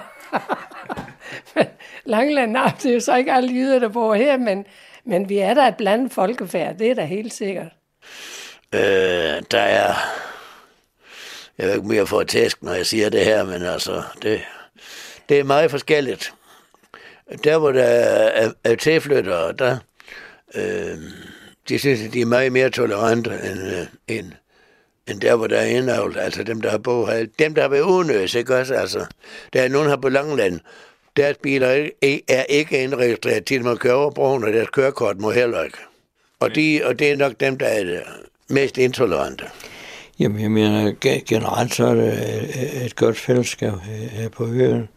Men 1.54 1.66
Langeland, 2.04 2.52
nej, 2.52 2.72
det 2.82 2.90
er 2.90 2.94
jo 2.94 3.00
så 3.00 3.16
ikke 3.16 3.32
alle 3.32 3.52
jyder, 3.52 3.78
der 3.78 3.88
bor 3.88 4.14
her, 4.14 4.38
men, 4.38 4.64
men 5.04 5.28
vi 5.28 5.38
er 5.38 5.54
der 5.54 5.62
et 5.62 5.76
blandet 5.76 6.12
folkefærd, 6.12 6.78
det 6.78 6.90
er 6.90 6.94
da 6.94 7.04
helt 7.04 7.32
sikkert. 7.32 7.72
Øh, 8.74 9.42
der 9.50 9.60
er... 9.60 9.94
Jeg 11.58 11.66
ved 11.66 11.74
ikke 11.74 11.88
mere 11.88 12.06
for 12.06 12.20
at 12.20 12.28
tæsk, 12.28 12.62
når 12.62 12.72
jeg 12.72 12.86
siger 12.86 13.08
det 13.08 13.24
her, 13.24 13.44
men 13.44 13.62
altså, 13.62 14.02
det, 14.22 14.40
det 15.28 15.38
er 15.40 15.44
meget 15.44 15.70
forskelligt. 15.70 16.32
Der, 17.44 17.58
hvor 17.58 17.72
der 17.72 17.82
er, 17.84 18.50
er 18.64 18.74
tilflyttere, 18.74 19.52
der, 19.52 19.76
øh, 20.54 20.98
de 21.68 21.78
synes, 21.78 22.00
at 22.02 22.12
de 22.12 22.20
er 22.20 22.26
meget 22.26 22.52
mere 22.52 22.70
tolerante 22.70 23.30
end, 23.30 23.60
øh, 23.60 23.86
end, 24.18 24.32
end 25.08 25.20
der, 25.20 25.36
hvor 25.36 25.46
der 25.46 25.58
er 25.58 25.64
indavl. 25.66 26.18
Altså 26.18 26.42
dem, 26.42 26.60
der 26.60 26.70
har 26.70 26.78
boet. 26.78 27.30
Dem, 27.38 27.54
der 27.54 27.62
har 27.62 27.68
været 27.68 27.82
udenøs, 27.82 28.34
ikke 28.34 28.56
også? 28.56 28.74
Altså, 28.74 29.06
der 29.52 29.62
er 29.62 29.68
nogen 29.68 29.88
her 29.88 29.96
på 29.96 30.08
Langland. 30.08 30.60
Deres 31.16 31.36
biler 31.42 31.68
er 31.68 31.88
ikke- 32.02 32.24
er 32.28 32.42
ikke 32.44 32.82
indregistreret 32.82 33.44
til, 33.44 33.54
at 33.54 33.62
man 33.62 33.76
kører 33.76 33.94
over 33.94 34.10
broen, 34.10 34.44
og 34.44 34.52
deres 34.52 34.68
kørekort 34.68 35.18
må 35.18 35.30
heller 35.30 35.62
ikke. 35.62 35.78
Og, 36.40 36.54
de, 36.54 36.80
og 36.84 36.98
det 36.98 37.10
er 37.12 37.16
nok 37.16 37.32
dem, 37.40 37.58
der 37.58 37.66
er 37.66 38.00
mest 38.48 38.78
intolerante. 38.78 39.44
Jamen, 40.18 40.40
jeg 40.42 40.50
mener, 40.50 40.92
generelt 41.28 41.74
så 41.74 41.86
er 41.86 41.94
det 41.94 42.12
øh, 42.12 42.84
et, 42.84 42.96
godt 42.96 43.18
fællesskab 43.18 43.72
her- 43.72 44.02
øh, 44.04 44.10
her 44.10 44.28
på 44.28 44.46
øen. 44.46 44.88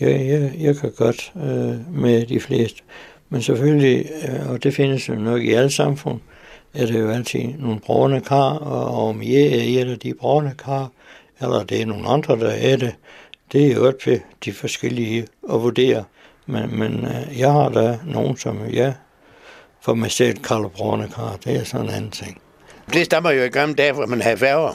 Jeg, 0.00 0.26
jeg, 0.26 0.52
jeg 0.60 0.76
kan 0.76 0.92
godt 0.96 1.32
øh, 1.36 1.94
med 1.94 2.26
de 2.26 2.40
fleste. 2.40 2.82
Men 3.28 3.42
selvfølgelig, 3.42 4.10
øh, 4.28 4.50
og 4.50 4.62
det 4.62 4.74
findes 4.74 5.08
jo 5.08 5.14
nok 5.14 5.42
i 5.42 5.52
alle 5.52 5.70
samfund, 5.70 6.20
er 6.74 6.86
det 6.86 7.00
jo 7.00 7.10
altid 7.10 7.44
nogle 7.58 7.80
brune 7.80 8.20
kar, 8.20 8.50
og 8.52 9.08
om 9.08 9.22
jeg 9.22 9.42
er 9.42 9.82
et 9.82 9.90
af 9.90 9.98
de 9.98 10.14
brune 10.14 10.54
kar, 10.64 10.90
eller 11.40 11.64
det 11.64 11.82
er 11.82 11.86
nogle 11.86 12.08
andre, 12.08 12.36
der 12.38 12.50
er 12.50 12.76
det, 12.76 12.94
det 13.52 13.66
er 13.66 13.74
jo 13.74 13.88
op 13.88 13.94
til 14.04 14.20
de 14.44 14.52
forskellige 14.52 15.26
at 15.52 15.62
vurdere. 15.62 16.04
Men, 16.46 16.78
men 16.78 17.04
øh, 17.04 17.38
jeg 17.38 17.52
har 17.52 17.68
da 17.68 17.98
nogen, 18.06 18.36
som 18.36 18.58
jeg 18.72 18.94
for 19.80 19.94
mig 19.94 20.10
selv 20.10 20.38
kalder 20.38 20.68
brune 20.68 21.08
kar. 21.14 21.36
Det 21.44 21.56
er 21.56 21.64
sådan 21.64 21.86
en 21.86 21.92
anden 21.92 22.10
ting. 22.10 22.40
Det 22.92 23.04
stammer 23.04 23.30
jo 23.30 23.42
i 23.42 23.48
gamle 23.48 23.74
dage, 23.74 23.92
hvor 23.92 24.06
man 24.06 24.22
havde 24.22 24.36
færger, 24.36 24.74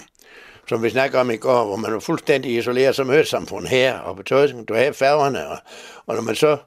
som 0.70 0.84
vi 0.84 0.89
snakker 0.89 1.20
om 1.20 1.32
i 1.32 1.38
går, 1.38 1.66
hvor 1.66 1.76
man 1.76 1.93
var 1.93 1.99
fuldstændig 1.99 2.55
isoleret 2.55 2.95
som 2.95 3.11
øsamfund 3.11 3.68
her 3.68 3.99
og 3.99 4.16
på 4.16 4.24
Tøjsen, 4.24 4.66
Du 4.66 4.74
havde 4.74 4.93
færgerne, 4.93 5.47
og, 5.47 5.57
og 6.05 6.16
når 6.16 6.22
man 6.22 6.36
så 6.36 6.57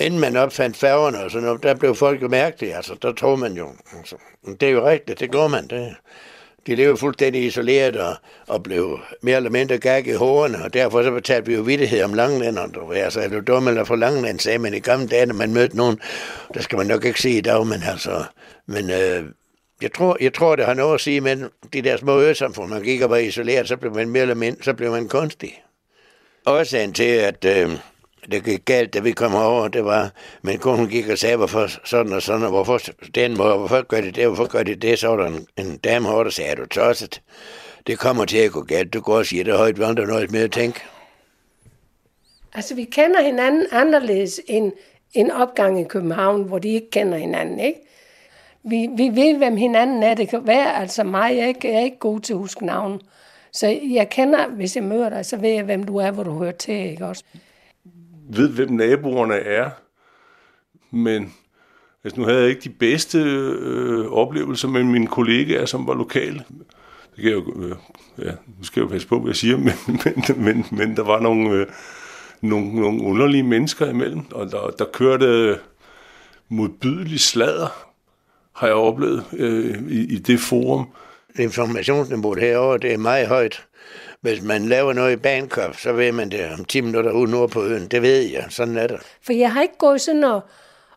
inden 0.00 0.20
man 0.20 0.36
opfandt 0.36 0.76
færgerne 0.76 1.24
og 1.24 1.30
sådan 1.30 1.46
noget, 1.46 1.62
der 1.62 1.74
blev 1.74 1.94
folk 1.94 2.22
jo 2.22 2.28
mærkelige, 2.28 2.74
altså, 2.74 2.94
der 3.02 3.12
tog 3.12 3.38
man 3.38 3.52
jo, 3.52 3.68
altså, 3.98 4.16
det 4.60 4.62
er 4.62 4.72
jo 4.72 4.88
rigtigt, 4.88 5.20
det 5.20 5.32
går 5.32 5.48
man, 5.48 5.68
det, 5.68 5.96
de 6.66 6.74
levede 6.74 6.96
fuldstændig 6.96 7.44
isoleret 7.44 7.96
og, 7.96 8.14
og 8.48 8.62
blev 8.62 9.00
mere 9.22 9.36
eller 9.36 9.50
mindre 9.50 9.78
gag 9.78 10.06
i 10.06 10.12
hårene, 10.12 10.64
og 10.64 10.74
derfor 10.74 11.02
så 11.02 11.10
betalte 11.10 11.46
vi 11.46 11.54
jo 11.54 11.62
vidtighed 11.62 12.02
om 12.02 12.14
langlænderne. 12.14 12.72
du 12.72 12.86
ved, 12.86 12.96
altså, 12.96 13.20
er 13.20 13.28
du 13.28 13.40
dum 13.40 13.68
eller 13.68 13.84
for 13.84 13.96
Langeland, 13.96 14.40
sagde 14.40 14.58
man 14.58 14.74
i 14.74 14.78
gamle 14.78 15.08
dage, 15.08 15.26
når 15.26 15.34
man 15.34 15.52
mødte 15.52 15.76
nogen, 15.76 16.00
der 16.54 16.60
skal 16.60 16.78
man 16.78 16.86
nok 16.86 17.04
ikke 17.04 17.20
sige 17.20 17.38
i 17.38 17.40
dag, 17.40 17.66
men 17.66 17.82
altså, 17.82 18.24
men 18.66 18.90
øh, 18.90 19.24
jeg 19.82 19.92
tror, 19.92 20.16
jeg 20.20 20.34
tror, 20.34 20.56
det 20.56 20.64
har 20.64 20.74
noget 20.74 20.94
at 20.94 21.00
sige 21.00 21.20
med 21.20 21.50
de 21.72 21.82
der 21.82 21.96
små 21.96 22.20
øsamfund, 22.20 22.70
man 22.70 22.82
gik 22.82 23.02
og 23.02 23.10
var 23.10 23.16
isoleret, 23.16 23.68
så 23.68 23.76
blev 23.76 23.94
man 23.94 24.08
mere 24.08 24.22
eller 24.22 24.34
mindre, 24.34 24.62
så 24.62 24.74
blev 24.74 24.90
man 24.90 25.08
kunstig. 25.08 25.62
Årsagen 26.46 26.92
til, 26.92 27.04
at 27.04 27.44
øh, 27.44 27.70
det 28.30 28.44
gik 28.44 28.64
galt, 28.64 28.94
da 28.94 29.00
vi 29.00 29.12
kom 29.12 29.34
over, 29.34 29.68
det 29.68 29.84
var, 29.84 30.10
men 30.42 30.58
kun 30.58 30.88
gik 30.88 31.08
og 31.08 31.18
sagde, 31.18 31.36
hvorfor 31.36 31.70
sådan 31.84 32.12
og 32.12 32.22
sådan, 32.22 32.42
og 32.42 32.50
hvorfor 32.50 32.80
den 33.14 33.36
måde, 33.36 33.56
hvorfor 33.56 33.82
gør 33.82 34.00
de 34.00 34.10
det, 34.10 34.26
hvorfor 34.26 34.46
gør 34.46 34.62
de 34.62 34.74
det, 34.74 34.98
så 34.98 35.08
var 35.08 35.16
der 35.16 35.26
en, 35.26 35.46
en 35.56 35.76
dame 35.76 36.08
hårdt, 36.08 36.24
der 36.24 36.30
sagde, 36.30 36.50
er 36.50 36.54
du 36.54 36.66
tosset? 36.66 37.22
Det 37.86 37.98
kommer 37.98 38.24
til 38.24 38.38
at 38.38 38.52
gå 38.52 38.62
galt, 38.62 38.94
du 38.94 39.00
går 39.00 39.16
og 39.16 39.26
siger 39.26 39.44
det 39.44 39.56
højt, 39.56 39.78
vi 39.78 39.84
andre 39.84 40.06
noget 40.06 40.30
med 40.30 40.40
at 40.40 40.52
tænke. 40.52 40.80
Altså, 42.54 42.74
vi 42.74 42.84
kender 42.84 43.22
hinanden 43.22 43.66
anderledes 43.72 44.40
end 44.46 44.72
en 45.14 45.30
opgang 45.30 45.80
i 45.80 45.84
København, 45.84 46.42
hvor 46.42 46.58
de 46.58 46.68
ikke 46.68 46.90
kender 46.90 47.18
hinanden, 47.18 47.60
ikke? 47.60 47.80
Vi, 48.66 48.88
vi 48.96 49.08
ved, 49.20 49.38
hvem 49.38 49.56
hinanden 49.56 50.02
er. 50.02 50.14
Det 50.14 50.28
kan 50.28 50.46
være, 50.46 50.76
altså 50.76 51.04
mig, 51.04 51.36
jeg 51.36 51.42
er 51.42 51.48
ikke, 51.48 51.68
jeg 51.68 51.76
er 51.76 51.84
ikke 51.84 51.98
god 51.98 52.20
til 52.20 52.32
at 52.32 52.38
huske 52.38 52.66
navn. 52.66 53.00
Så 53.52 53.78
jeg 53.82 54.08
kender, 54.10 54.48
hvis 54.48 54.76
jeg 54.76 54.84
møder 54.84 55.08
dig, 55.08 55.26
så 55.26 55.36
ved 55.36 55.50
jeg, 55.50 55.64
hvem 55.64 55.84
du 55.84 55.96
er, 55.96 56.10
hvor 56.10 56.22
du 56.22 56.38
hører 56.38 56.52
til, 56.52 56.74
ikke 56.74 57.06
også? 57.06 57.24
ved, 58.28 58.48
hvem 58.48 58.70
naboerne 58.70 59.34
er, 59.34 59.70
men 60.90 61.34
altså, 62.04 62.20
nu 62.20 62.26
havde 62.26 62.40
jeg 62.40 62.48
ikke 62.48 62.60
de 62.60 62.68
bedste 62.68 63.18
øh, 63.18 64.06
oplevelser 64.12 64.68
med 64.68 64.84
mine 64.84 65.06
kollegaer, 65.06 65.66
som 65.66 65.86
var 65.86 65.94
lokale. 65.94 66.44
Det 67.16 67.22
kan 67.22 67.24
jeg 67.24 67.32
jo, 67.32 67.62
øh, 67.62 67.76
ja, 68.18 68.30
nu 68.30 68.64
skal 68.64 68.80
jeg 68.80 68.88
jo 68.88 68.92
passe 68.92 69.08
på, 69.08 69.20
hvad 69.20 69.28
jeg 69.28 69.36
siger, 69.36 69.56
men, 69.66 69.74
men, 69.86 70.44
men, 70.44 70.66
men 70.70 70.96
der 70.96 71.02
var 71.02 71.20
nogle, 71.20 71.50
øh, 71.50 71.66
nogle, 72.40 72.80
nogle 72.80 73.02
underlige 73.02 73.42
mennesker 73.42 73.90
imellem, 73.90 74.22
og 74.32 74.50
der, 74.50 74.70
der 74.78 74.84
kørte 74.92 75.58
modbydelig 76.48 77.20
sladder, 77.20 77.85
har 78.56 78.66
jeg 78.66 78.76
oplevet 78.76 79.24
øh, 79.32 79.88
i, 79.88 80.14
i 80.14 80.18
det 80.18 80.40
forum. 80.40 80.88
Informationsniveauet 81.38 82.40
herovre, 82.40 82.78
det 82.78 82.92
er 82.92 82.98
meget 82.98 83.28
højt. 83.28 83.66
Hvis 84.20 84.42
man 84.42 84.66
laver 84.66 84.92
noget 84.92 85.12
i 85.12 85.16
Bangkok, 85.16 85.78
så 85.78 85.92
ved 85.92 86.12
man 86.12 86.30
det 86.30 86.52
om 86.58 86.64
10 86.64 86.80
minutter 86.80 87.12
ude 87.12 87.30
nord 87.30 87.50
på 87.50 87.62
øen. 87.62 87.88
Det 87.88 88.02
ved 88.02 88.20
jeg. 88.20 88.46
Sådan 88.48 88.76
er 88.76 88.86
det. 88.86 89.00
For 89.22 89.32
jeg 89.32 89.52
har 89.52 89.62
ikke 89.62 89.78
gået 89.78 90.00
sådan 90.00 90.24
og, 90.24 90.40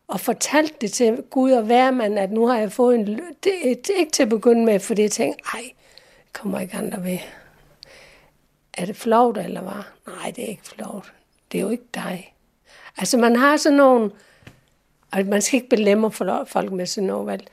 og 0.08 0.20
fortalt 0.20 0.82
det 0.82 0.92
til 0.92 1.24
Gud 1.30 1.52
og 1.52 1.64
hvermand, 1.64 2.20
at 2.20 2.32
nu 2.32 2.48
har 2.48 2.58
jeg 2.58 2.72
fået 2.72 2.96
en... 2.96 3.08
Det, 3.08 3.54
det, 3.64 3.92
ikke 3.98 4.12
til 4.12 4.24
at 4.24 4.30
begynde 4.30 4.66
med, 4.66 4.80
fordi 4.80 5.02
jeg 5.02 5.12
tænkte, 5.12 5.44
ej, 5.54 5.64
kommer 6.34 6.60
ikke 6.60 6.78
andre 6.78 7.04
ved. 7.04 7.18
Er 8.74 8.86
det 8.86 8.96
flot 8.96 9.38
eller 9.38 9.62
hvad? 9.62 9.84
Nej, 10.08 10.32
det 10.36 10.44
er 10.44 10.48
ikke 10.48 10.68
flot. 10.68 11.14
Det 11.52 11.58
er 11.58 11.62
jo 11.62 11.70
ikke 11.70 11.88
dig. 11.94 12.34
Altså, 12.98 13.18
man 13.18 13.36
har 13.36 13.58
sådan 13.58 13.78
nogle... 13.78 14.12
Og 15.12 15.26
man 15.26 15.42
skal 15.42 15.58
ikke 15.58 15.70
belemmer 15.70 16.44
folk 16.48 16.72
med 16.72 16.86
sådan 16.86 17.08
noget, 17.08 17.28
vel? 17.28 17.48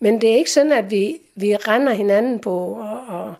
Men 0.00 0.20
det 0.20 0.30
er 0.30 0.36
ikke 0.36 0.50
sådan, 0.50 0.72
at 0.72 0.90
vi, 0.90 1.16
vi 1.34 1.56
render 1.56 1.92
hinanden 1.92 2.38
på 2.38 2.58
og, 2.58 3.00
og 3.08 3.34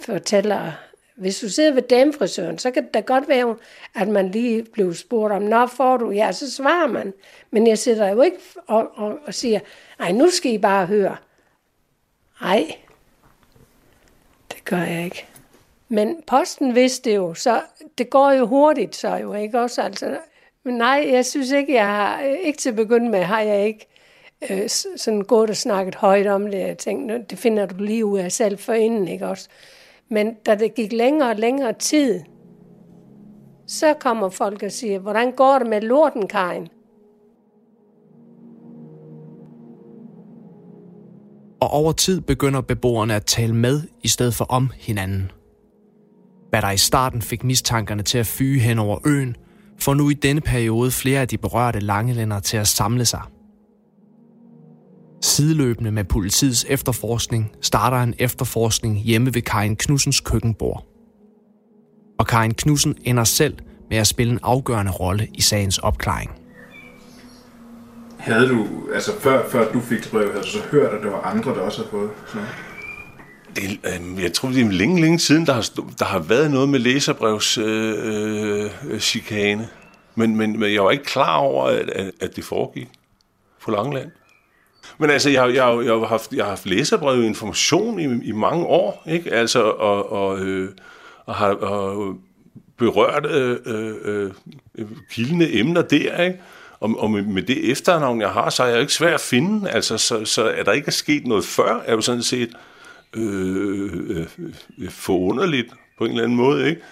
fortæller, 0.00 0.72
hvis 1.14 1.40
du 1.40 1.48
sidder 1.48 1.72
ved 1.72 1.82
damefrisøren, 1.82 2.58
så 2.58 2.70
kan 2.70 2.84
det 2.84 2.94
da 2.94 3.00
godt 3.00 3.28
være, 3.28 3.56
at 3.94 4.08
man 4.08 4.30
lige 4.30 4.62
bliver 4.62 4.92
spurgt 4.92 5.32
om, 5.32 5.42
når 5.42 5.66
får 5.66 5.96
du? 5.96 6.10
Ja, 6.10 6.32
så 6.32 6.50
svarer 6.50 6.86
man. 6.86 7.12
Men 7.50 7.66
jeg 7.66 7.78
sidder 7.78 8.08
jo 8.08 8.22
ikke 8.22 8.38
og, 8.66 8.90
og, 8.94 9.18
og 9.26 9.34
siger, 9.34 9.60
nej, 9.98 10.12
nu 10.12 10.30
skal 10.30 10.52
I 10.52 10.58
bare 10.58 10.86
høre. 10.86 11.16
Nej, 12.40 12.76
det 14.52 14.64
gør 14.64 14.82
jeg 14.82 15.04
ikke. 15.04 15.26
Men 15.88 16.22
posten 16.26 16.74
vidste 16.74 17.10
det 17.10 17.16
jo, 17.16 17.34
så 17.34 17.62
det 17.98 18.10
går 18.10 18.30
jo 18.30 18.46
hurtigt, 18.46 18.96
så 18.96 19.16
jo 19.16 19.34
ikke 19.34 19.60
også. 19.60 19.82
Altså, 19.82 20.18
men 20.64 20.74
nej, 20.74 21.08
jeg 21.12 21.26
synes 21.26 21.50
ikke, 21.50 21.74
jeg 21.74 21.86
har, 21.86 22.22
øh, 22.22 22.36
ikke 22.42 22.58
til 22.58 22.70
at 22.70 22.76
begynde 22.76 23.10
med, 23.10 23.22
har 23.22 23.40
jeg 23.40 23.66
ikke 23.66 23.86
øh, 24.50 24.68
sådan 24.96 25.22
gået 25.22 25.50
og 25.50 25.56
snakket 25.56 25.94
højt 25.94 26.26
om 26.26 26.46
det. 26.46 26.58
Jeg 26.58 26.78
tænkte, 26.78 27.24
det 27.30 27.38
finder 27.38 27.66
du 27.66 27.84
lige 27.84 28.04
ud 28.04 28.18
af 28.18 28.32
selv 28.32 28.58
for 28.58 28.72
inden, 28.72 29.08
ikke 29.08 29.26
også? 29.26 29.48
Men 30.08 30.34
da 30.46 30.54
det 30.54 30.74
gik 30.74 30.92
længere 30.92 31.30
og 31.30 31.36
længere 31.36 31.72
tid, 31.72 32.20
så 33.66 33.94
kommer 33.94 34.28
folk 34.28 34.62
og 34.62 34.72
siger, 34.72 34.98
hvordan 34.98 35.32
går 35.32 35.58
det 35.58 35.68
med 35.68 35.80
lortenkajen? 35.80 36.68
Og 41.60 41.70
over 41.70 41.92
tid 41.92 42.20
begynder 42.20 42.60
beboerne 42.60 43.14
at 43.14 43.24
tale 43.24 43.54
med 43.54 43.82
i 44.02 44.08
stedet 44.08 44.34
for 44.34 44.44
om 44.44 44.70
hinanden. 44.78 45.30
Hvad 46.50 46.62
der 46.62 46.70
i 46.70 46.76
starten 46.76 47.22
fik 47.22 47.44
mistankerne 47.44 48.02
til 48.02 48.18
at 48.18 48.26
fyge 48.26 48.60
hen 48.60 48.78
over 48.78 48.98
øen, 49.06 49.36
får 49.80 49.94
nu 49.94 50.10
i 50.10 50.14
denne 50.14 50.40
periode 50.40 50.90
flere 50.90 51.20
af 51.20 51.28
de 51.28 51.38
berørte 51.38 51.80
langelænder 51.80 52.40
til 52.40 52.56
at 52.56 52.68
samle 52.68 53.04
sig– 53.04 53.22
Sideløbende 55.22 55.90
med 55.90 56.04
politiets 56.04 56.66
efterforskning 56.68 57.52
starter 57.60 57.96
en 57.96 58.14
efterforskning 58.18 58.98
hjemme 58.98 59.34
ved 59.34 59.42
Karin 59.42 59.76
Knudsens 59.76 60.20
køkkenbord. 60.20 60.86
Og 62.18 62.26
Karin 62.26 62.54
Knudsen 62.54 62.96
ender 63.04 63.24
selv 63.24 63.56
med 63.90 63.98
at 63.98 64.06
spille 64.06 64.32
en 64.32 64.38
afgørende 64.42 64.92
rolle 64.92 65.28
i 65.34 65.40
sagens 65.40 65.78
opklaring. 65.78 66.30
Havde 68.18 68.48
du, 68.48 68.66
altså 68.94 69.20
før, 69.20 69.48
før 69.48 69.72
du 69.72 69.80
fik 69.80 70.02
det 70.02 70.10
brev, 70.10 70.30
havde 70.30 70.44
du 70.44 70.48
så 70.48 70.62
hørt, 70.70 70.94
at 70.94 71.02
der 71.02 71.10
var 71.10 71.20
andre, 71.20 71.54
der 71.54 71.60
også 71.60 71.78
havde 71.78 71.90
fået 71.90 72.10
sådan 72.26 72.46
det, 73.56 73.78
øh, 73.84 74.22
jeg 74.22 74.32
tror, 74.32 74.48
det 74.48 74.66
er 74.66 74.70
længe, 74.70 75.00
længe 75.00 75.18
siden, 75.18 75.46
der 75.46 75.52
har, 75.52 75.70
der 75.98 76.04
har 76.04 76.18
været 76.18 76.50
noget 76.50 76.68
med 76.68 76.78
læserbrevschikane. 76.78 78.64
Øh, 78.64 78.70
øh, 78.90 79.00
chikane. 79.00 79.68
men, 80.14 80.36
men, 80.36 80.60
men 80.60 80.74
jeg 80.74 80.84
var 80.84 80.90
ikke 80.90 81.04
klar 81.04 81.36
over, 81.36 81.64
at, 81.64 81.90
at, 81.90 82.10
at 82.20 82.36
det 82.36 82.44
foregik 82.44 82.88
på 83.62 83.70
Langland. 83.70 84.10
Men 84.98 85.10
altså, 85.10 85.30
jeg, 85.30 85.48
jeg, 85.48 85.84
jeg, 85.84 85.92
har 85.92 86.06
haft, 86.06 86.32
jeg 86.32 86.44
har 86.44 86.50
haft 86.50 86.66
læserbrev 86.66 87.22
information 87.22 88.00
i, 88.00 88.28
i 88.28 88.32
mange 88.32 88.66
år, 88.66 89.02
ikke? 89.08 89.32
Altså, 89.32 89.62
og, 89.62 90.12
og, 90.12 90.40
øh, 90.40 90.70
og 91.26 91.34
har 91.34 91.54
og 91.54 92.16
berørt 92.78 93.26
øh, 93.26 93.56
øh, 93.66 94.30
øh, 94.74 94.86
kildende 95.10 95.58
emner 95.58 95.82
der, 95.82 96.22
ikke? 96.22 96.40
Og, 96.80 96.90
og 96.98 97.10
med, 97.10 97.22
med 97.22 97.42
det 97.42 97.70
efternavn, 97.70 98.20
jeg 98.20 98.30
har, 98.30 98.50
så 98.50 98.62
er 98.62 98.68
jeg 98.68 98.80
ikke 98.80 98.92
svært 98.92 99.14
at 99.14 99.20
finde. 99.20 99.70
Altså, 99.70 99.98
så, 99.98 100.24
så 100.24 100.44
er 100.44 100.62
der 100.62 100.72
ikke 100.72 100.86
er 100.86 100.90
sket 100.90 101.26
noget 101.26 101.44
før, 101.44 101.80
er 101.86 101.92
jo 101.92 102.00
sådan 102.00 102.22
set 102.22 102.50
Øh 103.16 104.10
øh, 104.10 104.10
øh, 104.10 104.26
øh, 104.78 104.90
forunderligt 104.90 105.72
på 105.98 106.04
en 106.04 106.10
eller 106.10 106.24
anden 106.24 106.36
måde, 106.36 106.68
ikke? 106.68 106.82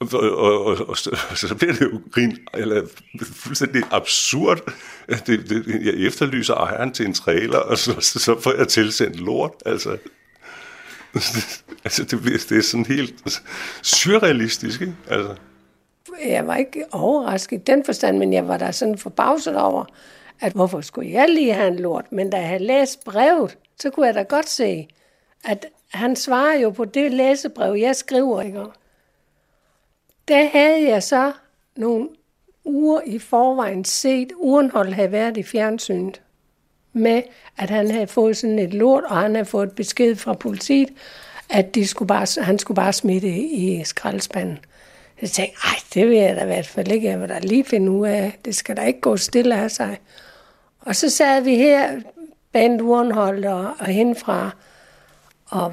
Og, 0.00 0.08
og, 0.12 0.64
og, 0.64 0.88
og, 0.88 0.98
så, 0.98 1.18
så 1.48 1.54
bliver 1.54 1.72
det 1.72 1.80
jo 1.80 2.00
grin, 2.12 2.38
eller 2.54 2.82
fuldstændig 3.22 3.82
absurd. 3.90 4.72
Det, 5.08 5.26
det, 5.26 5.80
jeg 5.84 6.06
efterlyser 6.06 6.54
ejeren 6.54 6.92
til 6.92 7.06
en 7.06 7.14
trailer, 7.14 7.58
og 7.58 7.78
så, 7.78 8.00
så, 8.00 8.18
så 8.18 8.40
får 8.40 8.52
jeg 8.58 8.68
tilsendt 8.68 9.20
lort. 9.20 9.52
Altså, 9.66 9.98
altså 11.84 12.04
det, 12.04 12.22
bliver, 12.22 12.38
det 12.48 12.58
er 12.58 12.62
sådan 12.62 12.86
helt 12.86 13.40
surrealistisk, 13.82 14.80
ikke? 14.80 14.94
Altså. 15.08 15.34
Jeg 16.24 16.46
var 16.46 16.56
ikke 16.56 16.84
overrasket 16.92 17.56
i 17.56 17.62
den 17.66 17.84
forstand, 17.84 18.18
men 18.18 18.32
jeg 18.32 18.48
var 18.48 18.56
da 18.56 18.72
sådan 18.72 18.98
forbavset 18.98 19.56
over, 19.56 19.84
at 20.40 20.52
hvorfor 20.52 20.80
skulle 20.80 21.12
jeg 21.12 21.28
lige 21.28 21.54
have 21.54 21.68
en 21.68 21.78
lort? 21.78 22.12
Men 22.12 22.30
da 22.30 22.36
jeg 22.36 22.48
havde 22.48 22.64
læst 22.64 23.04
brevet, 23.04 23.58
så 23.80 23.90
kunne 23.90 24.06
jeg 24.06 24.14
da 24.14 24.22
godt 24.22 24.48
se, 24.48 24.88
at 25.44 25.66
han 25.88 26.16
svarer 26.16 26.58
jo 26.58 26.70
på 26.70 26.84
det 26.84 27.12
læsebrev, 27.12 27.74
jeg 27.74 27.96
skriver, 27.96 28.42
ikke? 28.42 28.64
Der 30.28 30.48
havde 30.48 30.88
jeg 30.88 31.02
så 31.02 31.32
nogle 31.76 32.08
uger 32.64 33.00
i 33.06 33.18
forvejen 33.18 33.84
set, 33.84 34.32
Urenhold 34.36 34.92
havde 34.92 35.12
været 35.12 35.36
i 35.36 35.42
fjernsynet 35.42 36.20
med, 36.92 37.22
at 37.56 37.70
han 37.70 37.90
havde 37.90 38.06
fået 38.06 38.36
sådan 38.36 38.58
et 38.58 38.74
lort, 38.74 39.04
og 39.04 39.16
han 39.16 39.34
havde 39.34 39.46
fået 39.46 39.72
besked 39.72 40.16
fra 40.16 40.32
politiet, 40.32 40.88
at 41.50 41.74
de 41.74 41.86
skulle 41.86 42.08
bare, 42.08 42.44
han 42.44 42.58
skulle 42.58 42.76
bare 42.76 42.92
smitte 42.92 43.28
i 43.38 43.84
skraldespanden. 43.84 44.58
Jeg 45.22 45.30
tænkte, 45.30 45.56
ej, 45.64 45.74
det 45.94 46.08
vil 46.08 46.16
jeg 46.16 46.36
da 46.36 46.42
i 46.42 46.46
hvert 46.46 46.66
fald 46.66 46.92
ikke. 46.92 47.08
Jeg 47.08 47.20
vil 47.20 47.28
da 47.28 47.38
lige 47.38 47.64
finde 47.64 47.90
ud 47.92 48.06
af. 48.06 48.38
Det 48.44 48.54
skal 48.54 48.76
da 48.76 48.82
ikke 48.82 49.00
gå 49.00 49.16
stille 49.16 49.56
af 49.56 49.70
sig. 49.70 50.00
Og 50.80 50.96
så 50.96 51.10
sad 51.10 51.42
vi 51.42 51.56
her, 51.56 52.00
Band 52.52 52.82
Urenhold 52.82 53.44
og, 53.44 53.70
og 53.78 53.86
henfra, 53.86 54.50
og 55.52 55.72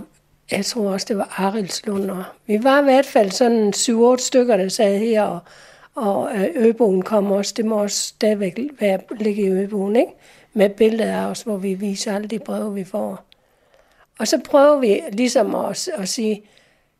jeg 0.52 0.66
tror 0.66 0.92
også, 0.92 1.06
det 1.10 1.18
var 1.18 1.34
Arilslund. 1.38 2.12
Og 2.12 2.24
vi 2.48 2.64
var 2.64 2.82
i 2.82 2.84
hvert 2.84 3.06
fald 3.06 3.32
sådan 3.32 3.74
7-8 3.76 4.26
stykker, 4.26 4.58
der 4.58 4.70
sad 4.70 5.00
her, 5.00 5.24
og, 5.24 5.40
og 5.96 6.30
øh, 6.36 6.48
øboen 6.56 7.02
kom 7.02 7.32
også. 7.32 7.54
Det 7.58 7.66
må 7.66 7.82
også 7.82 7.98
stadigvæk 7.98 8.60
være, 8.80 9.00
ligge 9.20 9.44
i 9.44 9.50
øboen, 9.50 9.96
ikke? 9.96 10.12
Med 10.54 10.70
billeder 10.70 11.16
af 11.16 11.26
os, 11.26 11.42
hvor 11.42 11.58
vi 11.58 11.74
viser 11.74 12.16
alle 12.16 12.28
de 12.28 12.40
breve, 12.40 12.74
vi 12.74 12.84
får. 12.84 13.24
Og 14.20 14.28
så 14.28 14.42
prøver 14.50 14.80
vi 14.80 15.02
ligesom 15.12 15.56
at, 15.56 15.90
at 15.98 16.10
sige, 16.10 16.44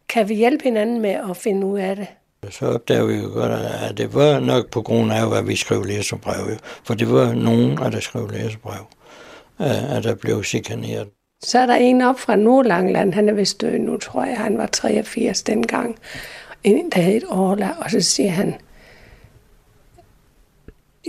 kan 0.10 0.30
vi 0.30 0.36
hjælpe 0.36 0.64
hinanden 0.64 1.02
med 1.02 1.16
at 1.30 1.38
finde 1.38 1.68
ud 1.68 1.80
af 1.80 1.96
det? 1.96 2.08
Så 2.50 2.66
opdagede 2.66 3.08
vi 3.08 3.16
jo 3.16 3.28
godt, 3.34 3.52
at 3.52 3.98
det 3.98 4.14
var 4.14 4.40
nok 4.40 4.70
på 4.70 4.82
grund 4.82 5.12
af, 5.12 5.38
at 5.38 5.48
vi 5.48 5.56
skrev 5.56 5.84
læserbrev. 5.84 6.58
For 6.84 6.94
det 6.94 7.12
var 7.12 7.34
nogen, 7.34 7.78
der 7.78 8.00
skrev 8.00 8.30
læserbrev, 8.32 8.88
øh, 9.62 9.96
at 9.96 10.04
der 10.04 10.16
blev 10.16 10.44
chikaneret. 10.44 11.08
Så 11.42 11.60
er 11.60 11.66
der 11.66 11.76
en 11.76 12.02
op 12.02 12.20
fra 12.20 12.36
Nordlangland, 12.36 13.14
han 13.14 13.30
er 13.30 13.34
vist 13.34 13.62
død 13.62 13.80
nu, 13.80 13.98
tror 13.98 14.24
jeg. 14.24 14.38
Han 14.38 14.58
var 14.58 14.66
83 14.66 15.44
dengang. 15.44 16.00
En, 16.64 16.90
der 16.90 17.02
hed 17.02 17.22
Orla, 17.30 17.70
og 17.80 17.92
så 17.92 18.02
siger 18.02 18.30
han, 18.30 18.56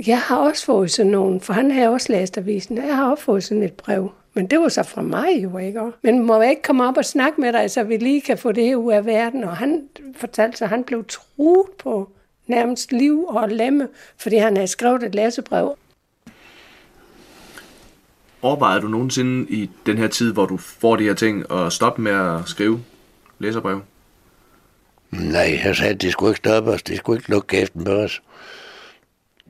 jeg 0.07 0.21
har 0.21 0.37
også 0.37 0.65
fået 0.65 0.91
sådan 0.91 1.13
nogen, 1.13 1.41
for 1.41 1.53
han 1.53 1.71
har 1.71 1.89
også 1.89 2.13
læst 2.13 2.39
avisen, 2.39 2.77
jeg 2.77 2.97
har 2.97 3.11
også 3.11 3.25
fået 3.25 3.45
sådan 3.45 3.63
et 3.63 3.73
brev. 3.73 4.13
Men 4.35 4.47
det 4.47 4.61
var 4.61 4.69
så 4.69 4.83
fra 4.83 5.03
mig 5.03 5.43
jo, 5.43 5.59
ikke? 5.59 5.81
Men 6.03 6.27
må 6.27 6.41
jeg 6.41 6.51
ikke 6.51 6.63
komme 6.63 6.89
op 6.89 6.97
og 6.97 7.05
snakke 7.05 7.41
med 7.41 7.53
dig, 7.53 7.71
så 7.71 7.83
vi 7.83 7.97
lige 7.97 8.21
kan 8.21 8.39
få 8.39 8.53
det 8.53 8.65
her 8.65 8.77
ud 8.77 8.93
af 8.93 9.07
verden? 9.07 9.45
Og 9.45 9.57
han 9.57 9.83
fortalte 10.17 10.59
sig, 10.59 10.65
at 10.65 10.71
han 10.71 10.85
blev 10.85 11.05
truet 11.09 11.67
på 11.79 12.11
nærmest 12.47 12.93
liv 12.93 13.25
og 13.29 13.49
lemme, 13.49 13.89
fordi 14.17 14.37
han 14.37 14.57
havde 14.57 14.69
skrevet 14.69 15.03
et 15.03 15.15
læsebrev. 15.15 15.77
Overvejede 18.43 18.81
du 18.81 18.89
nogensinde 18.89 19.51
i 19.51 19.71
den 19.87 19.99
her 19.99 20.09
tid, 20.09 20.33
hvor 20.33 20.47
du 20.47 20.57
får 20.57 20.97
de 20.97 21.05
her 21.05 21.15
ting, 21.15 21.53
at 21.53 21.73
stoppe 21.73 22.03
med 22.03 22.13
at 22.13 22.49
skrive 22.49 22.85
læserbrev? 23.39 23.81
Nej, 25.11 25.61
jeg 25.65 25.77
sagde, 25.77 25.95
at 25.95 26.03
det 26.03 26.13
skulle 26.13 26.31
ikke 26.31 26.39
stoppe 26.39 26.71
os. 26.71 26.83
Det 26.83 26.97
skulle 26.97 27.19
ikke 27.19 27.31
lukke 27.31 27.47
kæften 27.47 27.85
på 27.85 27.91
os. 27.91 28.23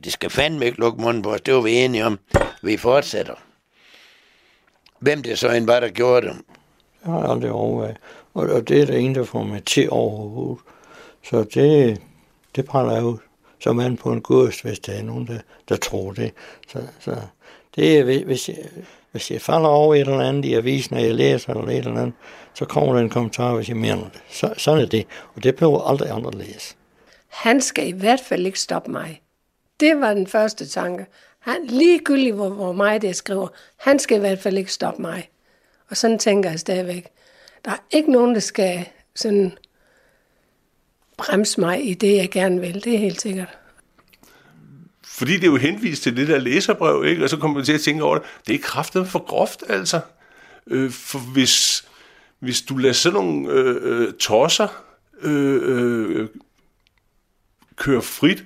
Det 0.03 0.13
skal 0.13 0.29
fandme 0.29 0.65
ikke 0.65 0.79
lukke 0.79 1.01
munden 1.01 1.23
på 1.23 1.33
os. 1.33 1.41
Det 1.41 1.53
var 1.53 1.61
vi 1.61 1.71
enige 1.71 2.05
om. 2.05 2.19
Vi 2.61 2.77
fortsætter. 2.77 3.33
Hvem 4.99 5.23
det 5.23 5.39
så 5.39 5.49
end 5.49 5.65
var, 5.65 5.79
der 5.79 5.89
gjorde 5.89 6.27
det? 6.27 6.35
Jeg 7.05 7.13
har 7.13 7.23
aldrig 7.23 7.51
overvejet. 7.51 7.97
Og, 8.33 8.67
det 8.67 8.81
er 8.81 8.85
der 8.85 8.97
en, 8.97 9.15
der 9.15 9.23
får 9.23 9.43
mig 9.43 9.63
til 9.63 9.89
overhovedet. 9.89 10.63
Så 11.23 11.43
det, 11.43 12.01
det 12.55 12.65
praller 12.65 13.01
ud 13.01 13.17
som 13.59 13.75
man 13.75 13.97
på 13.97 14.11
en 14.11 14.21
kurs, 14.21 14.61
hvis 14.61 14.79
der 14.79 14.93
er 14.93 15.03
nogen, 15.03 15.27
der, 15.27 15.39
der 15.69 15.75
tror 15.75 16.11
det. 16.11 16.33
Så, 16.67 16.87
så 16.99 17.21
det 17.75 17.99
er, 17.99 18.23
hvis 18.25 18.49
jeg, 18.49 18.57
hvis 19.11 19.31
jeg 19.31 19.41
falder 19.41 19.69
over 19.69 19.95
et 19.95 19.99
eller 19.99 20.19
andet 20.19 20.45
i 20.45 20.53
avisen, 20.53 20.95
og 20.95 21.03
jeg 21.03 21.15
læser 21.15 21.53
eller 21.53 21.71
et 21.71 21.77
eller 21.77 22.01
andet, 22.01 22.13
så 22.53 22.65
kommer 22.65 22.93
der 22.93 23.01
en 23.01 23.09
kommentar, 23.09 23.55
hvis 23.55 23.69
jeg 23.69 23.77
mener 23.77 24.03
det. 24.03 24.21
Så, 24.29 24.53
sådan 24.57 24.81
er 24.81 24.85
det. 24.85 25.07
Og 25.35 25.43
det 25.43 25.55
bliver 25.55 25.89
aldrig 25.89 26.09
andre 26.09 26.31
læse. 26.31 26.75
Han 27.27 27.61
skal 27.61 27.87
i 27.87 27.91
hvert 27.91 28.19
fald 28.19 28.45
ikke 28.45 28.59
stoppe 28.59 28.91
mig. 28.91 29.21
Det 29.79 29.99
var 29.99 30.13
den 30.13 30.27
første 30.27 30.67
tanke. 30.67 31.05
Han, 31.39 31.67
ligegyldigt 31.67 32.35
hvor, 32.35 32.49
hvor 32.49 32.71
meget 32.71 33.03
jeg 33.03 33.15
skriver, 33.15 33.47
han 33.77 33.99
skal 33.99 34.17
i 34.17 34.19
hvert 34.19 34.39
fald 34.39 34.57
ikke 34.57 34.73
stoppe 34.73 35.01
mig. 35.01 35.29
Og 35.89 35.97
sådan 35.97 36.19
tænker 36.19 36.49
jeg 36.49 36.59
stadigvæk. 36.59 37.07
Der 37.65 37.71
er 37.71 37.83
ikke 37.91 38.11
nogen, 38.11 38.33
der 38.33 38.39
skal 38.39 38.85
sådan 39.15 39.57
bremse 41.17 41.59
mig 41.61 41.89
i 41.89 41.93
det, 41.93 42.15
jeg 42.15 42.29
gerne 42.29 42.61
vil. 42.61 42.83
Det 42.83 42.93
er 42.93 42.97
helt 42.97 43.21
sikkert. 43.21 43.57
Fordi 45.21 45.35
det 45.35 45.43
er 45.43 45.51
jo 45.51 45.57
henvist 45.57 46.03
til 46.03 46.17
det 46.17 46.27
der 46.27 46.39
læserbrev, 46.39 47.05
ikke? 47.05 47.23
og 47.23 47.29
så 47.29 47.37
kommer 47.37 47.55
man 47.55 47.65
til 47.65 47.73
at 47.73 47.81
tænke 47.81 48.03
over 48.03 48.17
det. 48.17 48.27
Det 48.47 48.55
er 48.55 48.59
kraftet 48.59 49.07
for 49.07 49.19
groft, 49.19 49.63
altså. 49.69 49.99
Øh, 50.67 50.91
for 50.91 51.19
hvis, 51.19 51.85
hvis 52.39 52.61
du 52.61 52.77
lader 52.77 52.93
sådan 52.93 53.13
nogle 53.13 53.51
øh, 53.51 53.75
øh, 53.81 54.13
tosser 54.13 54.67
øh, 55.21 55.61
øh, 55.63 56.27
køre 57.75 58.01
frit, 58.01 58.43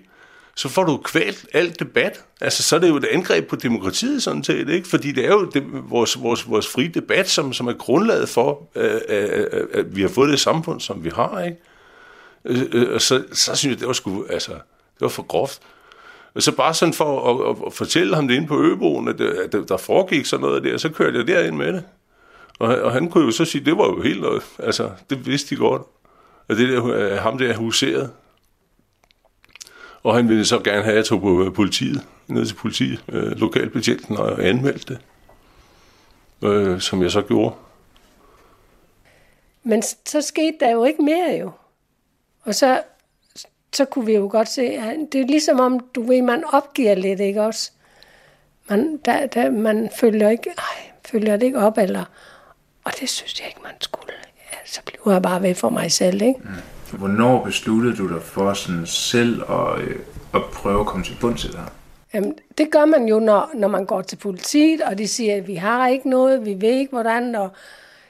så 0.56 0.70
får 0.70 0.84
du 0.84 0.98
kvalt 0.98 1.46
alt 1.54 1.80
debat. 1.80 2.26
Altså, 2.42 2.64
så 2.64 2.76
er 2.76 2.80
det 2.80 2.90
jo 2.90 2.98
et 2.98 3.06
angreb 3.06 3.48
på 3.48 3.56
demokratiet, 3.56 4.24
sådan 4.24 4.44
set, 4.44 4.70
ikke? 4.70 4.88
Fordi 4.88 5.12
det 5.12 5.26
er 5.26 5.32
jo 5.32 5.46
det, 5.46 5.64
vores, 5.90 6.22
vores, 6.22 6.50
vores 6.50 6.68
frie 6.68 6.88
debat, 6.88 7.30
som, 7.30 7.54
som 7.54 7.68
er 7.68 7.74
grundlaget 7.74 8.30
for, 8.30 8.70
øh, 8.76 9.02
øh, 9.10 9.30
øh, 9.34 9.48
øh 9.52 9.68
at 9.74 9.96
vi 9.96 10.02
har 10.02 10.10
fået 10.10 10.30
det 10.30 10.40
samfund, 10.40 10.82
som 10.82 11.04
vi 11.04 11.10
har, 11.10 11.44
ikke? 11.44 11.58
Øh, 12.46 12.62
øh, 12.74 12.94
og 12.94 13.02
så, 13.02 13.24
så 13.34 13.56
synes 13.56 13.74
jeg, 13.74 13.80
det 13.80 13.88
var 13.88 13.94
sgu, 13.94 14.26
altså, 14.30 14.52
det 14.52 15.02
var 15.02 15.08
for 15.08 15.24
groft. 15.24 15.62
Så 16.40 16.56
bare 16.56 16.74
sådan 16.74 16.94
for 16.94 17.30
at, 17.30 17.50
at, 17.50 17.68
at 17.68 17.74
fortælle 17.74 18.16
ham 18.16 18.28
det 18.28 18.36
inde 18.36 18.48
på 18.48 18.62
Øboen, 18.62 19.08
at, 19.08 19.22
at 19.22 19.56
der 19.70 19.78
foregik 19.78 20.26
sådan 20.26 20.46
noget 20.46 20.64
der, 20.64 20.78
så 20.78 20.90
kørte 20.90 21.18
jeg 21.18 21.28
derind 21.28 21.56
med 21.56 21.74
det. 21.74 21.84
Og, 22.60 22.82
og 22.82 22.92
han 22.92 23.10
kunne 23.10 23.26
jo 23.26 23.32
så 23.32 23.46
sige, 23.46 23.66
det 23.66 23.78
var 23.78 23.86
jo 23.86 24.02
helt 24.02 24.22
noget. 24.22 24.44
Altså, 24.60 24.92
det 25.10 25.26
vidste 25.26 25.56
de 25.56 25.60
godt. 25.60 25.82
At 26.50 26.58
det 26.58 26.70
der, 26.70 26.86
øh, 26.86 27.18
ham 27.18 27.38
der 27.38 27.56
huseret. 27.56 28.12
Og 30.04 30.16
han 30.16 30.30
ville 30.30 30.46
så 30.46 30.60
gerne 30.60 30.84
have, 30.84 30.92
at 30.92 30.98
jeg 30.98 31.06
tog 31.06 31.22
på 31.22 31.44
øh, 31.44 31.54
politiet, 31.54 32.02
ned 32.28 32.46
til 32.46 32.56
politiet, 32.56 33.04
øh, 33.10 33.32
lokalbetjenten, 33.32 34.18
og 34.18 34.46
anmeldte 34.46 34.94
det. 34.94 35.02
Øh, 36.50 36.82
som 36.82 37.02
jeg 37.02 37.12
så 37.12 37.22
gjorde. 37.22 37.56
Men 39.64 39.82
så 40.06 40.22
skete 40.22 40.58
der 40.60 40.72
jo 40.72 40.84
ikke 40.84 41.04
mere 41.04 41.38
jo. 41.40 41.52
Og 42.44 42.56
så, 42.56 42.82
så 43.76 43.86
kunne 43.86 44.06
vi 44.06 44.16
jo 44.16 44.28
godt 44.32 44.50
se, 44.50 44.62
at 44.62 44.98
det 45.12 45.22
er 45.22 45.26
ligesom 45.26 45.60
om, 45.60 45.80
du 45.80 46.08
ved, 46.08 46.22
man 46.22 46.44
opgiver 46.54 46.96
lidt, 46.96 47.20
ikke 47.20 47.42
også? 47.42 47.72
Man, 48.70 49.00
der, 49.06 49.26
der, 49.26 49.50
man 49.52 49.90
følger 50.00 50.30
ikke, 50.30 50.50
ej, 50.50 50.92
følger 51.06 51.38
det 51.38 51.46
ikke 51.46 51.60
op, 51.60 51.78
eller, 51.78 52.04
og 52.84 52.92
det 53.00 53.10
synes 53.10 53.40
jeg 53.40 53.48
ikke, 53.48 53.60
man 53.64 53.74
skulle. 53.80 54.14
Ja, 54.52 54.58
så 54.66 54.82
bliver 54.86 55.12
jeg 55.12 55.22
bare 55.22 55.42
ved 55.42 55.56
for 55.56 55.70
mig 55.70 55.92
selv, 55.92 56.22
ikke? 56.22 56.40
Mm. 56.44 56.98
Hvornår 56.98 57.44
besluttede 57.44 57.96
du 57.96 58.14
dig 58.14 58.22
for 58.22 58.54
sådan 58.54 58.86
selv 58.86 59.42
at, 59.52 59.82
øh, 59.82 60.00
at 60.34 60.42
prøve 60.54 60.80
at 60.80 60.86
komme 60.86 61.06
til 61.06 61.18
bunds 61.22 61.46
i 61.46 61.48
det 61.48 61.56
her? 61.56 61.66
Jamen, 62.14 62.34
det 62.58 62.72
gør 62.72 62.86
man 62.86 63.08
jo, 63.08 63.20
når, 63.20 63.50
når 63.54 63.68
man 63.68 63.86
går 63.86 64.02
til 64.02 64.16
politiet, 64.16 64.82
og 64.82 64.98
de 64.98 65.08
siger, 65.08 65.36
at 65.36 65.48
vi 65.48 65.56
har 65.56 65.88
ikke 65.88 66.10
noget, 66.10 66.46
vi 66.46 66.62
ved 66.62 66.70
ikke 66.70 66.92
hvordan, 66.92 67.36
og 67.36 67.50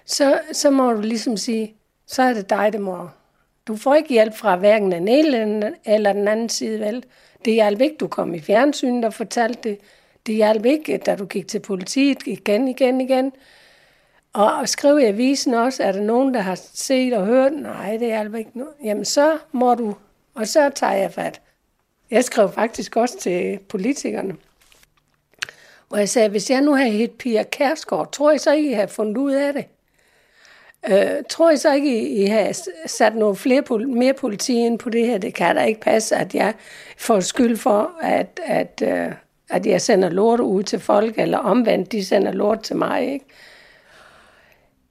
så, 0.06 0.40
så 0.54 0.72
må 0.72 0.94
du 0.94 1.02
ligesom 1.02 1.38
sige, 1.38 1.76
så 2.08 2.22
er 2.22 2.34
det 2.34 2.50
dig, 2.50 2.74
der 2.74 2.80
må. 2.80 3.10
Du 3.68 3.76
får 3.76 3.96
ikke 3.96 4.10
hjælp 4.10 4.36
fra 4.36 4.56
hverken 4.56 4.92
den 4.92 5.08
ene 5.08 5.74
eller 5.86 6.14
den 6.14 6.28
anden 6.28 6.50
side, 6.50 6.80
vel? 6.80 7.04
Det 7.46 7.54
hjalp 7.54 7.82
ikke, 7.82 7.96
du 8.00 8.08
kom 8.08 8.34
i 8.34 8.40
fjernsynet 8.40 9.06
og 9.06 9.14
fortalte 9.14 9.70
det. 9.70 9.80
Det 10.26 10.36
hjalp 10.36 10.66
ikke, 10.66 10.98
da 10.98 11.16
du 11.16 11.26
gik 11.26 11.48
til 11.48 11.60
politiet 11.60 12.18
igen, 12.26 12.68
igen, 12.68 13.02
igen. 13.02 13.32
Og, 14.34 14.54
og 14.54 14.70
skrive 14.70 15.02
i 15.02 15.06
avisen 15.06 15.54
også, 15.54 15.84
er 15.84 15.92
der 15.92 16.02
nogen, 16.02 16.34
der 16.34 16.40
har 16.40 16.60
set 16.74 17.14
og 17.14 17.26
hørt, 17.26 17.54
nej, 17.54 17.92
det 17.92 18.08
hjalp 18.08 18.36
ikke. 18.36 18.52
Nu. 18.54 18.68
Jamen, 18.84 19.06
så 19.06 19.38
må 19.52 19.76
du, 19.76 19.96
og 20.34 20.48
så 20.48 20.70
tager 20.70 20.94
jeg 20.94 21.14
fat. 21.14 21.42
Jeg 22.12 22.24
skrev 22.24 22.52
faktisk 22.52 22.96
også 22.96 23.20
til 23.20 23.60
politikerne, 23.70 24.36
hvor 25.88 25.98
jeg 25.98 26.10
sagde, 26.10 26.30
hvis 26.30 26.50
jeg 26.50 26.62
nu 26.62 26.76
havde 26.76 26.92
hit 26.92 27.12
Pia 27.12 27.44
Kærsgaard, 27.44 28.12
tror 28.12 28.32
jeg 28.32 28.40
så 28.40 28.54
ikke, 28.54 28.70
I 28.70 28.74
havde 28.74 28.88
fundet 28.88 29.18
ud 29.18 29.32
af 29.32 29.54
det? 29.54 29.66
Øh, 30.90 31.24
tror 31.30 31.52
I 31.52 31.58
så 31.58 31.74
ikke, 31.74 32.10
I 32.10 32.26
har 32.26 32.60
sat 32.86 33.16
noget 33.16 33.38
flere, 33.38 33.80
mere 33.88 34.14
politi 34.14 34.54
ind 34.54 34.80
på 34.80 34.90
det 34.90 35.08
her? 35.08 35.18
Det 35.18 35.34
kan 35.34 35.56
da 35.56 35.64
ikke 35.64 35.82
passe, 35.82 36.16
at 36.16 36.36
jeg 36.36 36.54
får 36.98 37.20
skyld 37.20 37.58
for, 37.58 37.92
at, 38.02 38.40
at, 38.46 38.84
øh, 38.86 39.12
at 39.50 39.66
jeg 39.66 39.82
sender 39.82 40.10
lort 40.10 40.40
ud 40.40 40.64
til 40.64 40.80
folk, 40.80 41.20
eller 41.20 41.38
omvendt, 41.38 41.92
de 41.92 42.06
sender 42.06 42.32
lort 42.32 42.62
til 42.62 42.76
mig. 42.76 43.14
Ikke? 43.14 43.26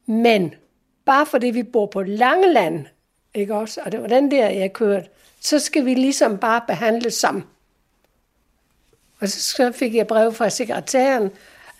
Men 0.07 0.55
bare 1.05 1.27
fordi 1.27 1.47
vi 1.47 1.63
bor 1.63 1.87
på 1.87 2.03
Langeland, 2.03 2.87
ikke 3.35 3.55
også, 3.55 3.81
og 3.85 3.93
det 3.93 4.03
var 4.03 4.07
den 4.07 4.31
der, 4.31 4.49
jeg 4.49 4.73
kørte, 4.73 5.09
så 5.41 5.59
skal 5.59 5.85
vi 5.85 5.95
ligesom 5.95 6.39
bare 6.39 6.61
behandle 6.67 7.11
som. 7.11 7.45
Og 9.21 9.29
så 9.29 9.73
fik 9.73 9.95
jeg 9.95 10.07
brev 10.07 10.33
fra 10.33 10.51
sekretæren, 10.51 11.31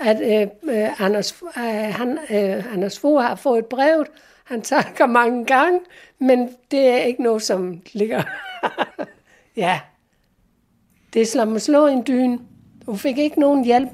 at 0.01 0.21
øh, 0.21 0.75
øh, 0.77 1.01
Anders, 1.01 1.43
øh, 1.57 1.95
han, 1.95 2.19
øh, 2.31 2.73
Anders 2.75 2.99
Fogh 2.99 3.23
har 3.23 3.35
fået 3.35 3.59
et 3.59 3.67
brev. 3.67 4.05
Han 4.45 4.63
takker 4.63 5.07
mange 5.07 5.45
gange, 5.45 5.81
men 6.19 6.49
det 6.71 6.89
er 6.89 6.97
ikke 6.97 7.23
noget, 7.23 7.43
som 7.43 7.81
ligger... 7.93 8.23
ja, 9.57 9.81
det 11.15 11.23
er 11.23 11.27
som 11.27 11.57
at 11.57 11.63
slå 11.63 11.87
en 11.87 12.05
dyn. 12.07 12.39
Du 12.87 12.97
fik 12.97 13.19
ikke 13.19 13.41
nogen 13.41 13.65
hjælp 13.65 13.89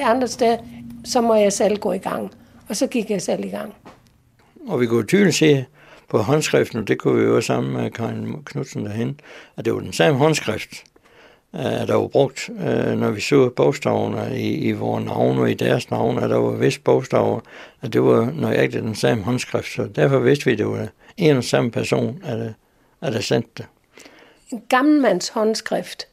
andre 0.00 0.28
steder, 0.28 0.58
så 1.04 1.20
må 1.20 1.34
jeg 1.34 1.52
selv 1.52 1.78
gå 1.78 1.92
i 1.92 1.98
gang. 1.98 2.30
Og 2.68 2.76
så 2.76 2.86
gik 2.86 3.10
jeg 3.10 3.22
selv 3.22 3.44
i 3.44 3.48
gang. 3.48 3.74
Og 4.66 4.80
vi 4.80 4.86
kunne 4.86 5.06
tydeligt 5.06 5.36
se 5.36 5.64
på 6.08 6.18
håndskriften, 6.18 6.78
og 6.78 6.88
det 6.88 6.98
kunne 6.98 7.20
vi 7.20 7.24
jo 7.24 7.40
sammen 7.40 7.72
med 7.72 7.90
Karin 7.90 8.42
Knudsen 8.44 8.86
derhen, 8.86 9.20
at 9.56 9.64
det 9.64 9.74
var 9.74 9.80
den 9.80 9.92
samme 9.92 10.18
håndskrift, 10.18 10.84
der 11.52 11.94
var 11.94 12.06
brugt, 12.06 12.50
øh, 12.50 12.98
når 12.98 13.10
vi 13.10 13.20
så 13.20 13.50
bogstaverne 13.56 14.40
i, 14.40 14.54
i 14.54 14.72
vores 14.72 15.04
navne 15.04 15.40
og 15.40 15.50
i 15.50 15.54
deres 15.54 15.90
navne, 15.90 16.22
at 16.22 16.30
der 16.30 16.36
var 16.36 16.50
vist 16.50 16.84
bogstaver, 16.84 17.40
at 17.82 17.92
det 17.92 18.02
var 18.02 18.30
nøjagtigt 18.30 18.84
den 18.84 18.94
samme 18.94 19.24
håndskrift. 19.24 19.74
Så 19.74 19.84
derfor 19.86 20.18
vidste 20.18 20.44
vi, 20.44 20.52
at 20.52 20.58
det 20.58 20.66
var 20.66 20.88
en 21.16 21.36
og 21.36 21.44
samme 21.44 21.70
person, 21.70 22.22
at, 22.24 22.54
at 23.00 23.12
der 23.12 23.20
sendte 23.20 23.50
det. 23.58 23.66
En 24.50 24.62
gammelmands 24.68 25.28
håndskrift, 25.28 26.08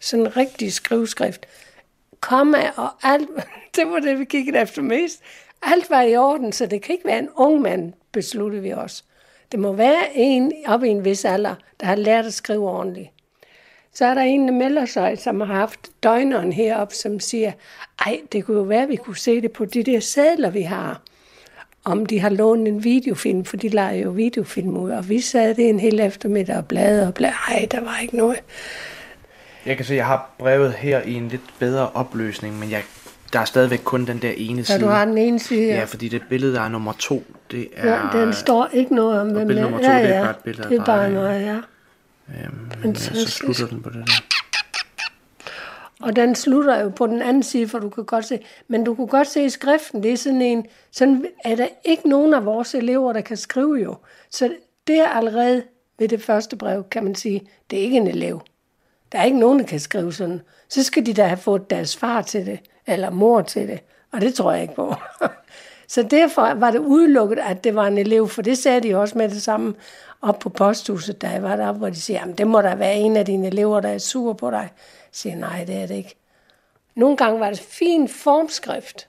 sådan 0.00 0.26
en 0.26 0.36
rigtig 0.36 0.72
skriveskrift, 0.72 1.46
komma 2.20 2.70
og 2.76 2.88
alt, 3.02 3.28
det 3.76 3.86
var 3.86 3.98
det, 3.98 4.18
vi 4.18 4.24
kiggede 4.24 4.60
efter 4.60 4.82
mest. 4.82 5.20
Alt 5.62 5.90
var 5.90 6.02
i 6.02 6.16
orden, 6.16 6.52
så 6.52 6.66
det 6.66 6.82
kan 6.82 6.92
ikke 6.92 7.06
være 7.06 7.18
en 7.18 7.28
ung 7.36 7.60
mand, 7.60 7.92
besluttede 8.12 8.62
vi 8.62 8.72
os. 8.72 9.04
Det 9.52 9.60
må 9.60 9.72
være 9.72 10.04
en 10.14 10.52
op 10.66 10.84
i 10.84 10.88
en 10.88 11.04
vis 11.04 11.24
alder, 11.24 11.54
der 11.80 11.86
har 11.86 11.96
lært 11.96 12.26
at 12.26 12.34
skrive 12.34 12.70
ordentligt. 12.70 13.08
Så 13.94 14.04
er 14.06 14.14
der 14.14 14.22
en, 14.22 14.48
der 14.48 14.54
melder 14.54 14.86
sig, 14.86 15.18
som 15.18 15.40
har 15.40 15.54
haft 15.54 15.80
døgneren 16.02 16.52
heroppe, 16.52 16.94
som 16.94 17.20
siger, 17.20 17.52
ej, 18.06 18.20
det 18.32 18.44
kunne 18.44 18.56
jo 18.56 18.62
være, 18.62 18.82
at 18.82 18.88
vi 18.88 18.96
kunne 18.96 19.16
se 19.16 19.40
det 19.40 19.52
på 19.52 19.64
de 19.64 19.82
der 19.82 20.00
sædler, 20.00 20.50
vi 20.50 20.62
har. 20.62 21.00
om 21.84 22.06
de 22.06 22.20
har 22.20 22.28
lånt 22.28 22.68
en 22.68 22.84
videofilm, 22.84 23.44
for 23.44 23.56
de 23.56 23.68
leger 23.68 24.02
jo 24.02 24.10
videofilm 24.10 24.76
ud, 24.76 24.90
og 24.90 25.08
vi 25.08 25.20
sad 25.20 25.54
det 25.54 25.68
en 25.68 25.80
hel 25.80 26.00
eftermiddag 26.00 26.56
og 26.56 26.66
bladede 26.66 27.06
og 27.06 27.14
bladede. 27.14 27.36
Ej, 27.48 27.68
der 27.70 27.80
var 27.80 27.98
ikke 28.02 28.16
noget. 28.16 28.38
Jeg 29.66 29.76
kan 29.76 29.86
se, 29.86 29.92
at 29.92 29.96
jeg 29.96 30.06
har 30.06 30.30
brevet 30.38 30.72
her 30.72 31.00
i 31.02 31.12
en 31.14 31.28
lidt 31.28 31.42
bedre 31.58 31.88
opløsning, 31.94 32.58
men 32.58 32.70
jeg, 32.70 32.82
der 33.32 33.40
er 33.40 33.44
stadigvæk 33.44 33.80
kun 33.84 34.06
den 34.06 34.18
der 34.18 34.30
ene 34.36 34.64
Så 34.64 34.72
side. 34.72 34.84
du 34.84 34.90
har 34.90 35.04
den 35.04 35.18
ene 35.18 35.38
side. 35.38 35.74
Ja, 35.74 35.84
fordi 35.84 36.08
det 36.08 36.22
billede, 36.28 36.54
der 36.54 36.60
er 36.60 36.68
nummer 36.68 36.92
to, 36.98 37.22
det 37.50 37.68
er... 37.76 37.90
Ja, 37.90 38.20
den 38.24 38.32
står 38.32 38.68
ikke 38.72 38.94
noget 38.94 39.20
om, 39.20 39.26
hvem 39.28 39.46
billede 39.46 39.64
det 39.64 39.72
nummer 39.72 39.88
to, 39.88 39.92
ja, 39.92 40.02
det 40.02 40.10
er 40.10 40.14
ja. 40.16 40.22
bare 40.22 40.30
et 40.30 40.36
billede 40.44 40.68
Det 40.68 40.78
er 40.78 40.84
bare 40.84 41.10
mig, 41.10 41.42
ja. 41.46 41.56
Øhm, 42.28 42.70
men 42.82 42.94
så 42.96 43.04
Fantastisk. 43.04 43.36
slutter 43.36 43.66
den 43.66 43.82
på 43.82 43.90
det 43.90 43.96
der. 44.06 44.38
Og 46.00 46.16
den 46.16 46.34
slutter 46.34 46.80
jo 46.80 46.88
på 46.88 47.06
den 47.06 47.22
anden 47.22 47.42
side, 47.42 47.68
for 47.68 47.78
du 47.78 47.88
kan 47.88 48.04
godt 48.04 48.24
se, 48.24 48.38
men 48.68 48.84
du 48.84 48.94
kan 48.94 49.06
godt 49.06 49.28
se 49.28 49.44
i 49.44 49.48
skriften, 49.48 50.02
det 50.02 50.12
er 50.12 50.16
sådan 50.16 50.42
en, 50.42 50.66
sådan 50.90 51.26
er 51.44 51.56
der 51.56 51.66
ikke 51.84 52.08
nogen 52.08 52.34
af 52.34 52.44
vores 52.44 52.74
elever, 52.74 53.12
der 53.12 53.20
kan 53.20 53.36
skrive 53.36 53.74
jo. 53.74 53.96
Så 54.30 54.54
det 54.86 54.98
er 54.98 55.08
allerede 55.08 55.62
ved 55.98 56.08
det 56.08 56.22
første 56.22 56.56
brev, 56.56 56.84
kan 56.90 57.04
man 57.04 57.14
sige, 57.14 57.48
det 57.70 57.78
er 57.78 57.82
ikke 57.82 57.96
en 57.96 58.06
elev. 58.06 58.40
Der 59.12 59.18
er 59.18 59.24
ikke 59.24 59.38
nogen, 59.38 59.58
der 59.58 59.66
kan 59.66 59.80
skrive 59.80 60.12
sådan. 60.12 60.40
Så 60.68 60.82
skal 60.82 61.06
de 61.06 61.14
da 61.14 61.24
have 61.26 61.38
fået 61.38 61.70
deres 61.70 61.96
far 61.96 62.22
til 62.22 62.46
det, 62.46 62.60
eller 62.86 63.10
mor 63.10 63.42
til 63.42 63.68
det, 63.68 63.80
og 64.12 64.20
det 64.20 64.34
tror 64.34 64.52
jeg 64.52 64.62
ikke 64.62 64.74
på. 64.74 64.94
Så 65.88 66.02
derfor 66.02 66.54
var 66.54 66.70
det 66.70 66.78
udelukket, 66.78 67.38
at 67.38 67.64
det 67.64 67.74
var 67.74 67.86
en 67.86 67.98
elev, 67.98 68.28
for 68.28 68.42
det 68.42 68.58
sagde 68.58 68.80
de 68.80 68.96
også 68.96 69.18
med 69.18 69.28
det 69.28 69.42
samme 69.42 69.74
op 70.22 70.38
på 70.38 70.48
posthuset, 70.48 71.22
da 71.22 71.28
jeg 71.28 71.42
var 71.42 71.56
deroppe, 71.56 71.78
hvor 71.78 71.88
de 71.88 72.00
siger, 72.00 72.20
jamen 72.20 72.34
det 72.34 72.46
må 72.46 72.62
der 72.62 72.74
være 72.74 72.94
en 72.94 73.16
af 73.16 73.26
dine 73.26 73.46
elever, 73.46 73.80
der 73.80 73.88
er 73.88 73.98
sur 73.98 74.32
på 74.32 74.50
dig. 74.50 74.58
Jeg 74.60 74.68
siger, 75.12 75.36
nej, 75.36 75.64
det 75.64 75.76
er 75.76 75.86
det 75.86 75.94
ikke. 75.94 76.16
Nogle 76.94 77.16
gange 77.16 77.40
var 77.40 77.50
det 77.50 77.60
fin 77.60 78.08
formskrift. 78.08 79.08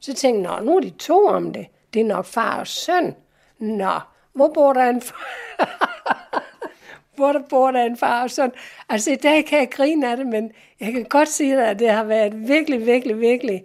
Så 0.00 0.14
tænkte 0.14 0.50
jeg, 0.50 0.60
nå, 0.60 0.64
nu 0.64 0.76
er 0.76 0.80
de 0.80 0.90
to 0.90 1.26
om 1.26 1.52
det. 1.52 1.66
Det 1.94 2.00
er 2.00 2.04
nok 2.04 2.26
far 2.26 2.60
og 2.60 2.66
søn. 2.66 3.14
Nå, 3.58 4.00
hvor 4.32 4.48
bor 4.48 4.72
der 4.72 4.84
en 4.84 5.02
far? 5.02 5.26
hvor 7.16 7.32
der 7.32 7.40
bor 7.50 7.70
der 7.70 7.84
en 7.84 7.96
far 7.96 8.22
og 8.22 8.30
søn? 8.30 8.52
Altså 8.88 9.10
i 9.10 9.16
dag 9.16 9.44
kan 9.46 9.58
jeg 9.58 9.70
grine 9.70 10.10
af 10.10 10.16
det, 10.16 10.26
men 10.26 10.52
jeg 10.80 10.92
kan 10.92 11.04
godt 11.04 11.28
sige 11.28 11.56
dig, 11.56 11.68
at 11.68 11.78
det 11.78 11.90
har 11.90 12.04
været 12.04 12.48
virkelig, 12.48 12.86
virkelig, 12.86 13.20
virkelig, 13.20 13.64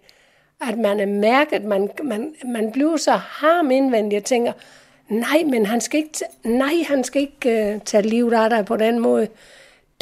at 0.62 0.78
man 0.78 1.00
er 1.00 1.06
mærket, 1.06 1.64
man, 1.64 1.90
man, 2.04 2.36
man 2.46 2.72
bliver 2.72 2.98
så 2.98 3.12
harm 3.12 3.72
indvendigt. 3.72 4.14
Jeg 4.14 4.24
tænker, 4.24 4.54
nej, 5.10 5.44
men 5.46 5.66
han 5.66 5.82
skal 5.82 5.98
ikke, 5.98 6.20
nej, 6.44 6.84
han 6.88 7.04
skal 7.04 7.22
ikke 7.22 7.74
uh, 7.76 7.82
tage 7.82 8.04
livet 8.04 8.34
af 8.34 8.50
dig 8.50 8.66
på 8.66 8.78
den 8.78 9.00
måde. 9.00 9.28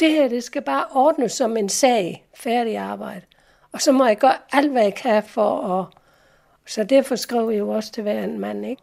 Det 0.00 0.10
her, 0.10 0.28
det 0.28 0.44
skal 0.44 0.62
bare 0.62 0.84
ordnes 0.94 1.32
som 1.32 1.56
en 1.56 1.68
sag, 1.68 2.24
færdig 2.34 2.76
arbejde. 2.76 3.20
Og 3.72 3.80
så 3.80 3.92
må 3.92 4.06
jeg 4.06 4.18
gøre 4.18 4.36
alt, 4.52 4.70
hvad 4.72 4.82
jeg 4.82 4.94
kan 4.94 5.22
for 5.22 5.80
at... 5.80 5.86
Så 6.66 6.84
derfor 6.84 7.16
skrev 7.16 7.50
jeg 7.50 7.58
jo 7.58 7.70
også 7.70 7.92
til 7.92 8.02
hver 8.02 8.24
en 8.24 8.38
mand, 8.38 8.66
ikke? 8.66 8.82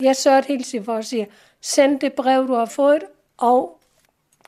Jeg 0.00 0.16
sørgede 0.16 0.46
hele 0.48 0.62
tiden 0.62 0.84
for 0.84 0.94
at 0.94 1.04
sige, 1.04 1.26
send 1.60 2.00
det 2.00 2.12
brev, 2.12 2.48
du 2.48 2.54
har 2.54 2.66
fået, 2.66 3.02
og 3.38 3.78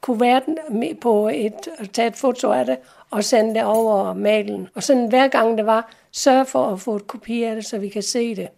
kuverten 0.01 0.59
med 0.71 0.95
på 0.95 1.29
et, 1.29 1.69
og 1.79 1.93
tage 1.93 2.09
et 2.09 2.17
foto 2.17 2.53
af 2.53 2.67
det, 2.67 2.79
og 3.11 3.25
sende 3.25 3.55
det 3.55 3.65
over 3.65 4.15
mailen. 4.15 4.69
Og 4.75 4.83
sådan 4.83 5.09
hver 5.09 5.29
gang 5.29 5.59
det 5.59 5.67
var, 5.67 5.93
sørg 6.13 6.47
for 6.47 6.73
at 6.73 6.81
få 6.81 6.97
et 6.97 7.07
kopi 7.07 7.43
af 7.43 7.55
det, 7.55 7.67
så 7.67 7.79
vi 7.79 7.89
kan 7.89 8.03
se 8.03 8.35
det. 8.37 8.49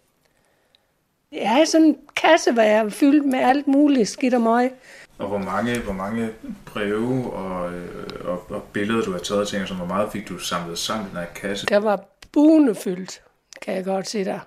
Jeg 1.31 1.49
har 1.49 1.65
sådan 1.65 1.87
en 1.87 1.97
kasse, 2.15 2.51
hvor 2.51 2.61
jeg 2.61 2.77
er 2.77 2.89
fyldt 2.89 3.25
med 3.25 3.39
alt 3.39 3.67
muligt 3.67 4.09
skidt 4.09 4.33
og 4.33 4.41
møg. 4.41 4.71
Og 5.17 5.27
hvor 5.27 5.37
mange, 5.37 5.79
hvor 5.79 5.93
mange 5.93 6.29
breve 6.65 7.33
og, 7.33 7.73
øh, 7.73 8.05
og, 8.25 8.43
og 8.49 8.63
billeder, 8.63 9.01
du 9.01 9.11
har 9.11 9.19
taget, 9.19 9.47
tænker 9.47 9.67
som 9.67 9.77
hvor 9.77 9.85
meget 9.85 10.11
fik 10.11 10.29
du 10.29 10.37
samlet 10.37 10.79
sammen 10.79 11.07
i 11.07 11.09
den 11.09 11.17
her 11.17 11.25
kasse? 11.25 11.65
Der 11.65 11.77
var 11.77 12.03
buende 12.31 12.75
fyldt, 12.75 13.21
kan 13.61 13.75
jeg 13.75 13.85
godt 13.85 14.07
sige 14.09 14.25
dig. 14.25 14.39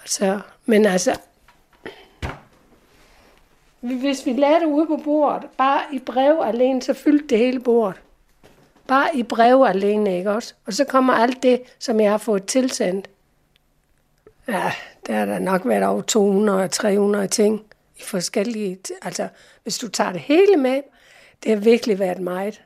Altså, 0.00 0.40
men 0.66 0.86
altså, 0.86 1.18
hvis 3.80 4.26
vi 4.26 4.32
lagde 4.32 4.60
det 4.60 4.66
ude 4.66 4.86
på 4.86 5.00
bordet, 5.04 5.48
bare 5.58 5.80
i 5.92 5.98
brev 5.98 6.40
alene, 6.44 6.82
så 6.82 6.94
fyldte 6.94 7.26
det 7.26 7.38
hele 7.38 7.60
bordet. 7.60 8.00
Bare 8.92 9.16
i 9.16 9.22
brev 9.22 9.62
alene, 9.68 10.18
ikke 10.18 10.30
også? 10.30 10.54
Og 10.66 10.72
så 10.72 10.84
kommer 10.84 11.12
alt 11.14 11.42
det, 11.42 11.62
som 11.78 12.00
jeg 12.00 12.10
har 12.10 12.18
fået 12.18 12.46
tilsendt. 12.46 13.10
Ja, 14.48 14.72
der 15.06 15.12
har 15.12 15.24
der 15.24 15.38
nok 15.38 15.62
været 15.64 15.84
over 15.84 16.02
200 16.02 16.68
300 16.68 17.26
ting 17.26 17.62
i 17.96 18.02
forskellige... 18.02 18.78
Altså, 19.02 19.28
hvis 19.62 19.78
du 19.78 19.88
tager 19.88 20.12
det 20.12 20.20
hele 20.20 20.56
med, 20.56 20.82
det 21.42 21.50
har 21.50 21.56
virkelig 21.56 21.98
været 21.98 22.18
meget. 22.18 22.62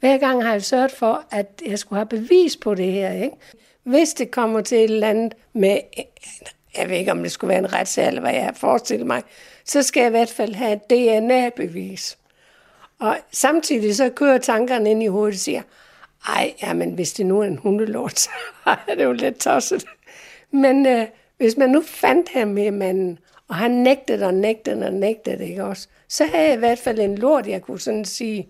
Hver 0.00 0.18
gang 0.18 0.44
har 0.44 0.52
jeg 0.52 0.62
sørget 0.62 0.90
for, 0.90 1.24
at 1.30 1.62
jeg 1.66 1.78
skulle 1.78 1.98
have 1.98 2.06
bevis 2.06 2.56
på 2.56 2.74
det 2.74 2.92
her. 2.92 3.12
Ikke? 3.12 3.36
Hvis 3.82 4.08
det 4.14 4.30
kommer 4.30 4.60
til 4.60 4.78
et 4.78 4.84
eller 4.84 5.08
andet 5.08 5.34
med, 5.52 5.78
jeg 6.78 6.88
ved 6.88 6.96
ikke, 6.96 7.12
om 7.12 7.22
det 7.22 7.32
skulle 7.32 7.48
være 7.48 7.58
en 7.58 7.72
retssag, 7.72 8.06
eller 8.06 8.20
hvad 8.20 8.32
jeg 8.32 8.44
har 8.44 8.52
forestillet 8.52 9.06
mig, 9.06 9.22
så 9.64 9.82
skal 9.82 10.00
jeg 10.00 10.08
i 10.08 10.10
hvert 10.10 10.30
fald 10.30 10.54
have 10.54 10.72
et 10.72 10.90
DNA-bevis. 10.90 12.18
Og 13.00 13.16
samtidig 13.32 13.96
så 13.96 14.08
kører 14.08 14.38
tankerne 14.38 14.90
ind 14.90 15.02
i 15.02 15.06
hovedet 15.06 15.34
og 15.34 15.40
siger, 15.40 15.62
ej, 16.28 16.54
jamen, 16.62 16.92
hvis 16.92 17.12
det 17.12 17.26
nu 17.26 17.40
er 17.40 17.44
en 17.44 17.58
hundelort, 17.58 18.20
så 18.20 18.30
er 18.64 18.94
det 18.94 19.04
jo 19.04 19.12
lidt 19.12 19.38
tosset. 19.38 19.84
Men 20.50 20.86
øh, 20.86 21.06
hvis 21.36 21.56
man 21.56 21.70
nu 21.70 21.82
fandt 21.86 22.28
ham 22.28 22.48
med 22.48 22.70
manden, 22.70 23.18
og 23.48 23.54
han 23.54 23.70
nægtede 23.70 24.26
og 24.26 24.34
nægtede 24.34 24.86
og 24.86 24.92
nægtede, 24.92 25.48
ikke 25.48 25.64
også, 25.64 25.88
så 26.08 26.24
havde 26.26 26.44
jeg 26.44 26.54
i 26.54 26.58
hvert 26.58 26.78
fald 26.78 26.98
en 26.98 27.18
lort, 27.18 27.46
jeg 27.46 27.62
kunne 27.62 27.80
sådan 27.80 28.04
sige. 28.04 28.48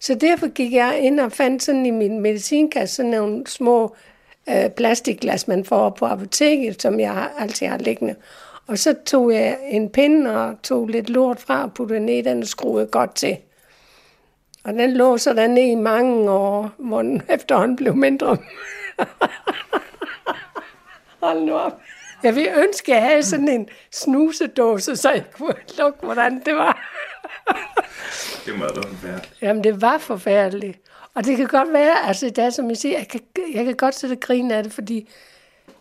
Så 0.00 0.14
derfor 0.14 0.48
gik 0.48 0.72
jeg 0.72 0.98
ind 1.00 1.20
og 1.20 1.32
fandt 1.32 1.62
sådan 1.62 1.86
i 1.86 1.90
min 1.90 2.20
medicinkasse 2.20 2.96
sådan 2.96 3.10
nogle 3.10 3.46
små 3.46 3.96
øh, 4.48 4.70
plastikglas, 4.70 5.48
man 5.48 5.64
får 5.64 5.90
på 5.90 6.06
apoteket, 6.06 6.82
som 6.82 7.00
jeg 7.00 7.30
altid 7.38 7.66
har 7.66 7.78
liggende. 7.78 8.14
Og 8.66 8.78
så 8.78 8.94
tog 9.06 9.32
jeg 9.32 9.58
en 9.68 9.88
pinde 9.88 10.46
og 10.46 10.62
tog 10.62 10.88
lidt 10.88 11.10
lort 11.10 11.40
fra 11.40 11.62
og 11.62 11.74
puttede 11.74 12.00
ned 12.00 12.14
i 12.14 12.22
den 12.22 12.42
og 12.42 12.48
skruede 12.48 12.86
godt 12.86 13.14
til. 13.14 13.36
Og 14.66 14.72
den 14.72 14.92
lå 14.92 15.18
så 15.18 15.32
der 15.32 15.46
ned 15.46 15.62
i 15.62 15.74
mange 15.74 16.30
år, 16.30 16.70
hvor 16.78 17.02
den 17.02 17.22
efterhånden 17.28 17.76
blev 17.76 17.96
mindre. 17.96 18.36
Hold 21.22 21.40
nu 21.40 21.52
op. 21.52 21.80
Jeg 22.22 22.34
vil 22.34 22.48
ønske, 22.56 22.94
at 22.94 23.02
jeg 23.02 23.08
havde 23.08 23.22
sådan 23.22 23.48
en 23.48 23.68
snusedåse, 23.92 24.96
så 24.96 25.10
jeg 25.10 25.24
kunne 25.32 25.54
lukke, 25.78 25.98
hvordan 26.02 26.42
det 26.46 26.54
var. 26.54 26.92
Det 28.46 28.58
må 28.58 28.64
have 28.64 28.76
været 28.76 29.04
værd. 29.04 29.28
Jamen, 29.42 29.64
det 29.64 29.82
var 29.82 29.98
forfærdeligt. 29.98 30.78
Og 31.14 31.24
det 31.24 31.36
kan 31.36 31.46
godt 31.46 31.72
være, 31.72 32.06
altså 32.06 32.26
det 32.26 32.38
er 32.38 32.50
som 32.50 32.68
jeg 32.68 32.76
siger, 32.76 32.98
jeg 32.98 33.08
kan, 33.08 33.20
jeg 33.54 33.64
kan 33.64 33.74
godt 33.74 33.94
sætte 33.94 34.16
grine 34.16 34.54
af 34.54 34.62
det, 34.62 34.72
fordi 34.72 35.08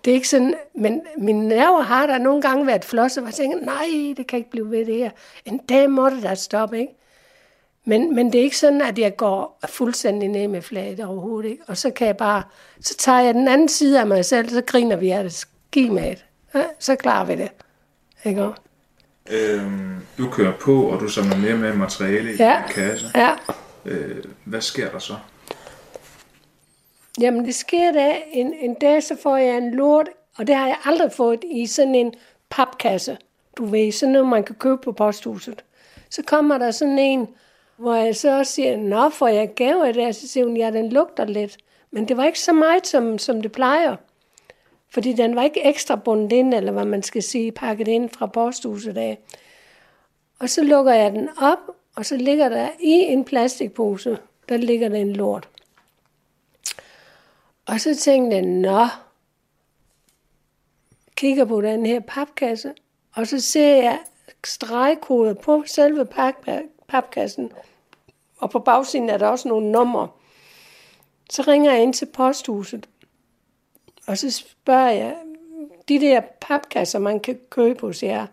det 0.05 0.11
er 0.11 0.15
ikke 0.15 0.27
sådan, 0.27 0.53
men 0.75 1.01
mine 1.17 1.47
nerver 1.47 1.81
har 1.81 2.07
der 2.07 2.17
nogle 2.17 2.41
gange 2.41 2.67
været 2.67 2.85
flosset, 2.85 3.23
og 3.23 3.27
jeg 3.27 3.33
tænker, 3.33 3.59
nej, 3.59 4.13
det 4.17 4.27
kan 4.27 4.37
ikke 4.37 4.49
blive 4.49 4.71
ved 4.71 4.85
det 4.85 4.95
her. 4.95 5.09
En 5.45 5.57
dag 5.57 5.89
må 5.89 6.09
det 6.09 6.23
da 6.23 6.35
stoppe, 6.35 6.79
ikke? 6.79 6.93
Men, 7.85 8.15
men 8.15 8.33
det 8.33 8.39
er 8.39 8.43
ikke 8.43 8.57
sådan, 8.57 8.81
at 8.81 8.99
jeg 8.99 9.17
går 9.17 9.59
fuldstændig 9.67 10.29
ned 10.29 10.47
med 10.47 10.61
flaget 10.61 10.99
overhovedet, 10.99 11.49
ikke? 11.49 11.63
Og 11.67 11.77
så 11.77 11.89
kan 11.89 12.07
jeg 12.07 12.17
bare, 12.17 12.43
så 12.81 12.97
tager 12.97 13.19
jeg 13.19 13.33
den 13.33 13.47
anden 13.47 13.69
side 13.69 13.99
af 13.99 14.07
mig 14.07 14.25
selv, 14.25 14.49
så 14.49 14.61
griner 14.61 14.95
vi 14.95 15.09
af 15.09 15.23
det. 15.23 15.45
Det. 15.73 16.25
Ja, 16.55 16.63
så 16.79 16.95
klarer 16.95 17.25
vi 17.25 17.35
det. 17.35 17.49
Ikke? 18.25 18.47
Øhm, 19.31 19.95
du 20.17 20.29
kører 20.29 20.53
på, 20.61 20.83
og 20.83 20.99
du 20.99 21.07
samler 21.07 21.37
mere 21.37 21.57
med 21.57 21.73
materiale 21.73 22.33
i 22.33 22.35
Ja. 22.35 22.61
kasse. 22.67 23.07
Ja. 23.15 23.29
Øh, 23.85 24.23
hvad 24.45 24.61
sker 24.61 24.91
der 24.91 24.99
så? 24.99 25.13
Jamen, 27.21 27.45
det 27.45 27.55
sker 27.55 27.91
da. 27.91 28.15
En, 28.31 28.53
en 28.59 28.73
dag, 28.73 29.03
så 29.03 29.17
får 29.23 29.37
jeg 29.37 29.57
en 29.57 29.71
lort, 29.75 30.07
og 30.37 30.47
det 30.47 30.55
har 30.55 30.67
jeg 30.67 30.77
aldrig 30.85 31.11
fået 31.11 31.43
i 31.51 31.65
sådan 31.67 31.95
en 31.95 32.13
papkasse. 32.49 33.17
Du 33.57 33.65
ved, 33.65 33.91
sådan 33.91 34.13
noget, 34.13 34.27
man 34.27 34.43
kan 34.43 34.55
købe 34.55 34.77
på 34.77 34.91
posthuset. 34.91 35.63
Så 36.09 36.21
kommer 36.27 36.57
der 36.57 36.71
sådan 36.71 36.99
en, 36.99 37.27
hvor 37.77 37.93
jeg 37.95 38.15
så 38.15 38.37
også 38.37 38.51
siger, 38.51 38.77
nå, 38.77 39.09
får 39.09 39.27
jeg 39.27 39.53
gave 39.55 39.87
af 39.87 39.93
det? 39.93 40.15
Så 40.15 40.27
siger 40.27 40.45
hun, 40.45 40.57
ja, 40.57 40.71
den 40.71 40.89
lugter 40.89 41.25
lidt. 41.25 41.57
Men 41.91 42.07
det 42.07 42.17
var 42.17 42.25
ikke 42.25 42.39
så 42.39 42.53
meget, 42.53 42.87
som, 42.87 43.17
som 43.17 43.41
det 43.41 43.51
plejer. 43.51 43.95
Fordi 44.89 45.13
den 45.13 45.35
var 45.35 45.43
ikke 45.43 45.65
ekstra 45.65 45.95
bundet 45.95 46.31
ind, 46.31 46.53
eller 46.53 46.71
hvad 46.71 46.85
man 46.85 47.03
skal 47.03 47.23
sige, 47.23 47.51
pakket 47.51 47.87
ind 47.87 48.09
fra 48.09 48.25
posthuset 48.25 48.97
af. 48.97 49.19
Og 50.39 50.49
så 50.49 50.63
lukker 50.63 50.93
jeg 50.93 51.11
den 51.11 51.29
op, 51.41 51.59
og 51.95 52.05
så 52.05 52.17
ligger 52.17 52.49
der 52.49 52.69
i 52.79 52.91
en 52.91 53.25
plastikpose, 53.25 54.17
der 54.49 54.57
ligger 54.57 54.89
der 54.89 54.97
en 54.97 55.13
lort. 55.13 55.49
Og 57.65 57.79
så 57.81 57.95
tænkte 57.95 58.35
jeg, 58.35 58.45
nå, 58.45 58.87
kigger 61.15 61.45
på 61.45 61.61
den 61.61 61.85
her 61.85 61.99
papkasse, 61.99 62.73
og 63.15 63.27
så 63.27 63.39
ser 63.39 63.75
jeg 63.75 63.99
stregkoder 64.43 65.33
på 65.33 65.63
selve 65.65 66.05
pap- 66.05 66.74
papkassen, 66.87 67.51
og 68.37 68.49
på 68.49 68.59
bagsiden 68.59 69.09
er 69.09 69.17
der 69.17 69.27
også 69.27 69.47
nogle 69.47 69.71
numre. 69.71 70.07
Så 71.29 71.41
ringer 71.41 71.71
jeg 71.71 71.83
ind 71.83 71.93
til 71.93 72.05
posthuset, 72.05 72.89
og 74.07 74.17
så 74.17 74.31
spørger 74.31 74.89
jeg, 74.89 75.15
de 75.89 75.99
der 75.99 76.21
papkasser, 76.41 76.99
man 76.99 77.19
kan 77.19 77.39
købe 77.49 77.81
hos 77.81 78.03
jer, 78.03 78.27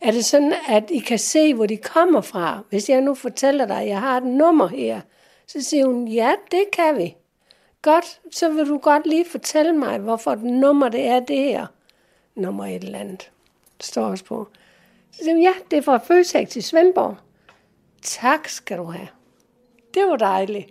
er 0.00 0.10
det 0.10 0.24
sådan, 0.24 0.54
at 0.68 0.90
I 0.90 0.98
kan 0.98 1.18
se, 1.18 1.54
hvor 1.54 1.66
de 1.66 1.76
kommer 1.76 2.20
fra? 2.20 2.60
Hvis 2.68 2.88
jeg 2.88 3.00
nu 3.00 3.14
fortæller 3.14 3.66
dig, 3.66 3.80
at 3.80 3.88
jeg 3.88 4.00
har 4.00 4.16
et 4.16 4.26
nummer 4.26 4.66
her, 4.66 5.00
så 5.46 5.62
siger 5.62 5.86
hun, 5.86 6.08
ja, 6.08 6.34
det 6.50 6.64
kan 6.72 6.98
vi. 6.98 7.16
Godt, 7.82 8.20
så 8.30 8.48
vil 8.48 8.68
du 8.68 8.78
godt 8.78 9.06
lige 9.06 9.24
fortælle 9.30 9.72
mig, 9.72 9.98
hvorfor 9.98 10.34
det 10.34 10.44
nummer 10.44 10.88
det 10.88 11.06
er 11.06 11.20
det 11.20 11.38
her. 11.38 11.66
nummer 12.34 12.66
et 12.66 12.84
eller 12.84 12.98
andet. 12.98 13.30
Det 13.78 13.86
står 13.86 14.04
også 14.04 14.24
på. 14.24 14.48
Så 15.12 15.18
siger 15.18 15.36
jeg, 15.36 15.42
ja, 15.42 15.52
det 15.70 15.78
er 15.78 15.82
fra 15.82 15.98
Føtex 15.98 16.56
i 16.56 16.60
Svendborg. 16.60 17.16
Tak 18.02 18.48
skal 18.48 18.78
du 18.78 18.84
have. 18.84 19.08
Det 19.94 20.02
var 20.08 20.16
dejligt. 20.16 20.66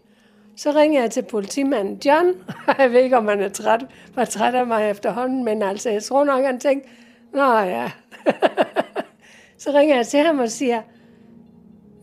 Så 0.56 0.72
ringer 0.72 1.02
jeg 1.02 1.12
til 1.12 1.22
politimanden 1.22 2.02
John. 2.06 2.34
Jeg 2.80 2.92
ved 2.92 3.02
ikke, 3.02 3.18
om 3.18 3.28
han 3.28 3.40
er 3.40 3.50
træt, 3.50 3.86
var 4.16 4.26
træt 4.26 4.56
af 4.56 4.68
mig 4.68 4.90
efterhånden, 4.90 5.44
men 5.46 5.62
altså, 5.62 5.90
jeg 5.90 6.04
tror 6.04 6.24
nok, 6.24 6.46
han 6.46 6.60
tænkte, 6.60 6.90
nå 7.34 7.60
ja. 7.60 7.92
så 9.58 9.72
ringer 9.72 9.96
jeg 9.96 10.08
til 10.08 10.20
ham 10.20 10.40
og 10.40 10.50
siger, 10.50 10.82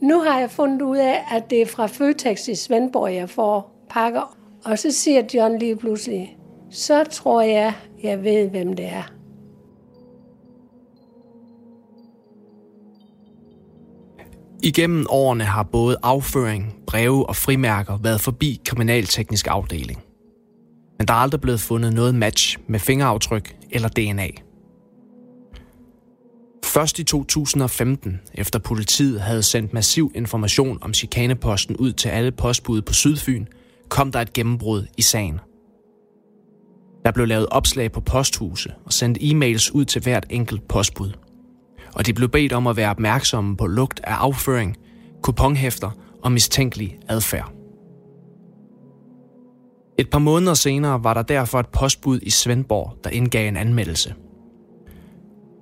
nu 0.01 0.21
har 0.21 0.41
jeg 0.41 0.51
fundet 0.51 0.83
ud 0.83 0.97
af, 0.97 1.25
at 1.33 1.51
det 1.51 1.63
er 1.63 1.67
fra 1.67 1.87
Føtex 1.87 2.49
i 2.49 2.55
Svendborg, 2.55 3.15
jeg 3.15 3.31
får 3.31 3.85
pakker. 3.89 4.37
Og 4.65 4.79
så 4.79 4.91
siger 4.91 5.23
John 5.35 5.59
lige 5.59 5.77
pludselig, 5.77 6.39
så 6.71 7.05
tror 7.05 7.41
jeg, 7.41 7.73
jeg 8.03 8.25
ved, 8.25 8.49
hvem 8.49 8.73
det 8.73 8.87
er. 8.87 9.18
Igennem 14.63 15.07
årene 15.09 15.45
har 15.45 15.63
både 15.63 15.97
afføring, 16.03 16.75
breve 16.87 17.29
og 17.29 17.37
frimærker 17.37 17.97
været 17.97 18.21
forbi 18.21 18.61
kriminalteknisk 18.65 19.47
afdeling. 19.51 20.03
Men 20.99 21.09
der 21.09 21.15
er 21.15 21.19
aldrig 21.19 21.41
blevet 21.41 21.61
fundet 21.61 21.93
noget 21.93 22.15
match 22.15 22.59
med 22.69 22.81
fingeraftryk 22.81 23.57
eller 23.71 23.89
DNA. 23.89 24.29
Først 26.65 26.99
i 26.99 27.05
2015, 27.05 28.21
efter 28.35 28.59
politiet 28.59 29.21
havde 29.21 29.43
sendt 29.43 29.73
massiv 29.73 30.13
information 30.15 30.79
om 30.81 30.95
chikaneposten 30.95 31.77
ud 31.77 31.93
til 31.93 32.09
alle 32.09 32.33
postbud 32.33 32.83
på 32.83 32.93
Sydfyn, 32.93 33.47
kom 33.89 34.13
der 34.13 34.21
et 34.21 34.33
gennembrud 34.33 34.87
i 34.97 35.03
sagen. 35.03 35.41
Der 37.05 37.11
blev 37.11 37.27
lavet 37.27 37.47
opslag 37.51 37.93
på 37.93 38.01
posthuse 38.01 38.75
og 38.85 38.93
sendt 38.93 39.19
e-mails 39.19 39.73
ud 39.73 39.85
til 39.85 40.03
hvert 40.03 40.27
enkelt 40.31 40.69
postbud– 40.69 41.13
og 41.95 42.07
de 42.07 42.15
blev 42.15 42.29
bedt 42.29 42.53
om 42.53 42.67
at 42.67 42.77
være 42.77 42.91
opmærksomme 42.91 43.57
på 43.57 43.67
lugt 43.67 44.01
af 44.05 44.15
afføring, 44.15 44.77
kuponhæfter 45.23 45.91
og 46.23 46.33
mistænkelig 46.33 46.99
adfærd. 47.09 47.53
Et 49.99 50.11
par 50.11 50.19
måneder 50.19 50.55
senere 50.55 51.05
var 51.05 51.15
der 51.15 51.23
derfor 51.23 51.61
et 51.61 51.69
postbud 51.69 52.21
i 52.23 52.31
Svendborg, 52.31 52.97
der 53.05 53.11
indgav 53.11 53.49
en 53.49 53.57
anmeldelse. 53.57 54.15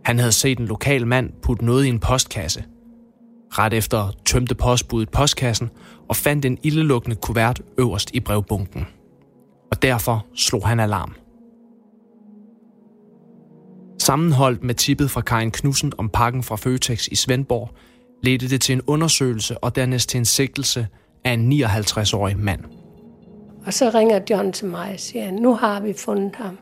Han 0.04 0.18
havde 0.18 0.32
set 0.32 0.58
en 0.58 0.66
lokal 0.66 1.06
mand 1.06 1.32
putte 1.42 1.64
noget 1.64 1.84
i 1.84 1.88
en 1.88 1.98
postkasse. 1.98 2.64
Ret 3.52 3.72
efter 3.72 4.10
tømte 4.24 4.54
postbuddet 4.54 5.10
postkassen 5.10 5.70
og 6.08 6.16
fandt 6.16 6.44
en 6.44 6.58
ildelukkende 6.62 7.16
kuvert 7.16 7.62
øverst 7.78 8.10
i 8.14 8.20
brevbunken. 8.20 8.86
Og 9.70 9.82
derfor 9.82 10.26
slog 10.34 10.68
han 10.68 10.80
alarm. 10.80 11.14
Sammenholdt 13.98 14.64
med 14.64 14.74
tippet 14.74 15.10
fra 15.10 15.20
Karin 15.20 15.50
Knudsen 15.50 15.92
om 15.98 16.08
pakken 16.08 16.42
fra 16.42 16.56
Føtex 16.56 17.08
i 17.08 17.14
Svendborg, 17.14 17.70
ledte 18.22 18.48
det 18.48 18.60
til 18.60 18.72
en 18.72 18.82
undersøgelse 18.86 19.58
og 19.58 19.76
dernæst 19.76 20.08
til 20.08 20.18
en 20.18 20.24
sigtelse 20.24 20.88
af 21.24 21.32
en 21.32 21.52
59-årig 21.52 22.38
mand. 22.38 22.60
Og 23.66 23.74
så 23.74 23.90
ringer 23.94 24.20
John 24.30 24.52
til 24.52 24.66
mig 24.66 24.92
og 24.92 25.00
siger, 25.00 25.30
nu 25.30 25.54
har 25.54 25.80
vi 25.80 25.94
fundet 25.98 26.36
ham. 26.36 26.58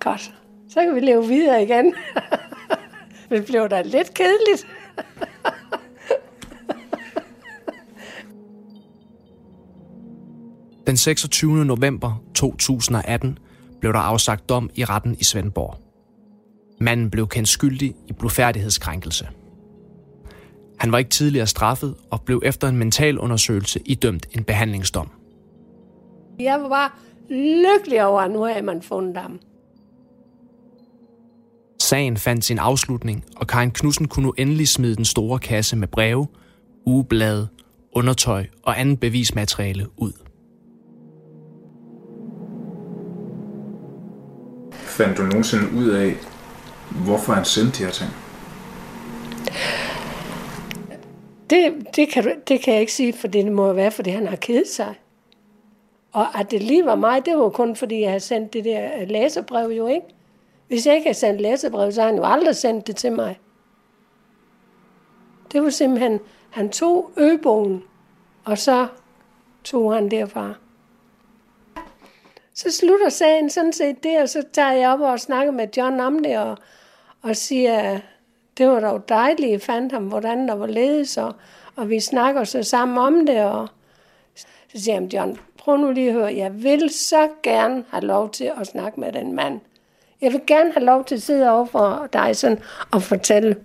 Godt, 0.00 0.32
så 0.68 0.80
kan 0.80 0.94
vi 0.94 1.00
leve 1.00 1.26
videre 1.26 1.62
igen. 1.62 1.94
det 3.30 3.46
blev 3.46 3.68
da 3.68 3.82
lidt 3.82 4.14
kedeligt. 4.14 4.66
Den 10.86 10.96
26. 10.96 11.64
november 11.64 12.22
2018 12.34 13.38
blev 13.80 13.92
der 13.92 13.98
afsagt 13.98 14.48
dom 14.48 14.70
i 14.74 14.84
retten 14.84 15.16
i 15.20 15.24
Svendborg. 15.24 15.81
Manden 16.82 17.10
blev 17.10 17.28
kendt 17.28 17.48
skyldig 17.48 17.94
i 18.08 18.12
blodfærdighedskrænkelse. 18.12 19.28
Han 20.78 20.92
var 20.92 20.98
ikke 20.98 21.10
tidligere 21.10 21.46
straffet 21.46 21.94
og 22.10 22.22
blev 22.22 22.42
efter 22.44 22.68
en 22.68 22.76
mental 22.76 23.18
undersøgelse 23.18 23.80
idømt 23.86 24.26
en 24.30 24.44
behandlingsdom. 24.44 25.10
Jeg 26.40 26.60
var 26.60 26.68
bare 26.68 26.90
lykkelig 27.30 28.04
over, 28.04 28.20
at 28.20 28.30
nu 28.30 28.42
har 28.42 28.62
man 28.62 28.82
fundet 28.82 29.16
ham. 29.16 29.40
Sagen 31.80 32.16
fandt 32.16 32.44
sin 32.44 32.58
afslutning, 32.58 33.24
og 33.36 33.46
Karin 33.46 33.70
Knudsen 33.70 34.08
kunne 34.08 34.26
nu 34.26 34.34
endelig 34.38 34.68
smide 34.68 34.96
den 34.96 35.04
store 35.04 35.38
kasse 35.38 35.76
med 35.76 35.88
breve, 35.88 36.26
ugeblade, 36.86 37.48
undertøj 37.92 38.46
og 38.62 38.80
andet 38.80 39.00
bevismateriale 39.00 39.86
ud. 39.96 40.12
Fandt 44.72 45.18
du 45.18 45.22
nogensinde 45.22 45.64
ud 45.76 45.88
af, 45.88 46.14
hvorfor 47.04 47.32
han 47.32 47.44
sendte 47.44 47.78
de 47.78 47.84
her 47.84 47.92
ting? 47.92 48.10
Det, 51.50 51.86
det, 51.96 52.08
kan, 52.08 52.40
det 52.48 52.60
kan 52.60 52.72
jeg 52.72 52.80
ikke 52.80 52.92
sige, 52.92 53.12
for 53.12 53.28
det 53.28 53.52
må 53.52 53.72
være, 53.72 53.90
fordi 53.90 54.10
han 54.10 54.26
har 54.26 54.36
kedet 54.36 54.68
sig. 54.68 54.94
Og 56.12 56.38
at 56.40 56.50
det 56.50 56.62
lige 56.62 56.86
var 56.86 56.94
mig, 56.94 57.26
det 57.26 57.38
var 57.38 57.48
kun 57.48 57.76
fordi, 57.76 58.00
jeg 58.00 58.10
havde 58.10 58.20
sendt 58.20 58.52
det 58.52 58.64
der 58.64 59.00
øh, 59.00 59.08
læserbrev 59.08 59.70
jo, 59.70 59.86
ikke? 59.86 60.06
Hvis 60.68 60.86
jeg 60.86 60.94
ikke 60.94 61.06
havde 61.06 61.18
sendt 61.18 61.40
læserbrev, 61.40 61.92
så 61.92 62.00
havde 62.00 62.12
han 62.12 62.22
jo 62.22 62.32
aldrig 62.32 62.56
sendt 62.56 62.86
det 62.86 62.96
til 62.96 63.12
mig. 63.12 63.38
Det 65.52 65.62
var 65.62 65.70
simpelthen, 65.70 66.20
han 66.50 66.70
tog 66.70 67.10
øbogen, 67.16 67.82
og 68.44 68.58
så 68.58 68.86
tog 69.64 69.94
han 69.94 70.10
derfra. 70.10 70.54
Så 72.54 72.70
slutter 72.70 73.08
sagen 73.08 73.50
sådan 73.50 73.72
set 73.72 74.02
det, 74.02 74.22
og 74.22 74.28
så 74.28 74.42
tager 74.52 74.72
jeg 74.72 74.90
op 74.90 75.00
og 75.00 75.20
snakker 75.20 75.52
med 75.52 75.68
John 75.76 76.00
om 76.00 76.22
det, 76.22 76.38
og, 76.38 76.58
og 77.22 77.36
siger, 77.36 78.00
det 78.58 78.68
var 78.68 78.80
dog 78.80 79.08
dejligt, 79.08 79.62
I 79.62 79.66
fandt 79.66 79.92
ham, 79.92 80.04
hvordan 80.04 80.48
der 80.48 80.54
var 80.54 80.66
ledes, 80.66 81.16
og, 81.16 81.34
og 81.76 81.88
vi 81.88 82.00
snakker 82.00 82.44
så 82.44 82.62
sammen 82.62 82.98
om 82.98 83.26
det, 83.26 83.44
og 83.44 83.68
så 84.34 84.82
siger 84.82 84.94
han, 84.94 85.06
John, 85.06 85.38
prøv 85.58 85.76
nu 85.76 85.90
lige 85.90 86.08
at 86.08 86.14
høre, 86.14 86.34
jeg 86.36 86.62
vil 86.62 86.90
så 86.90 87.28
gerne 87.42 87.84
have 87.90 88.04
lov 88.04 88.30
til 88.30 88.52
at 88.60 88.66
snakke 88.66 89.00
med 89.00 89.12
den 89.12 89.32
mand. 89.32 89.60
Jeg 90.20 90.32
vil 90.32 90.40
gerne 90.46 90.72
have 90.72 90.84
lov 90.84 91.04
til 91.04 91.14
at 91.14 91.22
sidde 91.22 91.50
over 91.50 91.66
for 91.66 92.08
dig 92.12 92.36
sådan, 92.36 92.58
og 92.90 93.02
fortælle, 93.02 93.56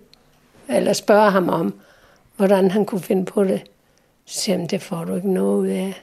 eller 0.68 0.92
spørge 0.92 1.30
ham 1.30 1.48
om, 1.48 1.74
hvordan 2.36 2.70
han 2.70 2.84
kunne 2.84 3.00
finde 3.00 3.24
på 3.24 3.44
det. 3.44 3.62
Så 4.24 4.40
siger 4.40 4.58
han, 4.58 4.66
det 4.66 4.82
får 4.82 5.04
du 5.04 5.14
ikke 5.14 5.32
noget 5.32 5.60
ud 5.60 5.66
af. 5.66 6.02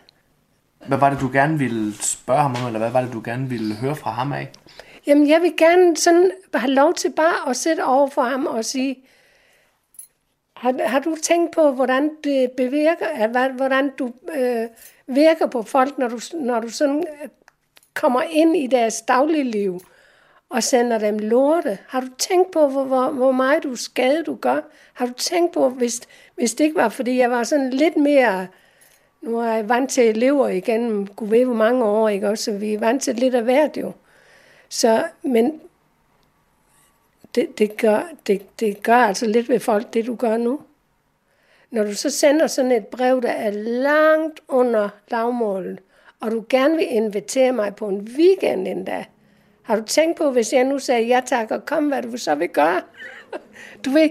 Hvad 0.87 0.97
var 0.97 1.09
det, 1.09 1.19
du 1.21 1.29
gerne 1.33 1.57
ville 1.57 1.93
spørge 2.01 2.41
ham 2.41 2.55
om, 2.61 2.67
eller 2.67 2.79
hvad 2.79 2.91
var 2.91 3.01
det, 3.01 3.13
du 3.13 3.21
gerne 3.25 3.49
ville 3.49 3.75
høre 3.75 3.95
fra 3.95 4.11
ham 4.11 4.33
af? 4.33 4.51
Jamen, 5.07 5.29
jeg 5.29 5.41
vil 5.41 5.57
gerne 5.57 5.97
sådan 5.97 6.31
have 6.53 6.71
lov 6.71 6.93
til 6.93 7.11
bare 7.11 7.49
at 7.49 7.55
sætte 7.55 7.85
over 7.85 8.07
for 8.07 8.21
ham 8.21 8.45
og 8.45 8.65
sige, 8.65 9.03
har, 10.55 10.87
har 10.87 10.99
du 10.99 11.15
tænkt 11.23 11.51
på, 11.51 11.71
hvordan 11.71 12.11
det 12.23 12.51
bevirker, 12.51 13.51
hvordan 13.51 13.91
du 13.99 14.11
øh, 14.35 14.67
virker 15.07 15.47
på 15.47 15.61
folk, 15.61 15.97
når 15.97 16.07
du, 16.07 16.19
når 16.33 16.59
du 16.59 16.69
sådan 16.69 17.07
øh, 17.23 17.29
kommer 17.93 18.21
ind 18.21 18.57
i 18.57 18.67
deres 18.67 19.01
daglige 19.01 19.43
liv 19.43 19.79
og 20.49 20.63
sender 20.63 20.97
dem 20.97 21.19
lorte? 21.19 21.77
Har 21.87 22.01
du 22.01 22.07
tænkt 22.17 22.51
på, 22.51 22.67
hvor, 22.67 22.83
hvor, 22.83 23.09
hvor 23.09 23.31
meget 23.31 23.63
du 23.63 23.75
skade 23.75 24.23
du 24.23 24.35
gør? 24.35 24.61
Har 24.93 25.05
du 25.05 25.13
tænkt 25.13 25.53
på, 25.53 25.69
hvis, 25.69 26.01
hvis 26.35 26.53
det 26.53 26.63
ikke 26.63 26.75
var, 26.75 26.89
fordi 26.89 27.17
jeg 27.17 27.31
var 27.31 27.43
sådan 27.43 27.69
lidt 27.69 27.97
mere... 27.97 28.47
Nu 29.21 29.37
er 29.37 29.53
jeg 29.53 29.69
vant 29.69 29.89
til 29.89 30.09
elever 30.09 30.47
igen, 30.47 31.07
kunne 31.07 31.31
ved 31.31 31.45
hvor 31.45 31.53
mange 31.53 31.83
år, 31.83 32.09
ikke 32.09 32.29
også? 32.29 32.51
Vi 32.51 32.73
er 32.73 32.79
vant 32.79 33.03
til 33.03 33.15
lidt 33.15 33.35
af 33.35 33.43
hvert 33.43 33.77
jo. 33.77 33.91
Så, 34.69 35.03
men 35.23 35.61
det, 37.35 37.57
det, 37.57 37.77
gør, 37.77 38.01
det, 38.27 38.59
det 38.59 38.83
gør 38.83 38.97
altså 38.97 39.25
lidt 39.25 39.49
ved 39.49 39.59
folk, 39.59 39.93
det 39.93 40.05
du 40.05 40.15
gør 40.15 40.37
nu. 40.37 40.59
Når 41.71 41.83
du 41.83 41.93
så 41.93 42.09
sender 42.09 42.47
sådan 42.47 42.71
et 42.71 42.87
brev, 42.87 43.21
der 43.21 43.31
er 43.31 43.51
langt 43.51 44.39
under 44.47 44.89
lavmålet, 45.07 45.79
og 46.19 46.31
du 46.31 46.45
gerne 46.49 46.75
vil 46.75 46.87
invitere 46.89 47.51
mig 47.51 47.75
på 47.75 47.87
en 47.87 48.09
weekend 48.17 48.67
endda, 48.67 49.05
har 49.63 49.75
du 49.75 49.83
tænkt 49.83 50.17
på, 50.17 50.31
hvis 50.31 50.53
jeg 50.53 50.63
nu 50.63 50.79
sagde 50.79 51.07
ja 51.07 51.21
tak 51.25 51.51
og 51.51 51.65
kom, 51.65 51.87
hvad 51.87 52.01
du 52.01 52.17
så 52.17 52.35
vil 52.35 52.49
gøre? 52.49 52.81
Du 53.85 53.89
ved, 53.89 54.09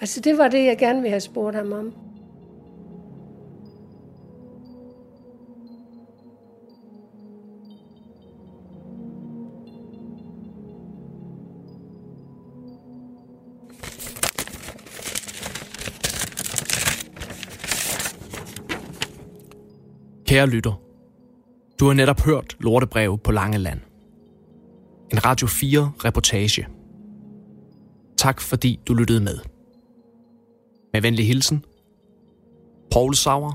altså 0.00 0.20
det 0.20 0.38
var 0.38 0.48
det, 0.48 0.64
jeg 0.64 0.78
gerne 0.78 1.00
ville 1.00 1.10
have 1.10 1.20
spurgt 1.20 1.56
ham 1.56 1.72
om. 1.72 1.94
Kære 20.36 20.46
lytter, 20.46 20.80
du 21.80 21.86
har 21.86 21.92
netop 21.92 22.20
hørt 22.20 22.56
Lortebrev 22.60 23.18
på 23.18 23.32
Langeland. 23.32 23.80
En 25.12 25.24
Radio 25.24 25.46
4 25.46 25.92
reportage. 26.04 26.66
Tak 28.16 28.40
fordi 28.40 28.80
du 28.88 28.94
lyttede 28.94 29.20
med. 29.20 29.38
Med 30.92 31.02
venlig 31.02 31.26
hilsen, 31.26 31.64
Paul 32.90 33.14
Sauer 33.14 33.52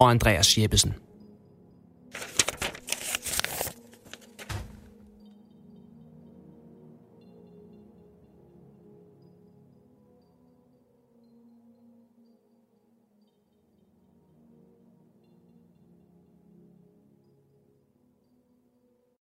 og 0.00 0.10
Andreas 0.10 0.58
Jeppesen. 0.58 0.94